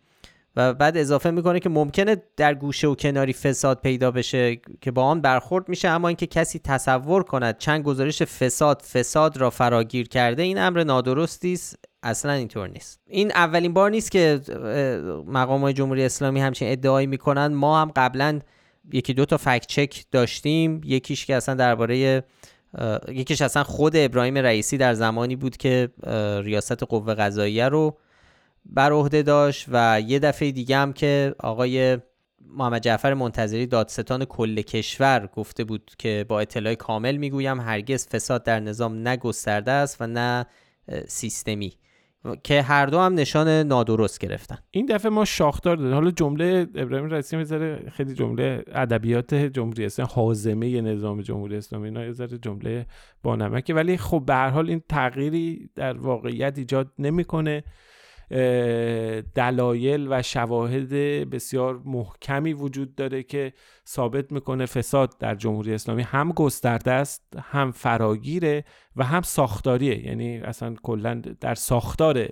و 0.55 0.73
بعد 0.73 0.97
اضافه 0.97 1.31
می‌کنه 1.31 1.59
که 1.59 1.69
ممکنه 1.69 2.23
در 2.37 2.53
گوشه 2.53 2.87
و 2.87 2.95
کناری 2.95 3.33
فساد 3.33 3.81
پیدا 3.81 4.11
بشه 4.11 4.55
که 4.81 4.91
با 4.91 5.03
آن 5.03 5.21
برخورد 5.21 5.69
میشه 5.69 5.87
اما 5.87 6.07
اینکه 6.07 6.27
کسی 6.27 6.59
تصور 6.59 7.23
کند 7.23 7.57
چند 7.57 7.83
گزارش 7.83 8.23
فساد 8.23 8.81
فساد 8.81 9.37
را 9.37 9.49
فراگیر 9.49 10.07
کرده 10.07 10.43
این 10.43 10.57
امر 10.57 10.83
نادرستی 10.83 11.53
است. 11.53 11.75
اصلا 12.03 12.31
اینطور 12.31 12.67
نیست. 12.67 12.99
این 13.07 13.31
اولین 13.31 13.73
بار 13.73 13.91
نیست 13.91 14.11
که 14.11 14.41
مقام 15.27 15.61
های 15.61 15.73
جمهوری 15.73 16.03
اسلامی 16.03 16.41
همچین 16.41 16.71
ادعایی 16.71 17.07
می‌کنن 17.07 17.47
ما 17.47 17.81
هم 17.81 17.91
قبلا 17.95 18.39
یکی 18.93 19.13
دو 19.13 19.25
تا 19.25 19.37
فکت 19.37 19.65
چک 19.67 20.05
داشتیم. 20.11 20.81
یکیش 20.85 21.25
که 21.25 21.35
اصلا 21.35 21.55
درباره 21.55 22.23
یکیش 23.07 23.41
اصلا 23.41 23.63
خود 23.63 23.95
ابراهیم 23.95 24.37
رئیسی 24.37 24.77
در 24.77 24.93
زمانی 24.93 25.35
بود 25.35 25.57
که 25.57 25.89
ریاست 26.43 26.83
قوه 26.83 27.13
قضاییه 27.13 27.65
رو 27.65 27.97
بر 28.65 28.91
عهده 28.91 29.23
داشت 29.23 29.65
و 29.71 30.01
یه 30.07 30.19
دفعه 30.19 30.51
دیگه 30.51 30.77
هم 30.77 30.93
که 30.93 31.35
آقای 31.39 31.97
محمد 32.51 32.81
جعفر 32.81 33.13
منتظری 33.13 33.67
دادستان 33.67 34.25
کل 34.25 34.61
کشور 34.61 35.29
گفته 35.35 35.63
بود 35.63 35.91
که 35.97 36.25
با 36.29 36.39
اطلاع 36.39 36.75
کامل 36.75 37.17
می‌گویم 37.17 37.59
هرگز 37.59 38.07
فساد 38.07 38.43
در 38.43 38.59
نظام 38.59 38.95
نه 38.95 39.17
گسترده 39.17 39.71
است 39.71 40.01
و 40.01 40.07
نه 40.07 40.45
سیستمی. 41.07 41.73
که 42.43 42.61
هر 42.61 42.85
دو 42.85 42.99
هم 42.99 43.13
نشان 43.13 43.47
نادرست 43.47 44.19
گرفتن. 44.19 44.57
این 44.71 44.85
دفعه 44.85 45.11
ما 45.11 45.25
شاخدار 45.25 45.75
دادیم. 45.75 45.93
حالا 45.93 46.11
جمله 46.11 46.67
ابراهیم 46.75 47.09
رئیسی 47.09 47.37
می‌ذاره 47.37 47.89
خیلی 47.89 48.13
جمله 48.13 48.63
ادبیات 48.67 49.33
جمهوری 49.33 49.85
اسلامی 49.85 50.11
حازمه 50.13 50.81
نظام 50.81 51.21
جمهوری 51.21 51.57
اسلامی 51.57 51.85
اینا 51.85 52.05
یه 52.05 52.13
جمله 52.13 52.85
با 53.23 53.35
نمکه 53.35 53.73
ولی 53.73 53.97
خب 53.97 54.23
به 54.25 54.33
هر 54.33 54.49
حال 54.49 54.69
این 54.69 54.81
تغییری 54.89 55.69
در 55.75 55.97
واقعیت 55.97 56.57
ایجاد 56.57 56.91
نمی‌کنه. 56.99 57.63
دلایل 59.35 60.07
و 60.09 60.21
شواهد 60.21 60.89
بسیار 61.29 61.81
محکمی 61.85 62.53
وجود 62.53 62.95
داره 62.95 63.23
که 63.23 63.53
ثابت 63.87 64.31
می‌کنه 64.31 64.65
فساد 64.65 65.17
در 65.19 65.35
جمهوری 65.35 65.73
اسلامی 65.73 66.01
هم 66.01 66.31
گسترده 66.31 66.91
است 66.91 67.23
هم 67.41 67.71
فراگیره 67.71 68.63
و 68.95 69.03
هم 69.03 69.21
ساختاریه. 69.21 70.05
یعنی 70.05 70.37
اصلا 70.37 70.75
کلا 70.83 71.21
در 71.41 71.55
ساختار 71.55 72.27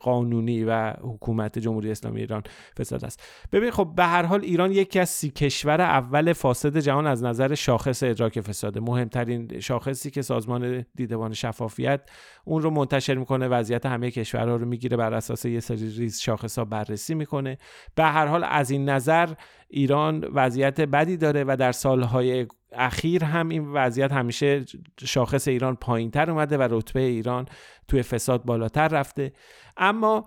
قانونی 0.00 0.64
و 0.64 0.90
حکومت 0.90 1.58
جمهوری 1.58 1.90
اسلامی 1.90 2.20
ایران 2.20 2.42
فساد 2.78 3.04
است. 3.04 3.22
ببین 3.52 3.70
خب 3.70 3.92
به 3.96 4.04
هر 4.04 4.22
حال 4.22 4.40
ایران 4.40 4.72
یکی 4.72 5.00
از 5.00 5.08
سی 5.08 5.30
کشور 5.30 5.80
اول 5.80 6.32
فاسد 6.32 6.78
جهان 6.78 7.06
از 7.06 7.24
نظر 7.24 7.54
شاخص 7.54 8.02
ادراک 8.02 8.40
فساد 8.40 8.78
مهمترین 8.78 9.60
شاخصی 9.60 10.10
که 10.10 10.22
سازمان 10.22 10.84
دیدبان 10.94 11.32
شفافیت 11.32 12.00
اون 12.44 12.62
رو 12.62 12.70
منتشر 12.70 13.14
می‌کنه 13.14 13.48
وضعیت 13.48 13.86
همه 13.86 14.10
کشورها 14.10 14.56
رو 14.56 14.66
می‌گیره 14.66 14.96
بر 14.96 15.14
اساس 15.14 15.44
یه 15.44 15.60
سری 15.60 15.90
ریز 15.90 16.20
شاخص 16.20 16.58
ها 16.58 16.64
بررسی 16.64 17.14
می‌کنه. 17.14 17.58
به 17.94 18.04
هر 18.04 18.26
حال 18.26 18.44
از 18.44 18.70
این 18.70 18.88
نظر 18.88 19.28
ایران 19.72 20.24
وضعیت 20.34 20.80
بدی 20.80 21.16
داره 21.16 21.44
و 21.44 21.56
در 21.56 21.72
سالهای 21.72 22.46
اخیر 22.72 23.24
هم 23.24 23.48
این 23.48 23.72
وضعیت 23.72 24.12
همیشه 24.12 24.64
شاخص 25.04 25.48
ایران 25.48 25.76
پایین 25.76 26.10
تر 26.10 26.30
اومده 26.30 26.58
و 26.58 26.68
رتبه 26.70 27.00
ایران 27.00 27.46
توی 27.88 28.02
فساد 28.02 28.44
بالاتر 28.44 28.88
رفته. 28.88 29.32
اما 29.76 30.24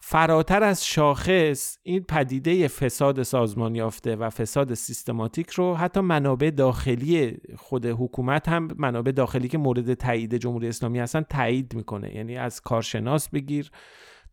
فراتر 0.00 0.62
از 0.62 0.86
شاخص 0.86 1.78
این 1.82 2.02
پدیده 2.02 2.68
فساد 2.68 3.22
سازمان 3.22 3.74
یافته 3.74 4.16
و 4.16 4.30
فساد 4.30 4.74
سیستماتیک 4.74 5.50
رو 5.50 5.74
حتی 5.74 6.00
منابع 6.00 6.50
داخلی 6.50 7.36
خود 7.56 7.86
حکومت 7.86 8.48
هم 8.48 8.68
منابع 8.76 9.12
داخلی 9.12 9.48
که 9.48 9.58
مورد 9.58 9.94
تایید 9.94 10.34
جمهوری 10.34 10.68
اسلامی 10.68 10.98
هستن 10.98 11.22
تایید 11.22 11.74
می‌کنه. 11.74 12.14
یعنی 12.14 12.36
از 12.36 12.60
کارشناس 12.60 13.28
بگیر 13.28 13.70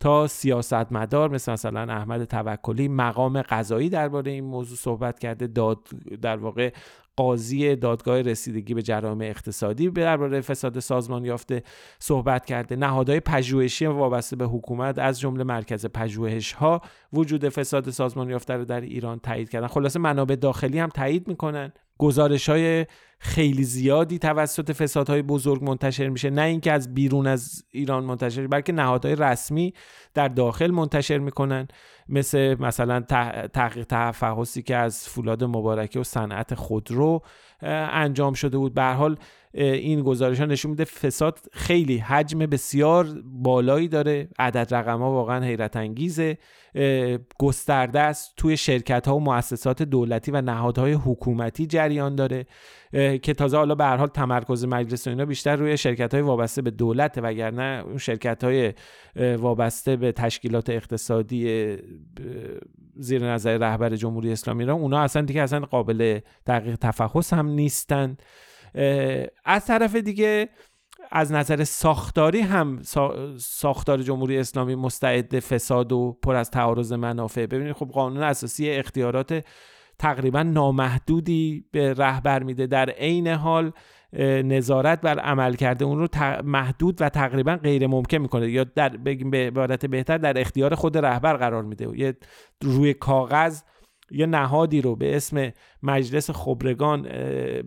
تا 0.02 0.28
سیاستمدار 0.28 1.30
مثل 1.30 1.52
مثلا 1.52 1.94
احمد 1.94 2.24
توکلی 2.24 2.88
مقام 2.88 3.42
قضایی 3.42 3.90
درباره 3.90 4.32
این 4.32 4.44
موضوع 4.44 4.78
صحبت 4.78 5.20
کرده 5.20 5.48
داد 5.48 5.78
در 6.22 6.38
واقع 6.38 6.74
قاضی 7.16 7.76
دادگاه 7.76 8.22
رسیدگی 8.22 8.74
به 8.74 8.82
جرائم 8.82 9.22
اقتصادی 9.22 9.90
درباره 9.90 10.42
فساد 10.42 10.80
سازمان 10.80 11.26
یافته 11.26 11.64
صحبت 12.00 12.46
کرده. 12.46 12.76
نهادهای 12.76 13.20
پژوهشی 13.20 13.86
وابسته 13.86 14.36
به 14.36 14.46
حکومت 14.46 15.00
از 15.00 15.20
جمله 15.20 15.44
مرکز 15.44 15.86
پژوهش 15.86 16.54
ها 16.54 16.82
وجود 17.14 17.50
فساد 17.50 17.90
سازمان 17.90 18.30
یافته 18.30 18.54
رو 18.54 18.66
در 18.66 18.82
ایران 18.82 19.20
تایید 19.20 19.50
کردن. 19.50 19.68
خلاصه 19.68 20.00
منابع 20.00 20.36
داخلی 20.36 20.80
هم 20.80 20.90
تایید 20.90 21.28
می‌کنن. 21.28 21.74
گزارش 21.98 22.50
های 22.50 22.86
خیلی 23.24 23.64
زیادی 23.64 24.20
توسط 24.20 24.72
فسادهای 24.72 25.22
بزرگ 25.22 25.64
منتشر 25.64 26.10
میشه. 26.10 26.30
نه 26.30 26.42
اینکه 26.42 26.72
از 26.72 26.94
بیرون 26.94 27.28
از 27.28 27.64
ایران 27.72 28.04
منتشر 28.04 28.48
بلکه 28.48 28.74
نهادهای 28.74 29.16
رسمی 29.16 29.74
در 30.14 30.28
داخل 30.28 30.72
منتشر 30.72 31.18
می‌کنن. 31.18 31.68
مثل 32.10 32.56
مثلا 32.60 33.00
تحقیق 33.54 33.86
تفحصی 33.90 34.62
که 34.62 34.76
از 34.76 35.10
فولاد 35.10 35.44
مبارکه 35.44 36.00
و 36.00 36.04
صنعت 36.04 36.56
خودرو 36.56 37.22
انجام 37.62 38.34
شده 38.34 38.58
بود. 38.58 38.74
به 38.74 38.84
حال 38.84 39.18
این 39.54 40.02
گزارش 40.02 40.40
ها 40.40 40.46
نشون 40.46 40.72
میده 40.72 40.84
فساد 40.84 41.40
خیلی 41.52 41.98
حجم 41.98 42.40
بسیار 42.40 43.08
بالایی 43.26 43.88
داره. 43.88 44.30
عدد 44.40 44.74
رقم 44.76 45.00
ها 45.00 45.12
واقعا 45.12 45.46
حیرت 45.46 45.76
انگیزه. 45.76 46.38
گسترده 47.40 48.00
است. 48.00 48.34
توی 48.38 48.58
شرکت 48.58 49.08
ها 49.08 49.16
و 49.16 49.20
مؤسسات 49.20 49.84
دولتی 49.84 50.32
و 50.32 50.42
نهادهای 50.42 50.94
حکومتی 50.94 51.66
جریان 51.66 52.16
داره. 52.16 52.46
که 53.22 53.34
تازه 53.38 53.58
حالا 53.58 53.76
به 53.76 53.84
هر 53.84 53.98
حال 53.98 54.08
تمرکز 54.08 54.66
مجلس 54.66 55.08
اینا 55.08 55.26
بیشتر 55.26 55.56
روی 55.56 55.78
شرکت 55.78 56.14
های 56.14 56.24
وابسته 56.24 56.62
به 56.62 56.72
دولت 56.72 57.18
وگرنه 57.18 57.84
شرکت 57.98 58.44
های 58.44 58.74
وابسته 59.38 59.96
به 59.96 60.12
تشکیلات 60.12 60.70
اقتصادی 60.70 61.78
زیر 62.96 63.26
نظر 63.26 63.58
رهبر 63.58 63.96
جمهوری 63.96 64.32
اسلامی 64.32 64.64
ایران 64.64 64.80
اونا 64.80 65.00
اصلا 65.00 65.22
دیگه 65.22 65.42
اصلا 65.42 65.60
قابل 65.60 66.20
دقیق 66.48 66.76
تفحص 66.76 67.34
هم 67.34 67.48
نیستن. 67.48 68.18
از 69.46 69.66
طرف 69.66 69.96
دیگه 69.96 70.50
از 71.12 71.32
نظر 71.32 71.64
ساختاری 71.64 72.40
هم 72.40 72.82
ساختار 73.38 74.02
جمهوری 74.02 74.38
اسلامی 74.38 74.76
مستعد 74.76 75.40
فساد 75.40 75.92
و 75.92 76.18
پر 76.24 76.36
از 76.36 76.52
تعارض 76.52 76.94
منافع. 76.94 77.46
ببینید 77.46 77.74
خب 77.74 77.88
قانون 77.88 78.24
اساسی 78.24 78.70
اختیارات 78.70 79.46
تقریبا 80.00 80.44
نامحدودی 80.44 81.66
به 81.72 81.94
رهبر 81.94 82.44
میده. 82.44 82.68
در 82.68 82.90
عین 82.90 83.28
حال 83.28 83.72
نظارت 84.44 85.02
بر 85.02 85.20
عمل 85.20 85.54
کرده 85.54 85.86
اون 85.86 86.00
رو 86.00 86.08
محدود 86.44 87.02
و 87.02 87.10
تقریبا 87.10 87.56
غیر 87.56 87.88
ممکن 87.88 88.18
می‌کنه. 88.18 88.52
یا 88.52 88.64
در 88.64 88.90
بگیم 88.90 89.30
به 89.30 89.38
عبارت 89.38 89.86
بهتر 89.86 90.18
در 90.18 90.42
اختیار 90.42 90.76
خود 90.76 90.98
رهبر 90.98 91.34
قرار 91.34 91.64
میده. 91.64 92.00
یه 92.00 92.18
روی 92.64 92.94
کاغذ 92.94 93.62
یه 94.14 94.26
نهادی 94.26 94.82
رو 94.82 94.96
به 94.96 95.16
اسم 95.16 95.52
مجلس 95.84 96.32
خبرگان 96.32 97.02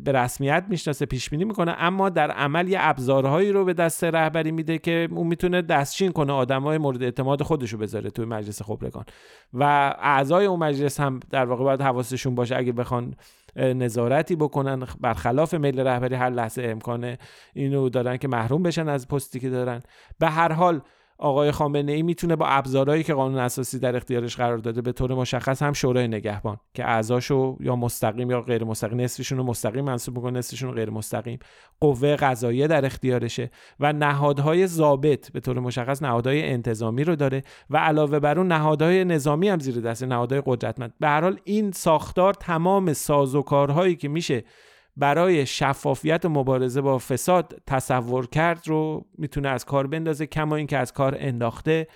به 0.04 0.12
رسمیت 0.12 0.64
می‌شناسه 0.68 1.06
پیش 1.06 1.30
بینی 1.30 1.44
می‌کنه. 1.44 1.74
اما 1.78 2.08
در 2.08 2.30
عمل 2.30 2.68
یه 2.68 2.78
ابزارهایی 2.80 3.52
رو 3.52 3.64
به 3.64 3.72
دست 3.72 4.04
رهبری 4.04 4.52
میده 4.52 4.78
که 4.78 5.08
اون 5.10 5.26
می‌تونه 5.26 5.62
دستچین 5.62 6.12
کنه 6.12 6.32
آدمای 6.32 6.78
مورد 6.78 7.02
اعتماد 7.02 7.42
خودش 7.42 7.70
رو 7.70 7.78
بذاره 7.78 8.10
توی 8.10 8.24
مجلس 8.24 8.62
خبرگان. 8.62 9.04
و 9.52 9.62
اعضای 10.00 10.46
اون 10.46 10.58
مجلس 10.58 11.00
هم 11.00 11.20
در 11.30 11.44
واقع 11.44 11.64
باید 11.64 11.80
حواسشون 11.80 12.34
باشه. 12.34 12.56
اگه 12.56 12.72
بخوان 12.72 13.14
نظارتی 13.56 14.36
بکنن 14.36 14.86
برخلاف 15.00 15.54
میل 15.54 15.80
رهبری 15.80 16.14
هر 16.14 16.30
لحظه 16.30 16.62
امکانه 16.62 17.18
اینو 17.52 17.88
دارن 17.88 18.16
که 18.16 18.28
محروم 18.28 18.62
بشن 18.62 18.88
از 18.88 19.08
پستی 19.08 19.40
که 19.40 19.50
دارن. 19.50 19.82
به 20.18 20.28
هر 20.28 20.52
حال 20.52 20.80
آقای 21.18 21.50
خامنه 21.50 21.92
ای 21.92 22.02
می‌تونه 22.02 22.36
با 22.36 22.46
ابزارهایی 22.46 23.02
که 23.02 23.14
قانون 23.14 23.38
اساسی 23.38 23.78
در 23.78 23.96
اختیارش 23.96 24.36
قرار 24.36 24.58
داده 24.58 24.82
به 24.82 24.92
طور 24.92 25.14
مشخص 25.14 25.62
هم 25.62 25.72
شورای 25.72 26.08
نگهبان 26.08 26.56
که 26.74 26.84
اعضاشو 26.84 27.56
یا 27.60 27.76
مستقیم 27.76 28.30
یا 28.30 28.40
غیر 28.40 28.64
مستقیم 28.64 29.00
نصفشون 29.00 29.38
رو 29.38 29.44
مستقیم 29.44 29.84
منصوب 29.84 30.16
می‌کنه 30.16 30.38
نصفشون 30.38 30.72
غیر 30.72 30.90
مستقیم. 30.90 31.38
قوه 31.80 32.16
قضاییه 32.16 32.66
در 32.66 32.86
اختیارشه 32.86 33.50
و 33.80 33.92
نهادهای 33.92 34.66
ضابط 34.66 35.32
به 35.32 35.40
طور 35.40 35.60
مشخص 35.60 36.02
نهادهای 36.02 36.50
انتظامی 36.50 37.04
رو 37.04 37.16
داره 37.16 37.42
و 37.70 37.76
علاوه 37.76 38.18
بر 38.18 38.38
اون 38.38 38.48
نهادهای 38.48 39.04
نظامی 39.04 39.48
هم 39.48 39.58
زیر 39.58 39.80
دست 39.80 40.02
نهادهای 40.02 40.42
قدرتمند. 40.46 40.94
به 41.00 41.08
هر 41.08 41.20
حال 41.20 41.40
این 41.44 41.72
ساختار 41.72 42.34
تمام 42.34 42.92
سازوکارهایی 42.92 43.96
که 43.96 44.08
میشه 44.08 44.44
برای 44.96 45.46
شفافیت 45.46 46.24
و 46.24 46.28
مبارزه 46.28 46.80
با 46.80 46.98
فساد 46.98 47.62
تصور 47.66 48.26
کرد 48.26 48.68
رو 48.68 49.06
می‌تونه 49.18 49.48
از 49.48 49.64
کار 49.64 49.86
بندازه 49.86 50.26
کما 50.26 50.56
اینکه 50.56 50.78
از 50.78 50.92
کار 50.92 51.16
انداخته. 51.18 51.86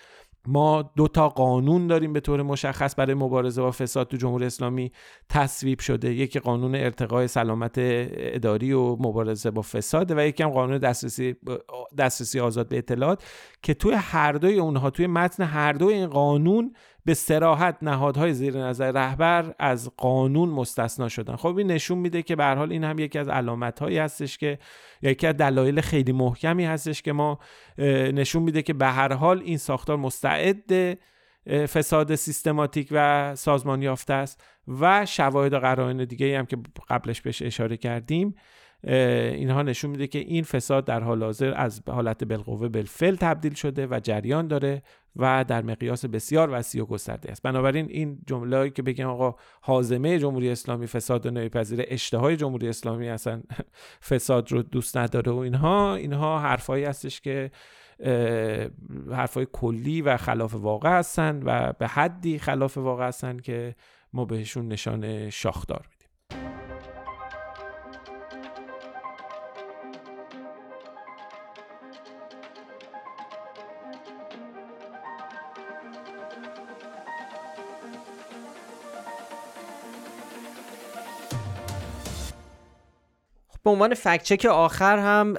ما 0.47 0.93
دو 0.97 1.09
تا 1.09 1.29
قانون 1.29 1.87
داریم 1.87 2.13
به 2.13 2.21
طور 2.21 2.43
مشخص 2.43 2.95
برای 2.99 3.15
مبارزه 3.15 3.63
با 3.63 3.71
فساد 3.71 4.09
تو 4.09 4.17
جمهوری 4.17 4.47
اسلامی 4.47 4.93
تصویب 5.29 5.81
شده. 5.81 6.15
یکی 6.15 6.39
قانون 6.39 6.75
ارتقای 6.75 7.29
سلامت 7.29 7.75
اداری 7.77 8.73
و 8.73 8.97
مبارزه 8.97 9.51
با 9.51 9.63
فساد 9.63 10.11
و 10.11 10.27
یکی 10.27 10.43
هم 10.43 10.51
قانون 10.51 10.79
دسترسی 10.79 11.37
دسترسی 11.99 12.41
آزاد 12.41 12.69
به 12.69 12.79
اطلاعات 12.79 13.25
که 13.63 13.75
توی 13.75 13.95
هر 13.95 14.33
دوی 14.33 14.59
اونها 14.59 14.91
توی 14.91 15.07
متن 15.07 15.43
هر 15.43 15.73
دوی 15.73 15.95
این 15.95 16.07
قانون 16.07 16.75
به 17.09 17.15
سراحت 17.15 17.77
نهادهای 17.83 18.35
زیر 18.35 18.57
نظر 18.57 18.93
رهبر 18.93 19.55
از 19.59 19.91
قانون 19.97 20.49
مستثنا 20.49 21.09
شدن. 21.09 21.37
خب 21.37 21.57
این 21.57 21.67
نشون 21.67 21.99
میده 21.99 22.23
که 22.23 22.37
به 22.37 22.45
حال 22.45 22.73
این 22.73 22.85
هم 22.85 22.99
یکی 22.99 23.19
از 23.19 23.29
علامت 23.29 23.79
هایی 23.79 23.99
هستش 23.99 24.39
که 24.39 24.59
یکی 25.03 25.27
از 25.27 25.37
دلایل 25.37 25.81
خیلی 25.81 26.13
محکمی 26.13 26.65
هستش 26.65 27.03
که 27.03 27.13
ما 27.13 27.39
نشون 28.13 28.43
میده 28.43 28.63
که 28.63 28.73
به 28.73 28.87
هر 28.87 29.13
حال 29.13 29.41
این 29.41 29.57
ساختار 29.59 29.97
مستعد 29.97 30.99
فساد 31.47 32.15
سیستماتیک 32.15 32.89
و 32.91 33.37
سازمان 33.37 33.83
یافته 33.83 34.15
است 34.15 34.45
و 34.81 35.07
شواهد 35.07 35.53
و 35.53 35.59
قرائن 35.59 36.05
دیگه 36.05 36.39
هم 36.39 36.47
که 36.47 36.57
قبلش 36.89 37.21
بهش 37.21 37.43
اشاره 37.43 37.77
کردیم 37.77 38.35
اینها 38.85 39.63
نشون 39.63 39.91
میده 39.91 40.07
که 40.07 40.19
این 40.19 40.45
فساد 40.45 40.85
در 40.85 41.01
حال 41.01 41.23
حاضر 41.23 41.55
از 41.57 41.83
حالت 41.89 42.25
بالقوه 42.25 42.69
بالفعل 42.69 43.17
تبدیل 43.17 43.55
شده 43.55 43.87
و 43.87 44.01
جریان 44.03 44.49
داره 44.49 44.83
و 45.17 45.45
در 45.49 45.63
مقیاس 45.63 46.05
بسیار 46.05 46.51
وسیع 46.53 46.83
و 46.83 46.87
گسترده 46.87 47.31
است. 47.31 47.43
بنابراین 47.43 47.87
این 47.91 48.19
جمله 48.27 48.71
که 48.71 48.83
بگیم 48.83 49.07
آقا 49.07 49.35
حازمه 49.61 50.19
جمهوری 50.19 50.51
اسلامی 50.51 50.87
فساد 50.87 51.27
و 51.27 51.31
نمیپذیره 51.31 51.85
اشتهای 51.89 52.37
جمهوری 52.37 52.69
اسلامی 52.69 53.09
اصلا 53.09 53.43
فساد 54.09 54.53
رو 54.53 54.63
دوست 54.63 54.97
نداره 54.97 55.33
و 55.33 55.37
اینها 55.37 55.95
اینها 55.95 56.39
حرفایی 56.39 56.85
هستش 56.85 57.21
که 57.21 57.51
حرفای 59.11 59.47
کلی 59.53 60.03
و 60.03 60.17
خلاف 60.17 60.55
واقع 60.55 60.99
هستن 60.99 61.43
و 61.45 61.73
به 61.73 61.87
حدی 61.87 62.39
خلاف 62.39 62.79
واقع 62.79 63.09
هستن 63.09 63.39
که 63.39 63.75
ما 64.13 64.25
بهشون 64.25 64.69
نشان 64.69 65.31
شاخدار 65.31 65.87
به 83.69 83.73
عنوان 83.73 83.95
فکچک 83.95 84.45
آخر 84.45 84.99
هم 84.99 85.33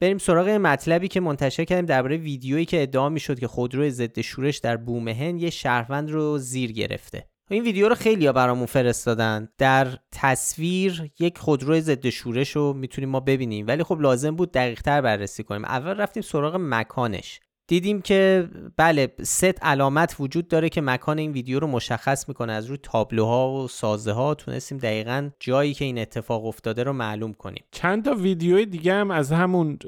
بریم 0.00 0.18
سراغ 0.18 0.48
مطلبی 0.48 1.08
که 1.08 1.20
منتشر 1.20 1.64
کردیم 1.64 1.86
درباره 1.86 2.16
ویدیویی 2.16 2.64
که 2.64 2.82
ادعا 2.82 3.08
می‌شد 3.08 3.38
که 3.38 3.48
خودرو 3.48 3.90
ضد 3.90 4.20
شورش 4.20 4.58
در 4.58 4.76
بومهن 4.76 5.38
یه 5.38 5.50
شهروند 5.50 6.10
رو 6.10 6.38
زیر 6.38 6.72
گرفته. 6.72 7.28
این 7.50 7.62
ویدیو 7.62 7.88
رو 7.88 7.94
خیلی 7.94 8.26
ها 8.26 8.32
برامون 8.32 8.66
فرستادن. 8.66 9.48
در 9.58 9.88
تصویر 10.12 11.12
یک 11.18 11.38
خودرو 11.38 11.80
ضد 11.80 12.08
شورش 12.08 12.56
رو 12.56 12.72
می‌تونیم 12.72 13.10
ما 13.10 13.20
ببینیم. 13.20 13.66
ولی 13.66 13.82
خب 13.82 14.00
لازم 14.00 14.36
بود 14.36 14.52
دقیق 14.52 14.82
تر 14.82 15.00
بررسی 15.00 15.42
کنیم. 15.42 15.64
اول 15.64 15.96
رفتیم 15.96 16.22
سراغ 16.22 16.56
مکانش. 16.60 17.40
دیدیم 17.68 18.00
که 18.00 18.48
بله 18.76 19.12
ست 19.22 19.64
علامت 19.64 20.16
وجود 20.20 20.48
داره 20.48 20.68
که 20.68 20.80
مکان 20.80 21.18
این 21.18 21.32
ویدیو 21.32 21.60
رو 21.60 21.66
مشخص 21.66 22.28
می‌کنه. 22.28 22.52
از 22.52 22.66
روی 22.66 22.78
تابلوها 22.82 23.52
و 23.52 23.68
سازه 23.68 24.12
ها 24.12 24.34
تونستیم 24.34 24.78
دقیقا 24.78 25.30
جایی 25.40 25.74
که 25.74 25.84
این 25.84 25.98
اتفاق 25.98 26.46
افتاده 26.46 26.82
رو 26.82 26.92
معلوم 26.92 27.32
کنیم. 27.32 27.64
چند 27.70 28.04
تا 28.04 28.14
ویدیوی 28.14 28.66
دیگه 28.66 28.94
هم 28.94 29.10
از 29.10 29.32
همون 29.32 29.78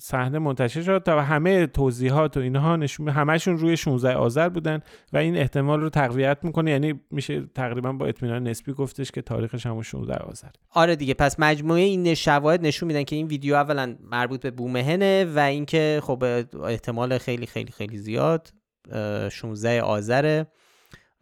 صحنه 0.00 0.38
منتشر 0.38 0.82
شد 0.82 1.02
تا 1.06 1.22
همه 1.22 1.66
توضیحات 1.66 2.36
و 2.36 2.40
اینها 2.40 2.76
نشون 2.76 3.08
همشون 3.08 3.58
روی 3.58 3.76
16 3.76 4.14
آذر 4.14 4.48
بودن 4.48 4.80
و 5.12 5.16
این 5.16 5.36
احتمال 5.36 5.80
رو 5.80 5.90
تقویت 5.90 6.38
می‌کنه. 6.42 6.70
یعنی 6.70 7.00
میشه 7.10 7.42
تقریبا 7.54 7.92
با 7.92 8.06
اطمینان 8.06 8.48
نسبی 8.48 8.72
گفتش 8.72 9.10
که 9.10 9.22
تاریخش 9.22 9.66
همون 9.66 9.82
16 9.82 10.14
آذر. 10.14 10.48
آره 10.74 10.96
دیگه 10.96 11.14
پس 11.14 11.40
مجموعه 11.40 11.80
این 11.80 12.14
شواهد 12.14 12.66
نشون 12.66 12.86
میدن 12.86 13.04
که 13.04 13.16
این 13.16 13.26
ویدیو 13.26 13.54
اولا 13.54 13.96
مربوط 14.10 14.40
به 14.40 14.50
بومهنه 14.50 15.24
و 15.24 15.38
اینکه 15.38 16.00
خب 16.02 16.24
احتمال 16.64 17.18
خیلی 17.28 17.46
خیلی 17.46 17.72
خیلی 17.72 17.98
زیاد 17.98 18.52
16 19.30 19.82
آذره. 19.82 20.46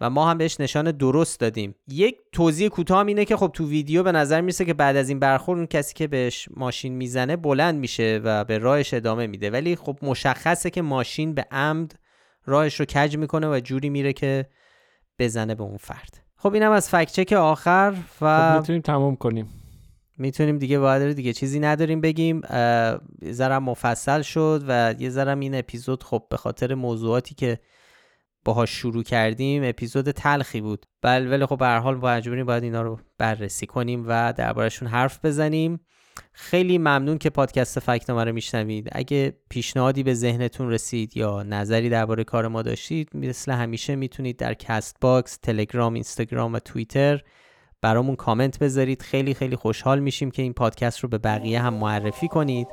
و 0.00 0.10
ما 0.10 0.30
هم 0.30 0.38
بهش 0.38 0.60
نشان 0.60 0.90
درست 0.90 1.40
دادیم. 1.40 1.74
یک 1.88 2.16
توضیح 2.32 2.68
کوتاه 2.68 3.06
اینه 3.06 3.24
که 3.24 3.36
خب 3.36 3.50
تو 3.54 3.68
ویدیو 3.68 4.02
به 4.02 4.12
نظر 4.12 4.40
می‌رسه 4.40 4.64
که 4.64 4.74
بعد 4.74 4.96
از 4.96 5.08
این 5.08 5.18
برخورد 5.18 5.58
اون 5.58 5.66
کسی 5.66 5.94
که 5.94 6.06
بهش 6.06 6.48
ماشین 6.56 6.92
می‌زنه 6.92 7.36
بلند 7.36 7.74
میشه 7.74 8.20
و 8.24 8.44
به 8.44 8.58
راهش 8.58 8.94
ادامه 8.94 9.26
میده. 9.26 9.50
ولی 9.50 9.76
خب 9.76 9.98
مشخصه 10.02 10.70
که 10.70 10.82
ماشین 10.82 11.34
به 11.34 11.46
عمد 11.50 11.98
راهش 12.44 12.80
رو 12.80 12.86
کج 12.86 13.16
می‌کنه 13.16 13.48
و 13.48 13.60
جوری 13.60 13.88
میره 13.88 14.12
که 14.12 14.46
بزنه 15.18 15.54
به 15.54 15.62
اون 15.62 15.76
فرد. 15.76 16.24
خب 16.36 16.54
اینم 16.54 16.72
از 16.72 16.88
fact-check 16.88 17.32
آخر 17.32 17.94
و 18.20 18.50
خب 18.52 18.58
می‌تونیم 18.58 18.82
تمام 18.82 19.16
کنیم. 19.16 19.48
می‌تونیم 20.18 20.58
دیگه 20.58 20.78
باید 20.78 21.12
دیگه 21.12 21.32
چیزی 21.32 21.60
نداریم 21.60 22.00
بگیم. 22.00 22.40
یه 23.22 23.32
ذرم 23.32 23.62
مفصل 23.62 24.22
شد 24.22 24.64
و 24.68 24.94
یه 24.98 25.10
ذرم 25.10 25.40
این 25.40 25.54
اپیزود 25.54 26.02
خب 26.02 26.26
به 26.30 26.36
خاطر 26.36 26.74
موضوعاتی 26.74 27.34
که 27.34 27.58
باهاش 28.44 28.70
شروع 28.70 29.02
کردیم 29.02 29.62
اپیزود 29.64 30.10
تلخی 30.10 30.60
بود. 30.60 30.86
بل 31.02 31.32
ولی 31.32 31.46
خب 31.46 31.58
به 31.58 31.66
هر 31.66 31.78
حال 31.78 31.94
باید 31.94 32.64
اینا 32.64 32.82
رو 32.82 32.98
بررسی 33.18 33.66
کنیم 33.66 34.04
و 34.08 34.32
دربارشون 34.32 34.88
حرف 34.88 35.24
بزنیم. 35.24 35.80
خیلی 36.32 36.78
ممنون 36.78 37.18
که 37.18 37.30
پادکست 37.30 37.80
فکت‌نامه 37.80 38.24
رو 38.24 38.32
میشنوید. 38.32 38.88
اگه 38.92 39.36
پیشنهادی 39.50 40.02
به 40.02 40.14
ذهنتون 40.14 40.70
رسید 40.70 41.16
یا 41.16 41.42
نظری 41.42 41.88
درباره 41.88 42.24
کار 42.24 42.48
ما 42.48 42.62
داشتید 42.62 43.10
مثل 43.14 43.52
همیشه 43.52 43.96
می‌تونید 43.96 44.36
در 44.36 44.54
Castbox، 44.54 45.36
تلگرام، 45.36 45.94
اینستاگرام 45.94 46.52
و 46.52 46.58
توییتر 46.58 47.22
برامون 47.86 48.16
کامنت 48.16 48.58
بذارید. 48.58 49.02
خیلی 49.02 49.34
خیلی 49.34 49.56
خوشحال 49.56 49.98
میشیم 49.98 50.30
که 50.30 50.42
این 50.42 50.52
پادکست 50.52 51.00
رو 51.00 51.08
به 51.08 51.18
بقیه 51.18 51.60
هم 51.60 51.74
معرفی 51.74 52.28
کنید. 52.28 52.68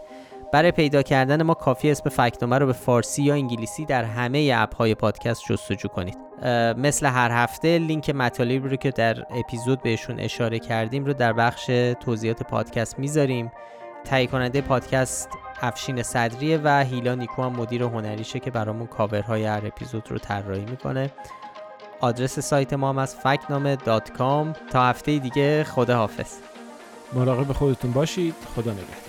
برای 0.53 0.71
پیدا 0.71 1.01
کردن 1.01 1.43
ما 1.43 1.53
کافیه 1.53 1.91
اسم 1.91 2.09
فکت‌نامه 2.09 2.57
رو 2.57 2.65
به 2.65 2.73
فارسی 2.73 3.23
یا 3.23 3.33
انگلیسی 3.33 3.85
در 3.85 4.03
همه 4.03 4.51
اپ 4.55 4.75
های 4.75 4.95
پادکست 4.95 5.41
جستجو 5.49 5.87
کنید. 5.87 6.17
مثل 6.77 7.05
هر 7.05 7.31
هفته 7.31 7.77
لینک 7.77 8.09
مطالبی 8.09 8.69
رو 8.69 8.75
که 8.75 8.91
در 8.91 9.25
اپیزود 9.29 9.81
بهشون 9.81 10.19
اشاره 10.19 10.59
کردیم 10.59 11.05
رو 11.05 11.13
در 11.13 11.33
بخش 11.33 11.65
توضیحات 11.99 12.43
پادکست 12.43 12.99
می‌ذاریم. 12.99 13.51
تهیه 14.05 14.27
کننده 14.27 14.61
پادکست 14.61 15.29
افشین 15.61 16.03
صدریه 16.03 16.59
و 16.63 16.83
هیلا 16.83 17.15
نیکو 17.15 17.43
هم 17.43 17.51
مدیر 17.51 17.83
هنریشه 17.83 18.39
که 18.39 18.51
برامون 18.51 18.87
کاورهای 18.87 19.45
هر 19.45 19.67
اپیزود 19.67 20.11
رو 20.11 20.17
طراحی 20.17 20.65
می‌کنه. 20.65 21.11
آدرس 22.03 22.39
سایت 22.39 22.73
ما 22.73 22.89
هم 22.89 22.97
از 22.97 23.15
فکنامه 23.15 23.75
تا 24.71 24.83
هفته 24.83 25.19
دیگه 25.19 25.63
خدا 25.63 25.97
حافظ 25.97 26.33
مراقب 27.13 27.53
خودتون 27.53 27.91
باشید. 27.91 28.35
خدا 28.55 28.71
نگهدار. 28.71 29.02